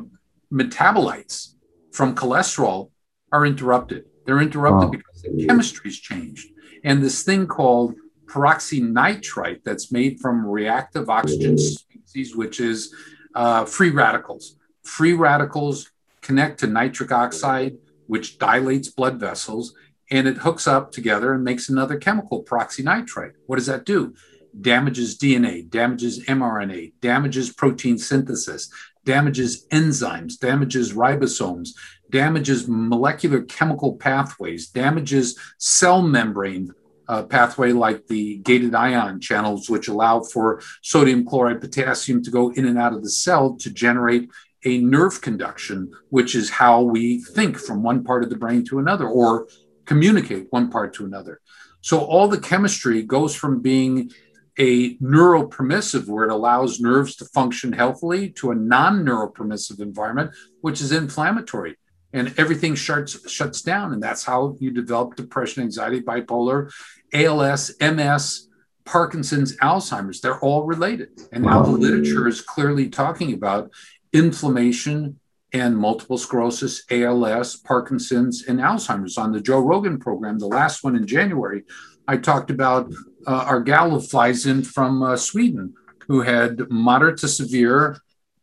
metabolites 0.52 1.54
from 1.92 2.14
cholesterol 2.14 2.90
are 3.32 3.46
interrupted. 3.46 4.04
They're 4.26 4.42
interrupted 4.48 4.90
wow. 4.90 4.98
because 4.98 5.22
the 5.22 5.46
chemistry's 5.46 5.98
changed. 5.98 6.48
And 6.84 7.02
this 7.02 7.22
thing 7.22 7.46
called 7.46 7.94
peroxynitrite 8.26 9.62
that's 9.64 9.90
made 9.90 10.20
from 10.20 10.46
reactive 10.46 11.08
oxygen 11.08 11.56
species, 11.56 12.36
which 12.36 12.60
is 12.60 12.94
uh, 13.34 13.64
free 13.64 13.90
radicals. 13.90 14.56
Free 14.82 15.14
radicals 15.14 15.90
connect 16.20 16.60
to 16.60 16.66
nitric 16.66 17.12
oxide, 17.12 17.78
which 18.06 18.38
dilates 18.38 18.88
blood 18.88 19.18
vessels, 19.18 19.74
and 20.10 20.28
it 20.28 20.38
hooks 20.38 20.66
up 20.66 20.92
together 20.92 21.32
and 21.32 21.42
makes 21.42 21.70
another 21.70 21.96
chemical, 21.96 22.44
peroxynitrite. 22.44 23.32
What 23.46 23.56
does 23.56 23.66
that 23.66 23.86
do? 23.86 24.14
Damages 24.60 25.18
DNA, 25.18 25.68
damages 25.68 26.24
mRNA, 26.26 26.92
damages 27.00 27.52
protein 27.52 27.98
synthesis, 27.98 28.70
damages 29.04 29.66
enzymes, 29.68 30.38
damages 30.38 30.92
ribosomes, 30.92 31.70
damages 32.10 32.66
molecular 32.68 33.42
chemical 33.42 33.96
pathways, 33.96 34.68
damages 34.68 35.38
cell 35.58 36.02
membrane 36.02 36.72
uh, 37.08 37.22
pathway 37.22 37.72
like 37.72 38.06
the 38.06 38.38
gated 38.38 38.74
ion 38.74 39.20
channels, 39.20 39.68
which 39.68 39.88
allow 39.88 40.20
for 40.20 40.62
sodium 40.82 41.26
chloride, 41.26 41.60
potassium 41.60 42.22
to 42.22 42.30
go 42.30 42.50
in 42.52 42.66
and 42.66 42.78
out 42.78 42.94
of 42.94 43.02
the 43.02 43.10
cell 43.10 43.56
to 43.56 43.70
generate 43.70 44.30
a 44.64 44.78
nerve 44.78 45.20
conduction, 45.20 45.92
which 46.08 46.34
is 46.34 46.48
how 46.48 46.80
we 46.80 47.22
think 47.22 47.58
from 47.58 47.82
one 47.82 48.02
part 48.02 48.24
of 48.24 48.30
the 48.30 48.36
brain 48.36 48.64
to 48.64 48.78
another 48.78 49.06
or 49.06 49.46
communicate 49.84 50.46
one 50.50 50.70
part 50.70 50.94
to 50.94 51.04
another. 51.04 51.40
So 51.82 52.00
all 52.00 52.28
the 52.28 52.40
chemistry 52.40 53.02
goes 53.02 53.34
from 53.34 53.60
being 53.60 54.10
a 54.58 54.96
neuropermissive, 54.98 56.06
where 56.06 56.24
it 56.24 56.32
allows 56.32 56.80
nerves 56.80 57.16
to 57.16 57.24
function 57.26 57.72
healthily, 57.72 58.30
to 58.30 58.50
a 58.50 58.54
non 58.54 59.04
neuropermissive 59.04 59.80
environment, 59.80 60.30
which 60.60 60.80
is 60.80 60.92
inflammatory. 60.92 61.76
And 62.12 62.32
everything 62.38 62.76
shuts, 62.76 63.30
shuts 63.30 63.62
down. 63.62 63.92
And 63.92 64.02
that's 64.02 64.24
how 64.24 64.56
you 64.60 64.70
develop 64.70 65.16
depression, 65.16 65.64
anxiety, 65.64 66.00
bipolar, 66.00 66.70
ALS, 67.12 67.72
MS, 67.80 68.48
Parkinson's, 68.84 69.56
Alzheimer's. 69.56 70.20
They're 70.20 70.38
all 70.38 70.64
related. 70.64 71.08
And 71.32 71.44
now 71.44 71.62
the 71.62 71.70
literature 71.70 72.28
is 72.28 72.40
clearly 72.40 72.88
talking 72.88 73.32
about 73.32 73.72
inflammation 74.12 75.18
and 75.52 75.76
multiple 75.76 76.18
sclerosis, 76.18 76.84
ALS, 76.90 77.56
Parkinson's, 77.56 78.44
and 78.46 78.60
Alzheimer's. 78.60 79.16
On 79.16 79.32
the 79.32 79.40
Joe 79.40 79.60
Rogan 79.60 79.98
program, 79.98 80.38
the 80.38 80.46
last 80.46 80.84
one 80.84 80.96
in 80.96 81.06
January, 81.06 81.62
I 82.06 82.16
talked 82.16 82.50
about 82.50 82.92
uh, 83.26 83.44
our 83.46 83.60
gal 83.60 83.98
flies 84.00 84.46
in 84.46 84.62
from 84.62 85.02
uh, 85.02 85.16
Sweden 85.16 85.74
who 86.08 86.20
had 86.20 86.70
moderate 86.70 87.18
to 87.18 87.28
severe 87.28 87.98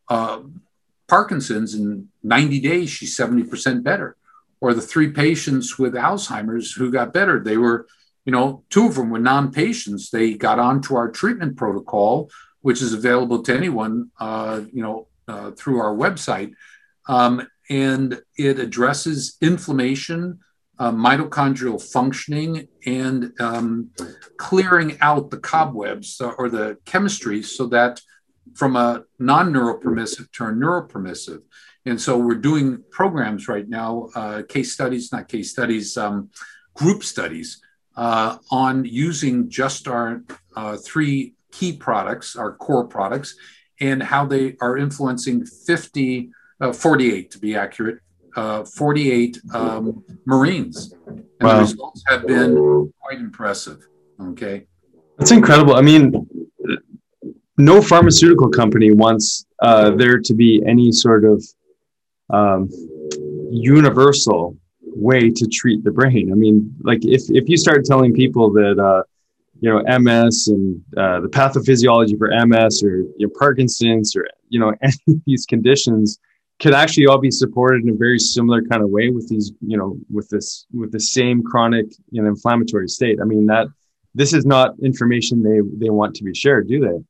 uh, 0.09 0.41
Parkinson's 1.07 1.75
in 1.75 2.07
90 2.23 2.59
days, 2.61 2.89
she's 2.89 3.17
70% 3.17 3.83
better. 3.83 4.15
Or 4.61 4.73
the 4.73 4.81
three 4.81 5.11
patients 5.11 5.77
with 5.77 5.93
Alzheimer's 5.93 6.71
who 6.71 6.91
got 6.91 7.13
better, 7.13 7.43
they 7.43 7.57
were, 7.57 7.87
you 8.25 8.31
know, 8.31 8.63
two 8.69 8.85
of 8.87 8.95
them 8.95 9.09
were 9.09 9.19
non 9.19 9.51
patients. 9.51 10.09
They 10.09 10.35
got 10.35 10.59
onto 10.59 10.95
our 10.95 11.09
treatment 11.09 11.57
protocol, 11.57 12.29
which 12.61 12.81
is 12.81 12.93
available 12.93 13.41
to 13.43 13.55
anyone, 13.55 14.11
uh, 14.19 14.61
you 14.71 14.83
know, 14.83 15.07
uh, 15.27 15.51
through 15.51 15.79
our 15.79 15.93
website. 15.93 16.53
Um, 17.07 17.47
and 17.69 18.21
it 18.37 18.59
addresses 18.59 19.37
inflammation, 19.41 20.39
uh, 20.81 20.91
mitochondrial 20.91 21.79
functioning, 21.79 22.67
and 22.87 23.39
um, 23.39 23.91
clearing 24.37 24.97
out 24.99 25.29
the 25.29 25.37
cobwebs 25.37 26.19
or 26.19 26.49
the 26.49 26.75
chemistry 26.85 27.43
so 27.43 27.67
that 27.67 28.01
from 28.55 28.75
a 28.75 29.03
non 29.19 29.53
neuropermissive 29.53 30.31
to 30.31 30.45
a 30.45 30.47
neuropermissive. 30.47 31.43
And 31.85 32.01
so 32.01 32.17
we're 32.17 32.33
doing 32.33 32.83
programs 32.89 33.47
right 33.47 33.69
now, 33.69 34.09
uh, 34.15 34.41
case 34.49 34.73
studies, 34.73 35.11
not 35.11 35.27
case 35.27 35.51
studies, 35.51 35.97
um, 35.97 36.31
group 36.73 37.03
studies 37.03 37.61
uh, 37.95 38.37
on 38.49 38.83
using 38.83 39.51
just 39.51 39.87
our 39.87 40.23
uh, 40.55 40.77
three 40.77 41.35
key 41.51 41.73
products, 41.73 42.35
our 42.35 42.55
core 42.55 42.87
products, 42.87 43.35
and 43.79 44.01
how 44.01 44.25
they 44.25 44.57
are 44.59 44.79
influencing 44.79 45.45
50, 45.45 46.31
uh, 46.59 46.73
48 46.73 47.29
to 47.29 47.37
be 47.37 47.55
accurate, 47.55 47.99
uh, 48.35 48.63
48 48.63 49.41
um, 49.53 50.03
Marines. 50.25 50.93
And 51.07 51.25
wow. 51.41 51.55
the 51.55 51.59
results 51.61 52.03
have 52.07 52.27
been 52.27 52.91
quite 52.99 53.19
impressive. 53.19 53.87
Okay. 54.19 54.65
That's 55.17 55.31
incredible. 55.31 55.75
I 55.75 55.81
mean, 55.81 56.27
no 57.57 57.81
pharmaceutical 57.81 58.49
company 58.49 58.91
wants 58.91 59.45
uh, 59.61 59.91
there 59.91 60.19
to 60.19 60.33
be 60.33 60.61
any 60.67 60.91
sort 60.91 61.25
of 61.25 61.43
um, 62.29 62.69
universal 63.51 64.57
way 64.81 65.29
to 65.29 65.47
treat 65.47 65.83
the 65.83 65.91
brain. 65.91 66.31
I 66.31 66.35
mean, 66.35 66.75
like 66.81 66.99
if 67.03 67.23
if 67.29 67.47
you 67.47 67.57
start 67.57 67.85
telling 67.85 68.13
people 68.13 68.51
that 68.53 68.79
uh, 68.79 69.03
you 69.59 69.69
know 69.69 69.99
MS 69.99 70.47
and 70.47 70.81
uh, 70.97 71.19
the 71.19 71.27
pathophysiology 71.29 72.17
for 72.17 72.29
MS 72.45 72.83
or 72.83 72.97
you 73.17 73.27
know, 73.27 73.31
Parkinson's 73.37 74.15
or 74.15 74.27
you 74.49 74.59
know 74.59 74.73
any 74.81 74.93
of 75.07 75.21
these 75.25 75.45
conditions 75.45 76.19
could 76.61 76.73
actually 76.73 77.07
all 77.07 77.17
be 77.17 77.31
supported 77.31 77.83
in 77.83 77.89
a 77.89 77.97
very 77.97 78.19
similar 78.19 78.61
kind 78.61 78.83
of 78.83 78.89
way 78.89 79.09
with 79.09 79.27
these 79.27 79.51
you 79.61 79.77
know 79.77 79.97
with 80.11 80.29
this 80.29 80.67
with 80.71 80.91
the 80.91 80.99
same 80.99 81.43
chronic 81.43 81.87
you 82.11 82.21
know 82.21 82.29
inflammatory 82.29 82.87
state. 82.87 83.19
I 83.19 83.25
mean 83.25 83.47
that 83.47 83.67
this 84.13 84.33
is 84.33 84.45
not 84.45 84.75
information 84.83 85.41
they 85.41 85.59
they 85.85 85.89
want 85.89 86.15
to 86.15 86.23
be 86.23 86.33
shared, 86.33 86.67
do 86.67 86.79
they? 86.79 87.03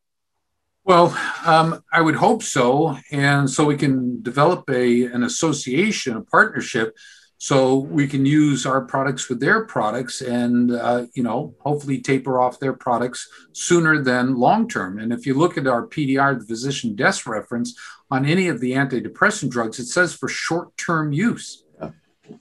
Well, 0.83 1.15
um, 1.45 1.83
I 1.93 2.01
would 2.01 2.15
hope 2.15 2.41
so, 2.41 2.97
and 3.11 3.47
so 3.47 3.65
we 3.65 3.77
can 3.77 4.21
develop 4.23 4.69
a 4.69 5.05
an 5.05 5.23
association, 5.23 6.15
a 6.15 6.21
partnership, 6.21 6.95
so 7.37 7.75
we 7.75 8.07
can 8.07 8.25
use 8.25 8.65
our 8.65 8.81
products 8.81 9.27
with 9.27 9.39
their 9.39 9.65
products, 9.65 10.21
and 10.21 10.71
uh, 10.71 11.05
you 11.13 11.23
know, 11.23 11.55
hopefully 11.59 11.99
taper 11.99 12.39
off 12.39 12.59
their 12.59 12.73
products 12.73 13.27
sooner 13.51 14.01
than 14.01 14.35
long 14.35 14.67
term. 14.67 14.97
And 14.97 15.11
if 15.11 15.25
you 15.25 15.33
look 15.33 15.57
at 15.57 15.67
our 15.67 15.85
PDR, 15.85 16.39
the 16.39 16.45
physician 16.45 16.95
desk 16.95 17.27
reference 17.27 17.75
on 18.11 18.25
any 18.25 18.49
of 18.49 18.59
the 18.59 18.73
antidepressant 18.73 19.49
drugs, 19.49 19.79
it 19.79 19.85
says 19.85 20.13
for 20.13 20.27
short 20.27 20.75
term 20.77 21.13
use. 21.13 21.63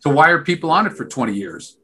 So 0.01 0.11
why 0.11 0.31
are 0.31 0.43
people 0.43 0.71
on 0.71 0.87
it 0.87 0.93
for 0.93 1.05
twenty 1.05 1.35
years? 1.35 1.79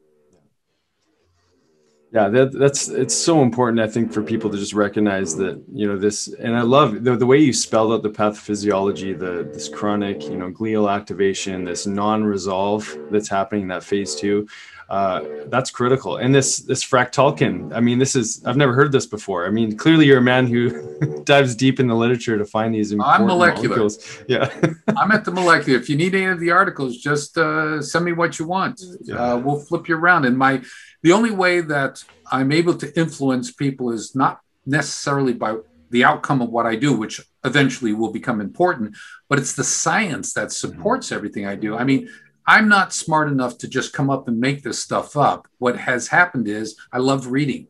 yeah 2.11 2.29
that, 2.29 2.51
that's 2.53 2.87
it's 2.87 3.15
so 3.15 3.41
important 3.41 3.79
i 3.79 3.87
think 3.87 4.11
for 4.11 4.21
people 4.21 4.49
to 4.49 4.57
just 4.57 4.73
recognize 4.73 5.35
that 5.35 5.61
you 5.71 5.87
know 5.87 5.97
this 5.97 6.27
and 6.39 6.55
i 6.55 6.61
love 6.61 7.03
the, 7.03 7.15
the 7.15 7.25
way 7.25 7.37
you 7.37 7.51
spelled 7.51 7.91
out 7.91 8.01
the 8.01 8.09
pathophysiology 8.09 9.17
the 9.17 9.49
this 9.53 9.67
chronic 9.67 10.23
you 10.23 10.37
know 10.37 10.49
glial 10.49 10.91
activation 10.93 11.65
this 11.65 11.85
non-resolve 11.85 12.97
that's 13.11 13.27
happening 13.27 13.63
in 13.63 13.67
that 13.67 13.83
phase 13.83 14.15
two 14.15 14.47
uh, 14.89 15.21
that's 15.47 15.69
critical. 15.69 16.17
And 16.17 16.33
this 16.33 16.59
this 16.59 16.83
fractalkine 16.83 17.73
i 17.73 17.79
mean 17.79 17.99
this 17.99 18.15
is 18.15 18.43
i've 18.45 18.57
never 18.57 18.73
heard 18.73 18.91
this 18.91 19.05
before. 19.05 19.45
I 19.45 19.49
mean 19.49 19.75
clearly 19.77 20.05
you're 20.05 20.19
a 20.19 20.29
man 20.35 20.47
who 20.47 21.23
dives 21.23 21.55
deep 21.55 21.79
in 21.79 21.87
the 21.87 21.95
literature 21.95 22.37
to 22.37 22.45
find 22.45 22.73
these 22.73 22.91
important 22.91 23.21
i'm 23.21 23.27
molecular. 23.27 23.77
molecules. 23.77 24.23
yeah. 24.27 24.49
I'm 24.97 25.11
at 25.11 25.25
the 25.25 25.31
molecular. 25.31 25.77
If 25.79 25.89
you 25.89 25.97
need 25.97 26.15
any 26.15 26.25
of 26.25 26.39
the 26.39 26.51
articles 26.51 26.97
just 26.97 27.37
uh, 27.37 27.81
send 27.81 28.05
me 28.05 28.13
what 28.13 28.39
you 28.39 28.45
want. 28.45 28.81
Yeah. 29.01 29.15
uh, 29.15 29.37
we'll 29.37 29.59
flip 29.59 29.87
you 29.89 29.95
around. 29.95 30.25
And 30.25 30.37
my 30.37 30.61
the 31.03 31.11
only 31.11 31.31
way 31.31 31.61
that 31.61 32.03
I'm 32.31 32.51
able 32.51 32.75
to 32.75 32.99
influence 32.99 33.51
people 33.51 33.91
is 33.91 34.15
not 34.15 34.41
necessarily 34.65 35.33
by 35.33 35.57
the 35.89 36.03
outcome 36.03 36.41
of 36.41 36.49
what 36.49 36.65
I 36.65 36.75
do, 36.75 36.93
which 36.93 37.21
eventually 37.43 37.93
will 37.93 38.11
become 38.11 38.41
important, 38.41 38.95
but 39.29 39.39
it's 39.39 39.55
the 39.55 39.63
science 39.63 40.33
that 40.33 40.51
supports 40.51 41.11
everything 41.11 41.45
I 41.45 41.55
do. 41.55 41.77
I 41.77 41.83
mean, 41.83 42.09
I'm 42.47 42.69
not 42.69 42.93
smart 42.93 43.27
enough 43.27 43.57
to 43.59 43.67
just 43.67 43.91
come 43.91 44.09
up 44.09 44.29
and 44.29 44.39
make 44.39 44.63
this 44.63 44.81
stuff 44.81 45.17
up. 45.17 45.49
What 45.57 45.77
has 45.77 46.07
happened 46.07 46.47
is 46.47 46.77
I 46.93 46.99
love 46.99 47.27
reading 47.27 47.67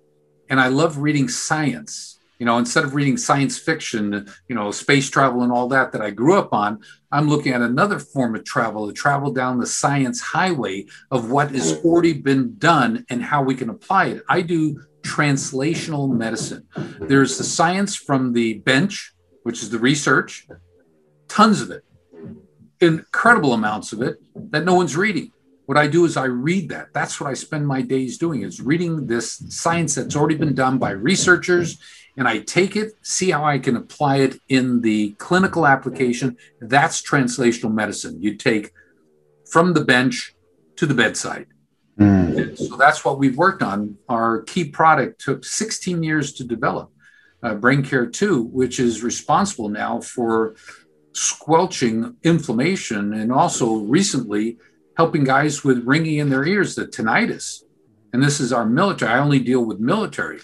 and 0.49 0.59
I 0.61 0.67
love 0.67 0.99
reading 0.99 1.27
science. 1.27 2.13
You 2.37 2.45
know 2.45 2.59
instead 2.59 2.83
of 2.83 2.93
reading 2.93 3.17
science 3.17 3.57
fiction 3.57 4.27
you 4.47 4.53
know 4.53 4.69
space 4.69 5.09
travel 5.09 5.41
and 5.41 5.51
all 5.51 5.67
that 5.69 5.91
that 5.91 6.03
i 6.03 6.11
grew 6.11 6.37
up 6.37 6.53
on 6.53 6.79
i'm 7.11 7.27
looking 7.27 7.51
at 7.51 7.63
another 7.63 7.97
form 7.97 8.35
of 8.35 8.45
travel 8.45 8.85
to 8.85 8.93
travel 8.93 9.31
down 9.31 9.57
the 9.57 9.65
science 9.65 10.21
highway 10.21 10.85
of 11.09 11.31
what 11.31 11.49
has 11.49 11.73
mm. 11.73 11.83
already 11.83 12.13
been 12.13 12.55
done 12.59 13.03
and 13.09 13.23
how 13.23 13.41
we 13.41 13.55
can 13.55 13.71
apply 13.71 14.05
it. 14.05 14.21
I 14.29 14.41
do 14.41 14.79
translational 15.01 16.15
medicine. 16.15 16.67
Mm. 16.75 17.07
There's 17.07 17.39
the 17.39 17.43
science 17.43 17.95
from 17.95 18.33
the 18.33 18.59
bench 18.59 19.15
which 19.41 19.63
is 19.63 19.71
the 19.71 19.79
research 19.79 20.47
tons 21.27 21.61
of 21.61 21.71
it 21.71 21.83
incredible 22.81 23.53
amounts 23.53 23.93
of 23.93 24.01
it 24.01 24.17
that 24.35 24.65
no 24.65 24.75
one's 24.75 24.95
reading 24.95 25.31
what 25.67 25.77
I 25.77 25.87
do 25.87 26.05
is 26.05 26.15
I 26.15 26.25
read 26.25 26.69
that. 26.69 26.93
That's 26.93 27.19
what 27.19 27.29
I 27.29 27.33
spend 27.33 27.67
my 27.67 27.81
days 27.81 28.17
doing 28.17 28.41
is 28.41 28.61
reading 28.61 29.05
this 29.05 29.43
science 29.49 29.95
that's 29.95 30.15
already 30.15 30.37
been 30.37 30.55
done 30.55 30.77
by 30.77 30.91
researchers 30.91 31.77
and 32.15 32.25
I 32.25 32.39
take 32.39 32.77
it, 32.77 32.93
see 33.01 33.31
how 33.31 33.43
I 33.43 33.59
can 33.59 33.75
apply 33.75 34.17
it 34.17 34.39
in 34.47 34.79
the 34.79 35.11
clinical 35.17 35.67
application. 35.67 36.37
That's 36.61 37.01
translational 37.01 37.73
medicine. 37.73 38.21
You 38.21 38.35
take 38.35 38.71
from 39.51 39.73
the 39.73 39.83
bench 39.83 40.33
to 40.77 40.85
the 40.85 40.93
bedside. 40.93 41.47
Mm. 41.99 42.57
So 42.57 42.77
that's 42.77 43.03
what 43.03 43.19
we've 43.19 43.37
worked 43.37 43.61
on. 43.61 43.97
Our 44.07 44.43
key 44.43 44.69
product 44.69 45.19
took 45.19 45.43
16 45.43 46.01
years 46.01 46.31
to 46.33 46.45
develop, 46.45 46.91
uh, 47.43 47.55
Brain 47.55 47.83
Care 47.83 48.05
2, 48.05 48.41
which 48.41 48.79
is 48.79 49.03
responsible 49.03 49.67
now 49.67 49.99
for 49.99 50.55
squelching 51.17 52.15
inflammation 52.23 53.13
and 53.13 53.31
also 53.31 53.77
recently 53.77 54.57
helping 54.95 55.23
guys 55.23 55.63
with 55.63 55.85
ringing 55.85 56.17
in 56.17 56.29
their 56.29 56.45
ears, 56.45 56.75
the 56.75 56.85
tinnitus. 56.85 57.63
And 58.13 58.23
this 58.23 58.39
is 58.39 58.53
our 58.53 58.65
military. 58.65 59.11
I 59.11 59.19
only 59.19 59.39
deal 59.39 59.65
with 59.65 59.79
military 59.79 60.39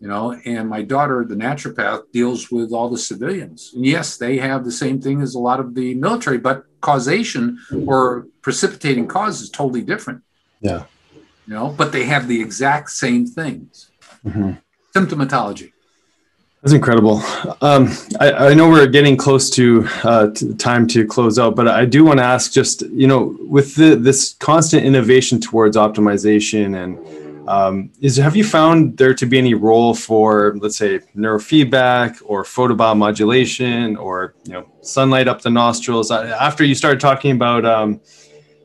you 0.00 0.08
know 0.08 0.32
and 0.44 0.68
my 0.68 0.82
daughter 0.82 1.24
the 1.28 1.34
naturopath 1.34 2.02
deals 2.12 2.50
with 2.50 2.72
all 2.72 2.88
the 2.88 2.98
civilians 2.98 3.72
and 3.74 3.86
yes 3.86 4.16
they 4.16 4.38
have 4.38 4.64
the 4.64 4.72
same 4.72 5.00
thing 5.00 5.20
as 5.20 5.34
a 5.34 5.38
lot 5.38 5.60
of 5.60 5.74
the 5.74 5.94
military 5.94 6.38
but 6.38 6.64
causation 6.80 7.58
or 7.86 8.26
precipitating 8.40 9.06
cause 9.06 9.42
is 9.42 9.50
totally 9.50 9.82
different 9.82 10.22
yeah 10.60 10.84
you 11.46 11.54
know 11.54 11.68
but 11.68 11.92
they 11.92 12.04
have 12.04 12.26
the 12.26 12.40
exact 12.40 12.90
same 12.90 13.26
things 13.26 13.90
mm-hmm. 14.24 14.52
symptomatology 14.96 15.72
that's 16.62 16.74
incredible. 16.74 17.22
Um, 17.62 17.88
I, 18.20 18.32
I, 18.32 18.54
know 18.54 18.68
we're 18.68 18.86
getting 18.86 19.16
close 19.16 19.48
to, 19.50 19.86
uh, 20.04 20.28
to 20.28 20.54
time 20.56 20.86
to 20.88 21.06
close 21.06 21.38
out, 21.38 21.56
but 21.56 21.68
I 21.68 21.86
do 21.86 22.04
want 22.04 22.18
to 22.18 22.24
ask 22.24 22.52
just, 22.52 22.82
you 22.82 23.06
know, 23.06 23.36
with 23.40 23.76
the, 23.76 23.96
this 23.96 24.34
constant 24.34 24.84
innovation 24.84 25.40
towards 25.40 25.76
optimization 25.76 26.76
and 26.82 26.98
um, 27.48 27.90
is 28.00 28.16
have 28.16 28.36
you 28.36 28.44
found 28.44 28.96
there 28.96 29.12
to 29.14 29.26
be 29.26 29.36
any 29.36 29.54
role 29.54 29.92
for, 29.92 30.54
let's 30.60 30.76
say, 30.76 31.00
neurofeedback 31.16 32.22
or 32.24 32.44
photobiomodulation 32.44 33.98
or 33.98 34.34
you 34.44 34.52
know 34.52 34.66
sunlight 34.82 35.26
up 35.26 35.42
the 35.42 35.50
nostrils? 35.50 36.12
After 36.12 36.62
you 36.62 36.76
started 36.76 37.00
talking 37.00 37.32
about 37.32 37.64
um, 37.64 38.00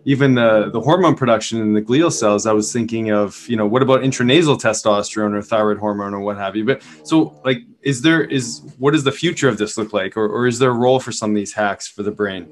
even 0.06 0.36
the 0.36 0.70
the 0.72 0.80
hormone 0.80 1.16
production 1.16 1.60
in 1.60 1.74
the 1.74 1.82
glial 1.82 2.12
cells, 2.12 2.46
I 2.46 2.54
was 2.54 2.72
thinking 2.72 3.12
of 3.12 3.48
you 3.50 3.58
know 3.58 3.66
what 3.66 3.82
about 3.82 4.02
intranasal 4.02 4.62
testosterone 4.62 5.34
or 5.34 5.42
thyroid 5.42 5.80
hormone 5.80 6.14
or 6.14 6.20
what 6.20 6.38
have 6.38 6.56
you. 6.56 6.64
But 6.64 6.84
so 7.04 7.40
like, 7.44 7.64
is 7.82 8.02
there 8.04 8.24
is 8.24 8.62
what 8.78 8.92
does 8.92 9.04
the 9.04 9.12
future 9.12 9.50
of 9.50 9.58
this 9.58 9.78
look 9.78 9.94
like, 9.94 10.16
or, 10.16 10.28
or 10.28 10.48
is 10.48 10.60
there 10.60 10.70
a 10.70 10.74
role 10.74 11.00
for 11.00 11.12
some 11.12 11.32
of 11.32 11.36
these 11.36 11.54
hacks 11.54 11.88
for 11.88 12.04
the 12.04 12.12
brain? 12.12 12.48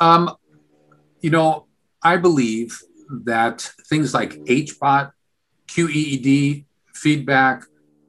Um, 0.00 0.34
you 1.20 1.30
know, 1.30 1.66
I 2.02 2.16
believe 2.16 2.80
that 3.24 3.72
things 3.88 4.12
like 4.12 4.32
HBOT, 4.44 5.12
QEEG 5.68 6.64
feedback, 6.94 7.64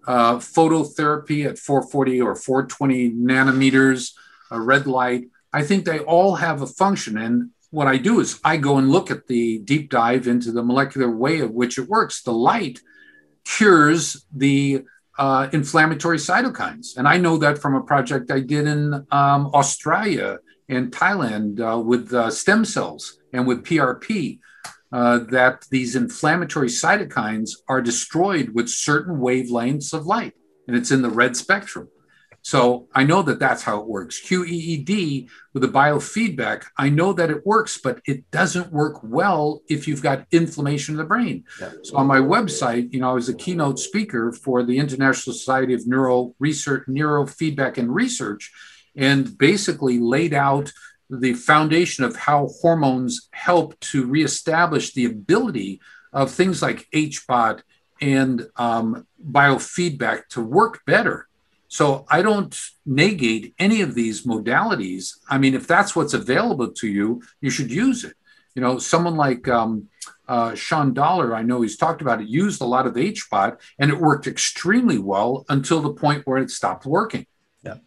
uh, 0.07 0.37
phototherapy 0.37 1.45
at 1.45 1.59
440 1.59 2.21
or 2.21 2.35
420 2.35 3.11
nanometers, 3.11 4.13
a 4.49 4.59
red 4.59 4.87
light. 4.87 5.29
I 5.53 5.63
think 5.63 5.85
they 5.85 5.99
all 5.99 6.35
have 6.35 6.61
a 6.61 6.67
function. 6.67 7.17
And 7.17 7.51
what 7.71 7.87
I 7.87 7.97
do 7.97 8.19
is 8.19 8.39
I 8.43 8.57
go 8.57 8.77
and 8.77 8.91
look 8.91 9.09
at 9.09 9.27
the 9.27 9.59
deep 9.59 9.89
dive 9.89 10.27
into 10.27 10.51
the 10.51 10.63
molecular 10.63 11.09
way 11.09 11.39
of 11.39 11.51
which 11.51 11.77
it 11.77 11.87
works. 11.87 12.21
The 12.21 12.33
light 12.33 12.79
cures 13.45 14.25
the 14.35 14.83
uh, 15.17 15.49
inflammatory 15.51 16.17
cytokines. 16.17 16.97
And 16.97 17.07
I 17.07 17.17
know 17.17 17.37
that 17.37 17.57
from 17.57 17.75
a 17.75 17.81
project 17.81 18.31
I 18.31 18.41
did 18.41 18.67
in 18.67 18.93
um, 19.11 19.51
Australia 19.53 20.39
and 20.69 20.91
Thailand 20.91 21.59
uh, 21.59 21.79
with 21.79 22.13
uh, 22.13 22.29
stem 22.29 22.65
cells 22.65 23.17
and 23.33 23.47
with 23.47 23.63
PRP 23.63 24.39
uh, 24.91 25.19
that 25.29 25.65
these 25.69 25.95
inflammatory 25.95 26.67
cytokines 26.67 27.51
are 27.67 27.81
destroyed 27.81 28.49
with 28.53 28.69
certain 28.69 29.17
wavelengths 29.17 29.93
of 29.93 30.05
light, 30.05 30.33
and 30.67 30.75
it's 30.75 30.91
in 30.91 31.01
the 31.01 31.09
red 31.09 31.37
spectrum. 31.37 31.87
So 32.43 32.87
I 32.93 33.03
know 33.03 33.21
that 33.23 33.39
that's 33.39 33.61
how 33.61 33.79
it 33.79 33.87
works. 33.87 34.19
QEEG 34.19 35.29
with 35.53 35.61
the 35.61 35.69
biofeedback, 35.69 36.63
I 36.77 36.89
know 36.89 37.13
that 37.13 37.29
it 37.29 37.45
works, 37.45 37.77
but 37.77 38.01
it 38.05 38.29
doesn't 38.31 38.71
work 38.71 38.99
well 39.03 39.61
if 39.69 39.87
you've 39.87 40.01
got 40.01 40.25
inflammation 40.31 40.95
in 40.95 40.97
the 40.97 41.03
brain. 41.03 41.43
Yeah. 41.59 41.71
So 41.83 41.97
on 41.97 42.07
my 42.07 42.19
website, 42.19 42.91
you 42.93 42.99
know, 42.99 43.11
I 43.11 43.13
was 43.13 43.29
a 43.29 43.35
keynote 43.35 43.79
speaker 43.79 44.31
for 44.31 44.63
the 44.63 44.79
International 44.79 45.35
Society 45.35 45.73
of 45.73 45.85
Neuro 45.85 46.33
Research, 46.39 46.87
Neurofeedback 46.87 47.77
and 47.77 47.93
Research, 47.93 48.51
and 48.95 49.37
basically 49.37 49.99
laid 49.99 50.33
out 50.33 50.71
the 51.09 51.33
foundation 51.33 52.03
of 52.03 52.15
how 52.15 52.47
hormones 52.61 53.29
help 53.31 53.79
to 53.81 54.05
reestablish 54.05 54.93
the 54.93 55.05
ability 55.05 55.81
of 56.13 56.31
things 56.31 56.61
like 56.61 56.87
HBOT 56.93 57.61
and 58.01 58.47
um, 58.55 59.05
biofeedback 59.23 60.27
to 60.29 60.41
work 60.41 60.81
better. 60.85 61.27
So 61.71 62.05
I 62.09 62.21
don't 62.21 62.53
negate 62.85 63.55
any 63.57 63.79
of 63.81 63.95
these 63.95 64.25
modalities. 64.25 65.15
I 65.29 65.37
mean, 65.37 65.53
if 65.53 65.67
that's 65.67 65.95
what's 65.95 66.13
available 66.13 66.69
to 66.69 66.87
you, 66.87 67.21
you 67.39 67.49
should 67.49 67.71
use 67.71 68.03
it. 68.03 68.15
You 68.55 68.61
know, 68.61 68.77
someone 68.77 69.15
like 69.15 69.47
um, 69.47 69.87
uh, 70.27 70.53
Sean 70.53 70.93
Dollar, 70.93 71.33
I 71.33 71.43
know 71.43 71.61
he's 71.61 71.77
talked 71.77 72.01
about 72.01 72.19
it, 72.19 72.27
used 72.27 72.59
a 72.61 72.65
lot 72.65 72.87
of 72.87 72.95
HBOT 72.95 73.57
and 73.79 73.89
it 73.89 73.97
worked 73.97 74.27
extremely 74.27 74.97
well 74.97 75.45
until 75.47 75.79
the 75.81 75.93
point 75.93 76.27
where 76.27 76.39
it 76.39 76.51
stopped 76.51 76.85
working 76.85 77.25
Yeah. 77.63 77.77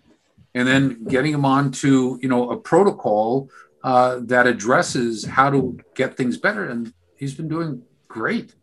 and 0.55 0.67
then 0.67 1.05
getting 1.05 1.35
him 1.35 1.45
on 1.45 1.71
to, 1.83 2.19
you 2.23 2.29
know 2.31 2.51
a 2.53 2.57
protocol 2.57 3.51
uh, 3.83 4.21
that 4.23 4.47
addresses 4.47 5.27
how 5.27 5.51
to 5.51 5.79
get 5.95 6.17
things 6.17 6.39
better. 6.39 6.65
And 6.65 6.95
he's 7.19 7.35
been 7.35 7.49
doing 7.49 7.83
great. 8.09 8.55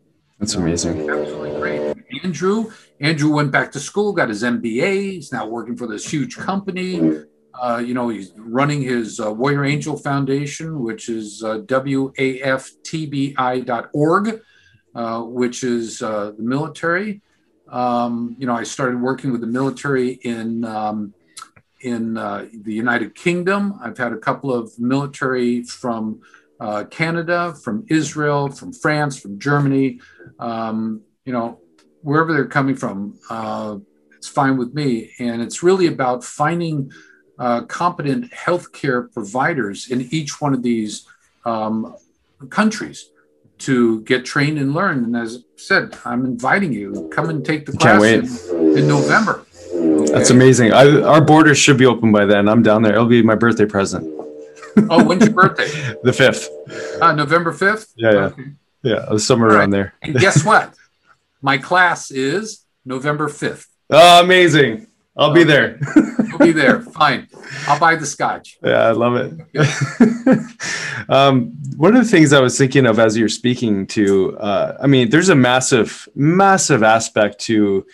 That's 0.42 0.54
amazing. 0.56 1.08
Absolutely 1.08 1.52
great. 1.60 1.96
Andrew, 2.24 2.72
Andrew 2.98 3.32
went 3.32 3.52
back 3.52 3.70
to 3.70 3.78
school, 3.78 4.12
got 4.12 4.28
his 4.28 4.42
MBA. 4.42 5.12
He's 5.12 5.30
now 5.30 5.46
working 5.46 5.76
for 5.76 5.86
this 5.86 6.12
huge 6.12 6.36
company. 6.36 7.20
Uh, 7.54 7.80
you 7.86 7.94
know, 7.94 8.08
he's 8.08 8.32
running 8.36 8.82
his 8.82 9.20
uh, 9.20 9.32
Warrior 9.32 9.64
Angel 9.64 9.96
Foundation, 9.96 10.82
which 10.82 11.08
is 11.08 11.44
uh, 11.44 11.58
waftbi.org, 11.58 12.40
uh, 14.96 15.22
which 15.22 15.62
is 15.62 16.02
uh, 16.02 16.32
the 16.36 16.42
military. 16.42 17.20
Um, 17.68 18.34
you 18.36 18.48
know, 18.48 18.56
I 18.56 18.64
started 18.64 19.00
working 19.00 19.30
with 19.30 19.42
the 19.42 19.46
military 19.46 20.14
in 20.24 20.64
um, 20.64 21.14
in 21.82 22.18
uh, 22.18 22.46
the 22.52 22.74
United 22.74 23.14
Kingdom. 23.14 23.78
I've 23.80 23.96
had 23.96 24.12
a 24.12 24.18
couple 24.18 24.52
of 24.52 24.76
military 24.76 25.62
from 25.62 26.20
uh, 26.62 26.84
Canada, 26.84 27.54
from 27.62 27.84
Israel, 27.88 28.48
from 28.48 28.72
France, 28.72 29.18
from 29.18 29.38
Germany. 29.38 30.00
Um, 30.38 31.02
you 31.24 31.32
know, 31.32 31.60
wherever 32.02 32.32
they're 32.32 32.46
coming 32.46 32.74
from, 32.74 33.18
uh, 33.30 33.78
it's 34.16 34.28
fine 34.28 34.56
with 34.56 34.74
me. 34.74 35.12
And 35.18 35.42
it's 35.42 35.62
really 35.62 35.86
about 35.86 36.24
finding 36.24 36.92
uh, 37.38 37.62
competent 37.62 38.30
healthcare 38.32 39.12
providers 39.12 39.90
in 39.90 40.02
each 40.10 40.40
one 40.40 40.54
of 40.54 40.62
these 40.62 41.06
um, 41.44 41.96
countries 42.50 43.10
to 43.58 44.00
get 44.02 44.24
trained 44.24 44.58
and 44.58 44.74
learn. 44.74 45.04
And 45.04 45.16
as 45.16 45.36
I 45.36 45.40
said, 45.56 45.98
I'm 46.04 46.24
inviting 46.24 46.72
you, 46.72 47.10
come 47.12 47.30
and 47.30 47.44
take 47.44 47.66
the 47.66 47.72
class 47.72 48.02
in, 48.02 48.78
in 48.78 48.88
November. 48.88 49.44
That's 50.12 50.30
amazing. 50.30 50.72
I, 50.72 51.00
our 51.02 51.20
borders 51.20 51.58
should 51.58 51.78
be 51.78 51.86
open 51.86 52.12
by 52.12 52.24
then. 52.24 52.48
I'm 52.48 52.62
down 52.62 52.82
there. 52.82 52.92
It'll 52.92 53.06
be 53.06 53.22
my 53.22 53.34
birthday 53.34 53.66
present. 53.66 54.04
oh, 54.90 55.04
when's 55.04 55.24
your 55.24 55.34
birthday? 55.42 55.94
the 56.02 56.12
fifth. 56.12 56.48
Uh, 57.00 57.12
November 57.12 57.52
fifth. 57.52 57.92
Yeah, 57.96 58.12
yeah, 58.12 58.18
okay. 58.18 58.44
Yeah. 58.82 59.16
Somewhere 59.16 59.50
right. 59.50 59.58
around 59.58 59.70
there. 59.70 59.94
and 60.02 60.14
guess 60.18 60.44
what? 60.44 60.74
My 61.40 61.58
class 61.58 62.10
is 62.10 62.64
November 62.84 63.28
fifth. 63.28 63.68
Oh, 63.90 64.22
amazing! 64.22 64.86
I'll 65.16 65.30
okay. 65.30 65.40
be 65.40 65.44
there. 65.44 65.78
You'll 66.28 66.38
be 66.38 66.52
there. 66.52 66.80
Fine. 66.80 67.28
I'll 67.66 67.78
buy 67.78 67.96
the 67.96 68.06
scotch. 68.06 68.58
Yeah, 68.62 68.88
I 68.88 68.92
love 68.92 69.16
it. 69.16 70.48
um, 71.08 71.52
one 71.76 71.94
of 71.94 72.02
the 72.02 72.10
things 72.10 72.32
I 72.32 72.40
was 72.40 72.56
thinking 72.56 72.86
of 72.86 72.98
as 72.98 73.16
you're 73.16 73.28
speaking 73.28 73.86
to, 73.88 74.38
uh, 74.38 74.78
I 74.80 74.86
mean, 74.86 75.10
there's 75.10 75.28
a 75.28 75.34
massive, 75.34 76.08
massive 76.14 76.82
aspect 76.82 77.40
to 77.40 77.86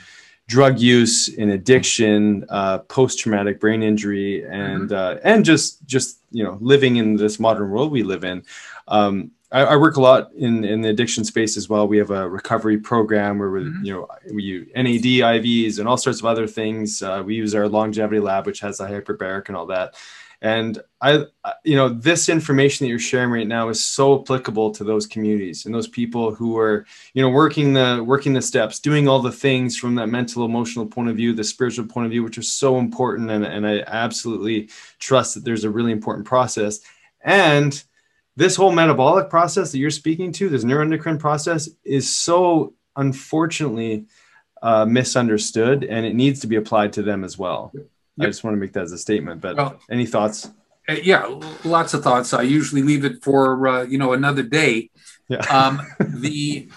drug 0.46 0.78
use 0.78 1.28
and 1.36 1.50
addiction, 1.50 2.46
uh, 2.48 2.78
post-traumatic 2.78 3.60
brain 3.60 3.82
injury, 3.82 4.44
and 4.44 4.90
mm-hmm. 4.90 4.94
uh, 4.94 5.20
and 5.24 5.44
just 5.44 5.84
just 5.86 6.20
you 6.30 6.44
know 6.44 6.56
living 6.60 6.96
in 6.96 7.16
this 7.16 7.40
modern 7.40 7.70
world 7.70 7.90
we 7.90 8.02
live 8.02 8.24
in. 8.24 8.44
Um, 8.86 9.32
I, 9.50 9.60
I, 9.62 9.76
work 9.76 9.96
a 9.96 10.00
lot 10.00 10.30
in, 10.34 10.64
in 10.64 10.82
the 10.82 10.90
addiction 10.90 11.24
space 11.24 11.56
as 11.56 11.68
well. 11.68 11.88
We 11.88 11.98
have 11.98 12.10
a 12.10 12.28
recovery 12.28 12.78
program 12.78 13.38
where 13.38 13.50
we 13.50 13.60
mm-hmm. 13.60 13.84
you 13.84 13.92
know 13.94 14.08
we 14.32 14.42
use 14.42 14.68
NAD 14.76 15.42
IVs 15.42 15.78
and 15.78 15.88
all 15.88 15.96
sorts 15.96 16.20
of 16.20 16.26
other 16.26 16.46
things. 16.46 17.02
Uh, 17.02 17.22
we 17.24 17.34
use 17.34 17.54
our 17.54 17.68
longevity 17.68 18.20
lab, 18.20 18.46
which 18.46 18.60
has 18.60 18.78
the 18.78 18.84
hyperbaric 18.84 19.48
and 19.48 19.56
all 19.56 19.66
that. 19.66 19.94
And 20.40 20.80
I, 21.00 21.24
you 21.64 21.74
know, 21.74 21.88
this 21.88 22.28
information 22.28 22.84
that 22.84 22.90
you're 22.90 22.98
sharing 23.00 23.30
right 23.30 23.46
now 23.46 23.70
is 23.70 23.84
so 23.84 24.20
applicable 24.20 24.70
to 24.72 24.84
those 24.84 25.04
communities 25.06 25.66
and 25.66 25.74
those 25.74 25.88
people 25.88 26.32
who 26.32 26.56
are, 26.56 26.86
you 27.12 27.22
know, 27.22 27.28
working 27.28 27.72
the 27.72 28.04
working 28.06 28.34
the 28.34 28.42
steps, 28.42 28.78
doing 28.78 29.08
all 29.08 29.20
the 29.20 29.32
things 29.32 29.76
from 29.76 29.96
that 29.96 30.06
mental, 30.06 30.44
emotional 30.44 30.86
point 30.86 31.08
of 31.08 31.16
view, 31.16 31.32
the 31.32 31.42
spiritual 31.42 31.86
point 31.86 32.06
of 32.06 32.12
view, 32.12 32.22
which 32.22 32.38
are 32.38 32.42
so 32.42 32.78
important. 32.78 33.30
And, 33.30 33.44
and 33.44 33.66
I 33.66 33.82
absolutely 33.88 34.68
trust 35.00 35.34
that 35.34 35.44
there's 35.44 35.64
a 35.64 35.70
really 35.70 35.92
important 35.92 36.24
process. 36.24 36.80
And 37.22 37.82
this 38.38 38.54
whole 38.54 38.70
metabolic 38.70 39.28
process 39.28 39.72
that 39.72 39.78
you're 39.78 39.90
speaking 39.90 40.30
to, 40.30 40.48
this 40.48 40.62
neuroendocrine 40.62 41.18
process, 41.18 41.68
is 41.84 42.08
so 42.08 42.72
unfortunately 42.94 44.06
uh, 44.62 44.84
misunderstood, 44.84 45.82
and 45.82 46.06
it 46.06 46.14
needs 46.14 46.38
to 46.40 46.46
be 46.46 46.54
applied 46.54 46.92
to 46.92 47.02
them 47.02 47.24
as 47.24 47.36
well. 47.36 47.72
Yep. 47.74 47.86
I 48.20 48.26
just 48.26 48.44
want 48.44 48.54
to 48.54 48.60
make 48.60 48.72
that 48.74 48.84
as 48.84 48.92
a 48.92 48.98
statement. 48.98 49.40
But 49.40 49.56
well, 49.56 49.80
any 49.90 50.06
thoughts? 50.06 50.52
Uh, 50.88 50.94
yeah, 51.02 51.40
lots 51.64 51.94
of 51.94 52.04
thoughts. 52.04 52.32
I 52.32 52.42
usually 52.42 52.82
leave 52.82 53.04
it 53.04 53.24
for 53.24 53.66
uh, 53.66 53.82
you 53.82 53.98
know 53.98 54.12
another 54.12 54.44
day. 54.44 54.90
Yeah. 55.28 55.38
um, 55.50 55.82
the 55.98 56.68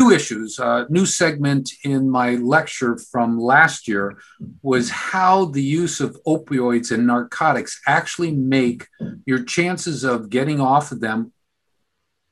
two 0.00 0.10
issues, 0.10 0.58
uh, 0.58 0.86
new 0.88 1.04
segment 1.04 1.70
in 1.84 2.08
my 2.08 2.30
lecture 2.36 2.96
from 3.12 3.38
last 3.38 3.86
year 3.86 4.16
was 4.62 4.88
how 4.88 5.44
the 5.44 5.62
use 5.62 6.00
of 6.00 6.18
opioids 6.26 6.90
and 6.90 7.06
narcotics 7.06 7.82
actually 7.86 8.32
make 8.32 8.88
your 9.26 9.42
chances 9.44 10.02
of 10.02 10.30
getting 10.30 10.58
off 10.58 10.90
of 10.90 11.00
them 11.00 11.32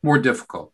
more 0.02 0.18
difficult. 0.18 0.72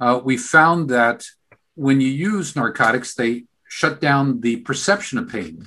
Uh, 0.00 0.18
we 0.24 0.36
found 0.38 0.88
that 0.88 1.26
when 1.74 2.00
you 2.00 2.08
use 2.08 2.56
narcotics, 2.56 3.14
they 3.14 3.44
shut 3.68 4.00
down 4.00 4.40
the 4.40 4.56
perception 4.68 5.18
of 5.18 5.28
pain. 5.28 5.66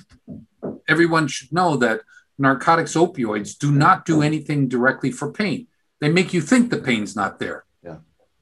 Everyone 0.88 1.28
should 1.28 1.52
know 1.52 1.76
that 1.76 2.00
narcotics, 2.36 2.94
opioids 2.94 3.56
do 3.56 3.70
not 3.70 4.04
do 4.04 4.22
anything 4.22 4.66
directly 4.66 5.12
for 5.12 5.32
pain. 5.32 5.68
They 6.00 6.08
make 6.08 6.32
you 6.32 6.40
think 6.40 6.70
the 6.70 6.78
pain's 6.90 7.14
not 7.14 7.38
there. 7.38 7.64
Yeah. 7.84 7.98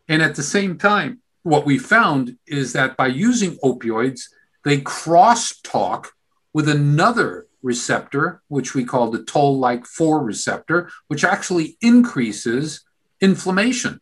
And 0.09 0.23
at 0.23 0.35
the 0.35 0.43
same 0.43 0.79
time, 0.79 1.21
what 1.47 1.65
we 1.65 1.79
found 1.79 2.37
is 2.47 2.73
that 2.73 2.97
by 2.97 3.07
using 3.07 3.57
opioids, 3.59 4.23
they 4.65 4.81
cross 4.81 5.61
talk 5.61 6.13
with 6.53 6.69
another 6.69 7.47
receptor, 7.63 8.43
which 8.49 8.75
we 8.75 8.85
call 8.85 9.13
the 9.13 9.23
toll 9.23 9.57
like 9.57 9.87
4 9.87 10.25
receptor, 10.25 10.91
which 11.07 11.23
actually 11.23 11.77
increases 11.81 12.85
inflammation. 13.21 14.01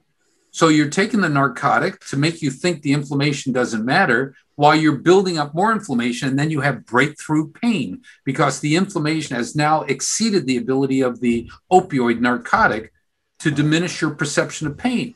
So 0.53 0.68
you're 0.68 0.88
taking 0.88 1.20
the 1.20 1.28
narcotic 1.28 2.01
to 2.07 2.16
make 2.16 2.40
you 2.40 2.51
think 2.51 2.80
the 2.80 2.95
inflammation 2.95 3.53
doesn't 3.53 3.84
matter 3.84 4.34
while 4.55 4.74
you're 4.74 4.97
building 4.97 5.36
up 5.36 5.55
more 5.55 5.72
inflammation. 5.72 6.28
And 6.28 6.38
then 6.38 6.51
you 6.51 6.62
have 6.62 6.86
breakthrough 6.86 7.53
pain 7.53 8.03
because 8.24 8.61
the 8.61 8.76
inflammation 8.76 9.36
has 9.36 9.55
now 9.55 9.82
exceeded 9.82 10.47
the 10.47 10.57
ability 10.57 11.03
of 11.03 11.20
the 11.20 11.51
opioid 11.70 12.20
narcotic 12.20 12.92
to 13.40 13.51
diminish 13.51 14.01
your 14.01 14.12
perception 14.12 14.66
of 14.66 14.78
pain. 14.78 15.14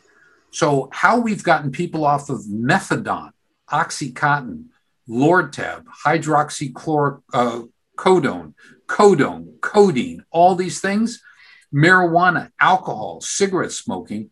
So, 0.50 0.88
how 0.92 1.20
we've 1.20 1.42
gotten 1.42 1.70
people 1.70 2.04
off 2.04 2.30
of 2.30 2.40
methadone, 2.48 3.30
Oxycontin, 3.70 4.66
Lortab, 5.08 5.84
hydroxychloroquine, 6.04 7.22
uh, 7.32 7.62
codone, 7.96 8.54
codeine, 9.60 10.24
all 10.30 10.54
these 10.54 10.80
things, 10.80 11.22
marijuana, 11.74 12.50
alcohol, 12.60 13.20
cigarette 13.20 13.72
smoking 13.72 14.30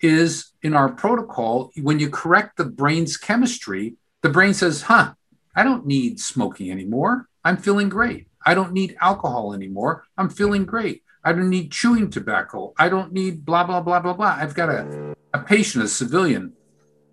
is 0.00 0.52
in 0.62 0.74
our 0.74 0.88
protocol. 0.88 1.70
When 1.76 1.98
you 1.98 2.08
correct 2.08 2.56
the 2.56 2.64
brain's 2.64 3.16
chemistry, 3.16 3.96
the 4.22 4.28
brain 4.28 4.54
says, 4.54 4.82
huh, 4.82 5.14
I 5.54 5.64
don't 5.64 5.86
need 5.86 6.20
smoking 6.20 6.70
anymore. 6.70 7.28
I'm 7.44 7.56
feeling 7.56 7.88
great. 7.88 8.28
I 8.44 8.54
don't 8.54 8.72
need 8.72 8.96
alcohol 9.00 9.52
anymore. 9.52 10.04
I'm 10.16 10.30
feeling 10.30 10.64
great. 10.64 11.02
I 11.28 11.32
don't 11.32 11.50
need 11.50 11.70
chewing 11.70 12.08
tobacco. 12.08 12.72
I 12.78 12.88
don't 12.88 13.12
need 13.12 13.44
blah, 13.44 13.62
blah, 13.62 13.82
blah, 13.82 14.00
blah, 14.00 14.14
blah. 14.14 14.38
I've 14.40 14.54
got 14.54 14.70
a, 14.70 15.14
a 15.34 15.38
patient, 15.40 15.84
a 15.84 15.88
civilian, 15.88 16.54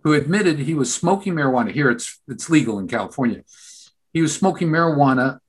who 0.06 0.14
admitted 0.14 0.58
he 0.58 0.74
was 0.74 0.94
smoking 0.94 1.34
marijuana. 1.34 1.72
Here 1.72 1.92
it's, 1.92 2.22
it's 2.26 2.50
legal 2.50 2.80
in 2.80 2.88
California. 2.88 3.44
He 4.14 4.22
was 4.22 4.34
smoking 4.34 4.70
marijuana 4.70 5.40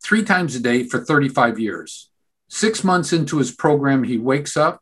three 0.00 0.22
times 0.22 0.54
a 0.54 0.60
day 0.60 0.84
for 0.84 1.04
35 1.04 1.58
years. 1.58 2.08
Six 2.48 2.84
months 2.84 3.12
into 3.12 3.38
his 3.38 3.50
program, 3.50 4.04
he 4.04 4.16
wakes 4.16 4.56
up, 4.56 4.80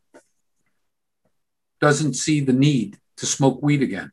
doesn't 1.81 2.13
see 2.13 2.39
the 2.39 2.53
need 2.53 2.99
to 3.17 3.25
smoke 3.25 3.63
weed 3.63 3.81
again. 3.81 4.11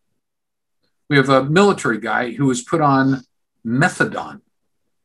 We 1.10 1.18
have 1.18 1.28
a 1.28 1.44
military 1.44 1.98
guy 1.98 2.30
who 2.32 2.46
was 2.46 2.62
put 2.62 2.80
on 2.80 3.20
methadone 3.66 4.40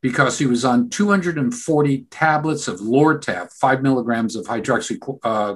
because 0.02 0.38
he 0.38 0.46
was 0.46 0.64
on 0.64 0.90
240 0.90 2.06
tablets 2.10 2.68
of 2.68 2.80
Lortab, 2.80 3.52
five 3.52 3.82
milligrams 3.82 4.36
of 4.36 4.46
hydroxy, 4.46 5.00
uh, 5.24 5.56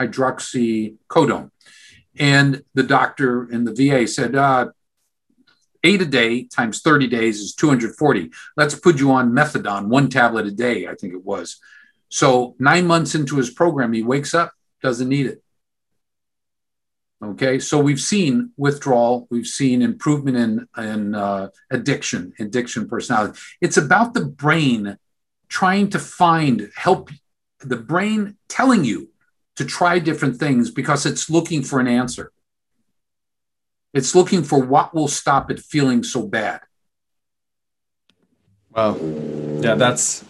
hydroxycodone. 0.00 1.50
And 2.18 2.62
the 2.74 2.82
doctor 2.82 3.50
in 3.50 3.64
the 3.64 3.74
VA 3.74 4.06
said, 4.06 4.34
uh, 4.34 4.70
eight 5.82 6.02
a 6.02 6.06
day 6.06 6.44
times 6.44 6.82
30 6.82 7.06
days 7.06 7.40
is 7.40 7.54
240. 7.54 8.30
Let's 8.56 8.74
put 8.74 8.98
you 8.98 9.12
on 9.12 9.32
methadone, 9.32 9.86
one 9.86 10.08
tablet 10.08 10.46
a 10.46 10.50
day, 10.50 10.86
I 10.86 10.94
think 10.94 11.14
it 11.14 11.24
was. 11.24 11.58
So 12.08 12.54
nine 12.58 12.86
months 12.86 13.14
into 13.14 13.36
his 13.36 13.50
program, 13.50 13.92
he 13.92 14.02
wakes 14.02 14.34
up, 14.34 14.52
doesn't 14.82 15.08
need 15.08 15.26
it. 15.26 15.42
Okay, 17.22 17.58
so 17.58 17.78
we've 17.78 18.00
seen 18.00 18.52
withdrawal, 18.56 19.26
we've 19.30 19.46
seen 19.46 19.82
improvement 19.82 20.36
in, 20.38 20.82
in 20.82 21.14
uh, 21.14 21.50
addiction, 21.70 22.32
addiction 22.38 22.88
personality. 22.88 23.38
It's 23.60 23.76
about 23.76 24.14
the 24.14 24.24
brain 24.24 24.96
trying 25.48 25.90
to 25.90 25.98
find 25.98 26.70
help, 26.74 27.10
the 27.58 27.76
brain 27.76 28.36
telling 28.48 28.84
you 28.84 29.10
to 29.56 29.66
try 29.66 29.98
different 29.98 30.38
things 30.38 30.70
because 30.70 31.04
it's 31.04 31.28
looking 31.28 31.62
for 31.62 31.78
an 31.78 31.88
answer. 31.88 32.32
It's 33.92 34.14
looking 34.14 34.42
for 34.42 34.64
what 34.64 34.94
will 34.94 35.08
stop 35.08 35.50
it 35.50 35.60
feeling 35.60 36.02
so 36.02 36.26
bad. 36.26 36.60
Wow. 38.70 38.96
Yeah, 39.60 39.74
that's 39.74 40.24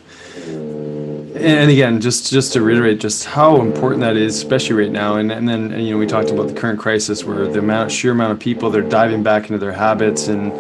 and 1.41 1.71
again, 1.71 2.01
just 2.01 2.31
just 2.31 2.53
to 2.53 2.63
reiterate 2.63 3.01
just 3.01 3.25
how 3.25 3.61
important 3.61 4.01
that 4.03 4.17
is, 4.17 4.37
especially 4.37 4.77
right 4.77 4.91
now. 4.91 5.17
And 5.17 5.33
and 5.33 5.49
then 5.49 5.73
and, 5.73 5.85
you 5.85 5.93
know 5.93 5.99
we 5.99 6.07
talked 6.07 6.31
about 6.31 6.49
the 6.49 6.55
current 6.55 6.79
crisis 6.79 7.25
where 7.25 7.47
the 7.49 7.59
amount 7.59 7.91
sheer 7.91 8.13
amount 8.13 8.33
of 8.33 8.39
people 8.39 8.71
they're 8.71 8.83
diving 8.83 9.23
back 9.23 9.45
into 9.45 9.59
their 9.59 9.73
habits 9.73 10.29
and 10.29 10.53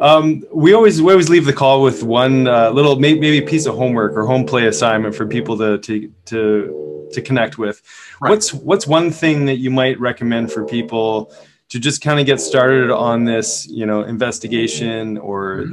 Um, 0.00 0.44
we 0.52 0.72
always 0.72 1.00
we 1.00 1.12
always 1.12 1.28
leave 1.28 1.44
the 1.44 1.52
call 1.52 1.82
with 1.82 2.02
one 2.02 2.48
uh, 2.48 2.70
little 2.70 2.98
maybe, 2.98 3.20
maybe 3.20 3.46
piece 3.46 3.66
of 3.66 3.76
homework 3.76 4.16
or 4.16 4.26
home 4.26 4.44
play 4.44 4.66
assignment 4.66 5.14
for 5.14 5.26
people 5.26 5.56
to 5.58 5.78
to 5.78 6.12
to, 6.26 7.08
to 7.12 7.22
connect 7.22 7.58
with. 7.58 7.82
Right. 8.20 8.30
What's 8.30 8.52
what's 8.52 8.86
one 8.86 9.10
thing 9.10 9.46
that 9.46 9.56
you 9.56 9.70
might 9.70 9.98
recommend 10.00 10.52
for 10.52 10.64
people 10.64 11.32
to 11.72 11.80
just 11.80 12.02
kind 12.02 12.20
of 12.20 12.26
get 12.26 12.38
started 12.38 12.90
on 12.90 13.24
this, 13.24 13.66
you 13.66 13.86
know, 13.86 14.02
investigation 14.02 15.16
or 15.16 15.62
mm-hmm. 15.62 15.72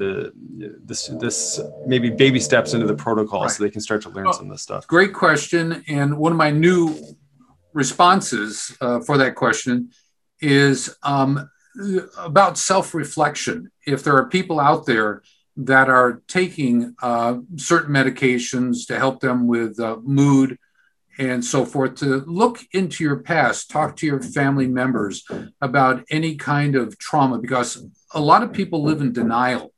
the 0.60 0.80
this 0.86 1.08
this 1.20 1.60
maybe 1.86 2.10
baby 2.10 2.40
steps 2.40 2.74
into 2.74 2.86
the 2.86 2.96
protocol 2.96 3.42
right. 3.42 3.52
so 3.52 3.62
they 3.62 3.70
can 3.70 3.82
start 3.82 4.02
to 4.04 4.10
learn 4.10 4.24
well, 4.24 4.34
some 4.34 4.46
of 4.46 4.52
this 4.52 4.62
stuff. 4.62 4.88
Great 4.88 5.14
question, 5.14 5.84
and 5.90 6.18
one 6.18 6.32
of 6.32 6.38
my 6.38 6.52
new 6.52 6.96
responses 7.74 8.76
uh, 8.80 9.02
for 9.02 9.18
that 9.18 9.36
question 9.36 9.92
is 10.40 10.96
um, 11.04 11.50
about 12.18 12.58
self-reflection. 12.58 13.72
If 13.86 14.04
there 14.04 14.16
are 14.16 14.28
people 14.28 14.60
out 14.60 14.86
there 14.86 15.24
that 15.58 15.90
are 15.90 16.22
taking 16.28 16.96
uh, 17.02 17.38
certain 17.58 17.94
medications 17.94 18.88
to 18.88 18.98
help 18.98 19.20
them 19.20 19.48
with 19.48 19.80
uh, 19.80 19.98
mood 20.04 20.58
and 21.18 21.44
so 21.44 21.66
forth 21.66 21.96
to 21.96 22.24
look 22.26 22.60
into 22.72 23.04
your 23.04 23.18
past, 23.18 23.70
talk 23.70 23.98
to 23.98 24.06
your 24.06 24.22
family 24.22 24.68
members 24.68 25.26
about 25.60 26.06
any 26.10 26.36
kind 26.36 26.76
of 26.76 26.98
trauma, 26.98 27.38
because 27.40 27.86
a 28.14 28.22
lot 28.22 28.42
of 28.42 28.54
people 28.54 28.84
live 28.84 29.02
in 29.02 29.12
denial. 29.12 29.74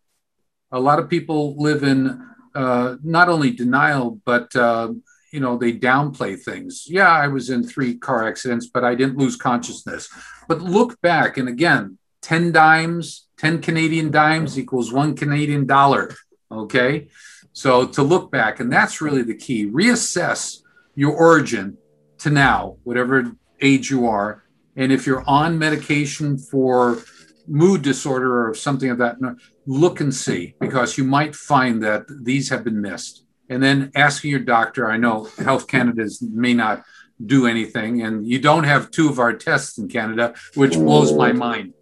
A 0.72 0.80
lot 0.80 1.00
of 1.00 1.10
people 1.10 1.56
live 1.58 1.84
in 1.84 2.28
uh, 2.54 2.98
not 3.04 3.28
only 3.28 3.52
denial, 3.52 4.22
but 4.24 4.56
uh, 4.56 4.90
you 5.32 5.40
know 5.40 5.58
they 5.58 5.74
downplay 5.74 6.40
things. 6.40 6.86
Yeah, 6.88 7.10
I 7.10 7.28
was 7.28 7.50
in 7.50 7.64
three 7.64 7.98
car 7.98 8.28
accidents, 8.28 8.68
but 8.68 8.84
I 8.84 8.96
didn't 8.96 9.18
lose 9.18 9.36
consciousness. 9.36 10.10
But 10.48 10.62
look 10.62 11.00
back, 11.02 11.38
and 11.38 11.48
again, 11.48 11.98
ten 12.22 12.52
dimes, 12.52 13.28
ten 13.38 13.62
Canadian 13.62 14.12
dimes 14.12 14.60
equals 14.60 14.92
one 14.92 15.16
Canadian 15.16 15.66
dollar. 15.66 16.16
Okay, 16.52 17.08
so 17.54 17.88
to 17.88 18.04
look 18.04 18.32
back, 18.32 18.60
and 18.60 18.72
that's 18.72 19.02
really 19.02 19.24
the 19.24 19.36
key. 19.36 19.70
Reassess 19.70 20.62
your 20.96 21.14
origin 21.14 21.78
to 22.20 22.30
now, 22.30 22.78
whatever 22.84 23.32
age 23.62 23.90
you 23.90 24.08
are. 24.08 24.44
And 24.76 24.92
if 24.92 25.06
you're 25.06 25.24
on 25.28 25.58
medication 25.58 26.38
for 26.38 27.00
mood 27.48 27.82
disorder 27.82 28.48
or 28.48 28.54
something 28.54 28.90
of 28.90 28.98
that, 29.00 29.18
look 29.66 30.00
and 30.00 30.14
see 30.14 30.56
because 30.60 30.98
you 30.98 31.04
might 31.04 31.36
find 31.36 31.84
that 31.84 32.04
these 32.24 32.50
have 32.50 32.64
been 32.64 32.82
missed. 32.82 33.26
And 33.52 33.62
then 33.62 33.92
asking 33.96 34.32
your 34.32 34.40
doctor, 34.40 34.90
I 34.90 34.96
know 34.96 35.26
Health 35.38 35.68
Canada 35.68 36.08
may 36.22 36.54
not 36.54 36.86
do 37.24 37.48
anything, 37.48 38.02
and 38.02 38.26
you 38.26 38.40
don't 38.40 38.64
have 38.64 38.92
two 38.92 39.10
of 39.10 39.20
our 39.20 39.34
tests 39.34 39.78
in 39.78 39.90
Canada, 39.90 40.34
which 40.56 40.76
blows 40.76 41.12
my 41.14 41.34
mind. 41.34 41.74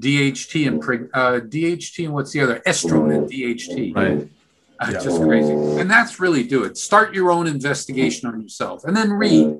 DHT 0.00 0.68
and 0.68 0.78
uh, 1.12 1.40
DHT 1.40 2.04
and 2.04 2.14
what's 2.14 2.30
the 2.30 2.42
other? 2.42 2.60
Estrone 2.60 3.12
and 3.12 3.28
DHT. 3.28 3.96
Right. 3.96 4.28
Uh, 4.78 4.90
yeah. 4.92 5.02
Just 5.02 5.20
crazy. 5.20 5.52
And 5.52 5.90
that's 5.90 6.20
really 6.20 6.44
do 6.44 6.62
it. 6.62 6.76
Start 6.76 7.12
your 7.12 7.32
own 7.32 7.48
investigation 7.48 8.28
on 8.28 8.40
yourself 8.40 8.84
and 8.84 8.96
then 8.96 9.10
read. 9.12 9.58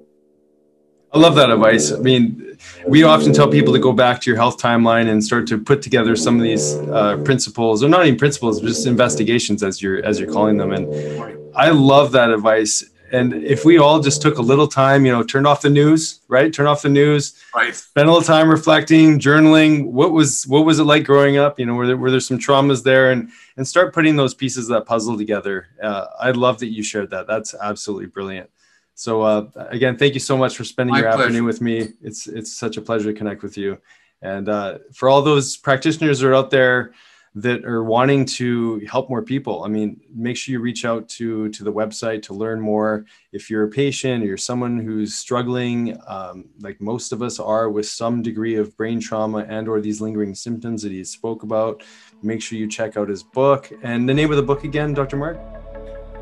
I 1.13 1.19
love 1.19 1.35
that 1.37 1.51
advice. 1.51 1.91
I 1.91 1.99
mean, 1.99 2.59
we 2.87 3.03
often 3.03 3.33
tell 3.33 3.49
people 3.49 3.73
to 3.73 3.79
go 3.81 3.93
back 3.93 4.21
to 4.21 4.31
your 4.31 4.37
health 4.37 4.59
timeline 4.59 5.09
and 5.09 5.25
start 5.25 5.47
to 5.49 5.59
put 5.59 5.81
together 5.81 6.15
some 6.15 6.37
of 6.37 6.43
these 6.43 6.75
uh, 6.75 7.17
principles, 7.25 7.83
or 7.83 7.89
not 7.89 8.05
even 8.05 8.19
principles, 8.19 8.61
just 8.61 8.87
investigations 8.87 9.63
as 9.63 9.81
you're 9.81 10.05
as 10.05 10.21
you're 10.21 10.31
calling 10.31 10.59
them. 10.59 10.73
And 10.73 11.46
I 11.57 11.71
love 11.71 12.13
that 12.13 12.31
advice 12.31 12.85
and 13.13 13.35
if 13.35 13.65
we 13.65 13.79
all 13.79 14.01
just 14.01 14.21
took 14.21 14.39
a 14.39 14.43
little 14.43 14.67
time, 14.67 15.07
you 15.07 15.13
know, 15.13 15.23
turn 15.23 15.47
off 15.47 15.63
the 15.63 15.71
news, 15.71 16.21
right? 16.29 16.53
Turn 16.53 16.67
off 16.67 16.83
the 16.83 16.89
news, 16.89 17.41
right? 17.55 17.75
Spend 17.75 18.09
a 18.09 18.13
little 18.13 18.27
time 18.27 18.49
reflecting, 18.49 19.19
journaling. 19.19 19.87
What 19.87 20.13
was 20.13 20.47
what 20.47 20.65
was 20.65 20.79
it 20.79 20.85
like 20.85 21.05
growing 21.05 21.37
up? 21.37 21.59
You 21.59 21.67
know, 21.67 21.75
were 21.75 21.87
there 21.87 21.97
were 21.97 22.11
there 22.11 22.21
some 22.21 22.39
traumas 22.39 22.83
there, 22.83 23.13
and 23.13 23.31
and 23.57 23.67
start 23.67 23.95
putting 23.95 24.17
those 24.17 24.35
pieces 24.35 24.69
of 24.69 24.75
that 24.75 24.87
puzzle 24.87 25.17
together. 25.17 25.69
Uh, 25.83 26.07
I 26.19 26.33
love 26.33 26.59
that 26.59 26.73
you 26.73 26.83
shared 26.83 27.11
that. 27.11 27.27
That's 27.27 27.55
absolutely 27.55 28.07
brilliant. 28.07 28.51
So 28.95 29.23
uh, 29.23 29.49
again, 29.57 29.97
thank 29.97 30.15
you 30.15 30.21
so 30.21 30.37
much 30.37 30.57
for 30.57 30.65
spending 30.65 30.95
My 30.95 31.01
your 31.01 31.09
pleasure. 31.11 31.25
afternoon 31.25 31.45
with 31.45 31.61
me. 31.61 31.89
It's 32.03 32.27
it's 32.27 32.53
such 32.57 32.77
a 32.77 32.83
pleasure 32.83 33.13
to 33.13 33.19
connect 33.19 33.43
with 33.43 33.57
you. 33.57 33.79
And 34.23 34.49
uh, 34.49 34.79
for 34.93 35.09
all 35.09 35.23
those 35.23 35.57
practitioners 35.57 36.21
that 36.21 36.29
are 36.29 36.35
out 36.35 36.51
there 36.51 36.93
that 37.37 37.67
are 37.67 37.85
wanting 37.85 38.25
to 38.25 38.81
help 38.91 39.11
more 39.11 39.23
people. 39.23 39.63
I 39.63 39.69
mean 39.69 40.01
make 40.15 40.39
sure 40.39 40.53
you 40.53 40.61
reach 40.61 40.87
out 40.87 41.07
to 41.11 41.51
to 41.51 41.63
the 41.63 41.73
website 41.73 42.23
to 42.23 42.35
learn 42.35 42.61
more. 42.61 43.05
If 43.31 43.51
you're 43.51 43.65
a 43.65 43.69
patient 43.69 44.25
or 44.25 44.27
you're 44.27 44.39
someone 44.39 44.79
who's 44.79 45.15
struggling 45.15 45.99
um, 46.09 46.47
like 46.61 46.81
most 46.81 47.13
of 47.13 47.21
us 47.21 47.39
are 47.39 47.69
with 47.69 47.87
some 47.87 48.23
degree 48.23 48.57
of 48.57 48.75
brain 48.79 49.01
trauma 49.01 49.45
and 49.49 49.69
or 49.69 49.83
these 49.83 50.01
lingering 50.01 50.35
symptoms 50.35 50.83
that 50.83 50.93
he 50.93 51.05
spoke 51.05 51.43
about 51.43 51.85
make 52.23 52.41
sure 52.41 52.59
you 52.59 52.67
check 52.67 52.97
out 52.97 53.09
his 53.09 53.23
book. 53.23 53.71
And 53.83 54.09
the 54.09 54.15
name 54.15 54.31
of 54.31 54.37
the 54.37 54.43
book 54.43 54.65
again 54.65 54.95
dr 54.95 55.15
mark? 55.15 55.39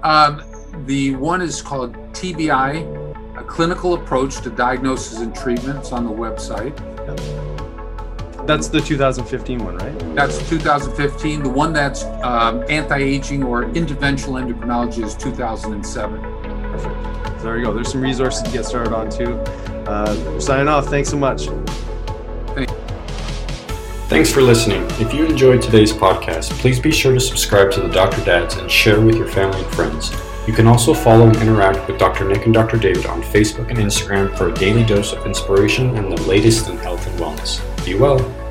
Um, 0.03 0.43
the 0.87 1.15
one 1.15 1.41
is 1.41 1.63
called 1.63 1.95
tbi 2.13 3.05
a 3.37 3.45
clinical 3.45 3.95
approach 3.95 4.41
to 4.43 4.51
diagnosis 4.51 5.21
and 5.21 5.35
treatments 5.35 5.93
on 5.93 6.05
the 6.05 6.11
website. 6.11 6.77
Yep. 7.07 7.64
That's 8.47 8.69
the 8.69 8.81
2015 8.81 9.65
one, 9.65 9.79
right? 9.79 10.15
That's 10.15 10.47
2015. 10.51 11.43
The 11.43 11.49
one 11.49 11.73
that's 11.73 12.05
um, 12.23 12.63
anti-aging 12.69 13.43
or 13.43 13.65
interventional 13.65 14.43
endocrinology 14.43 15.03
is 15.03 15.15
2007. 15.15 16.21
Perfect. 16.21 17.41
So 17.41 17.45
there 17.45 17.59
you 17.59 17.65
go. 17.65 17.73
There's 17.73 17.91
some 17.91 18.03
resources 18.03 18.43
to 18.43 18.51
get 18.51 18.67
started 18.67 18.95
on 18.95 19.11
too. 19.11 19.35
Uh, 19.89 20.39
signing 20.41 20.69
off. 20.69 20.87
Thanks 20.87 21.09
so 21.09 21.17
much. 21.17 21.49
Thanks 24.09 24.31
for 24.31 24.43
listening. 24.43 24.83
If 25.01 25.15
you 25.15 25.25
enjoyed 25.25 25.63
today's 25.63 25.93
podcast, 25.93 26.51
please 26.61 26.79
be 26.79 26.93
sure 26.93 27.15
to 27.15 27.21
subscribe 27.21 27.71
to 27.73 27.81
the 27.81 27.89
Dr. 27.89 28.23
Dads 28.25 28.57
and 28.57 28.71
share 28.71 29.01
with 29.01 29.17
your 29.17 29.27
family 29.27 29.63
and 29.63 29.75
friends. 29.75 30.13
You 30.47 30.53
can 30.53 30.67
also 30.67 30.93
follow 30.93 31.27
and 31.27 31.37
interact 31.39 31.89
with 31.89 31.99
Dr. 31.99 32.29
Nick 32.29 32.45
and 32.45 32.53
Dr. 32.53 32.77
David 32.77 33.07
on 33.07 33.23
Facebook 33.23 33.71
and 33.71 33.79
Instagram 33.79 34.37
for 34.37 34.51
a 34.51 34.55
daily 34.55 34.85
dose 34.85 35.15
of 35.15 35.25
inspiration 35.25 35.97
and 35.97 36.13
the 36.13 36.21
latest 36.25 36.69
in 36.69 36.77
health 36.77 37.07
and 37.07 37.19
wellness. 37.19 37.74
Be 37.85 37.95
well. 37.95 38.44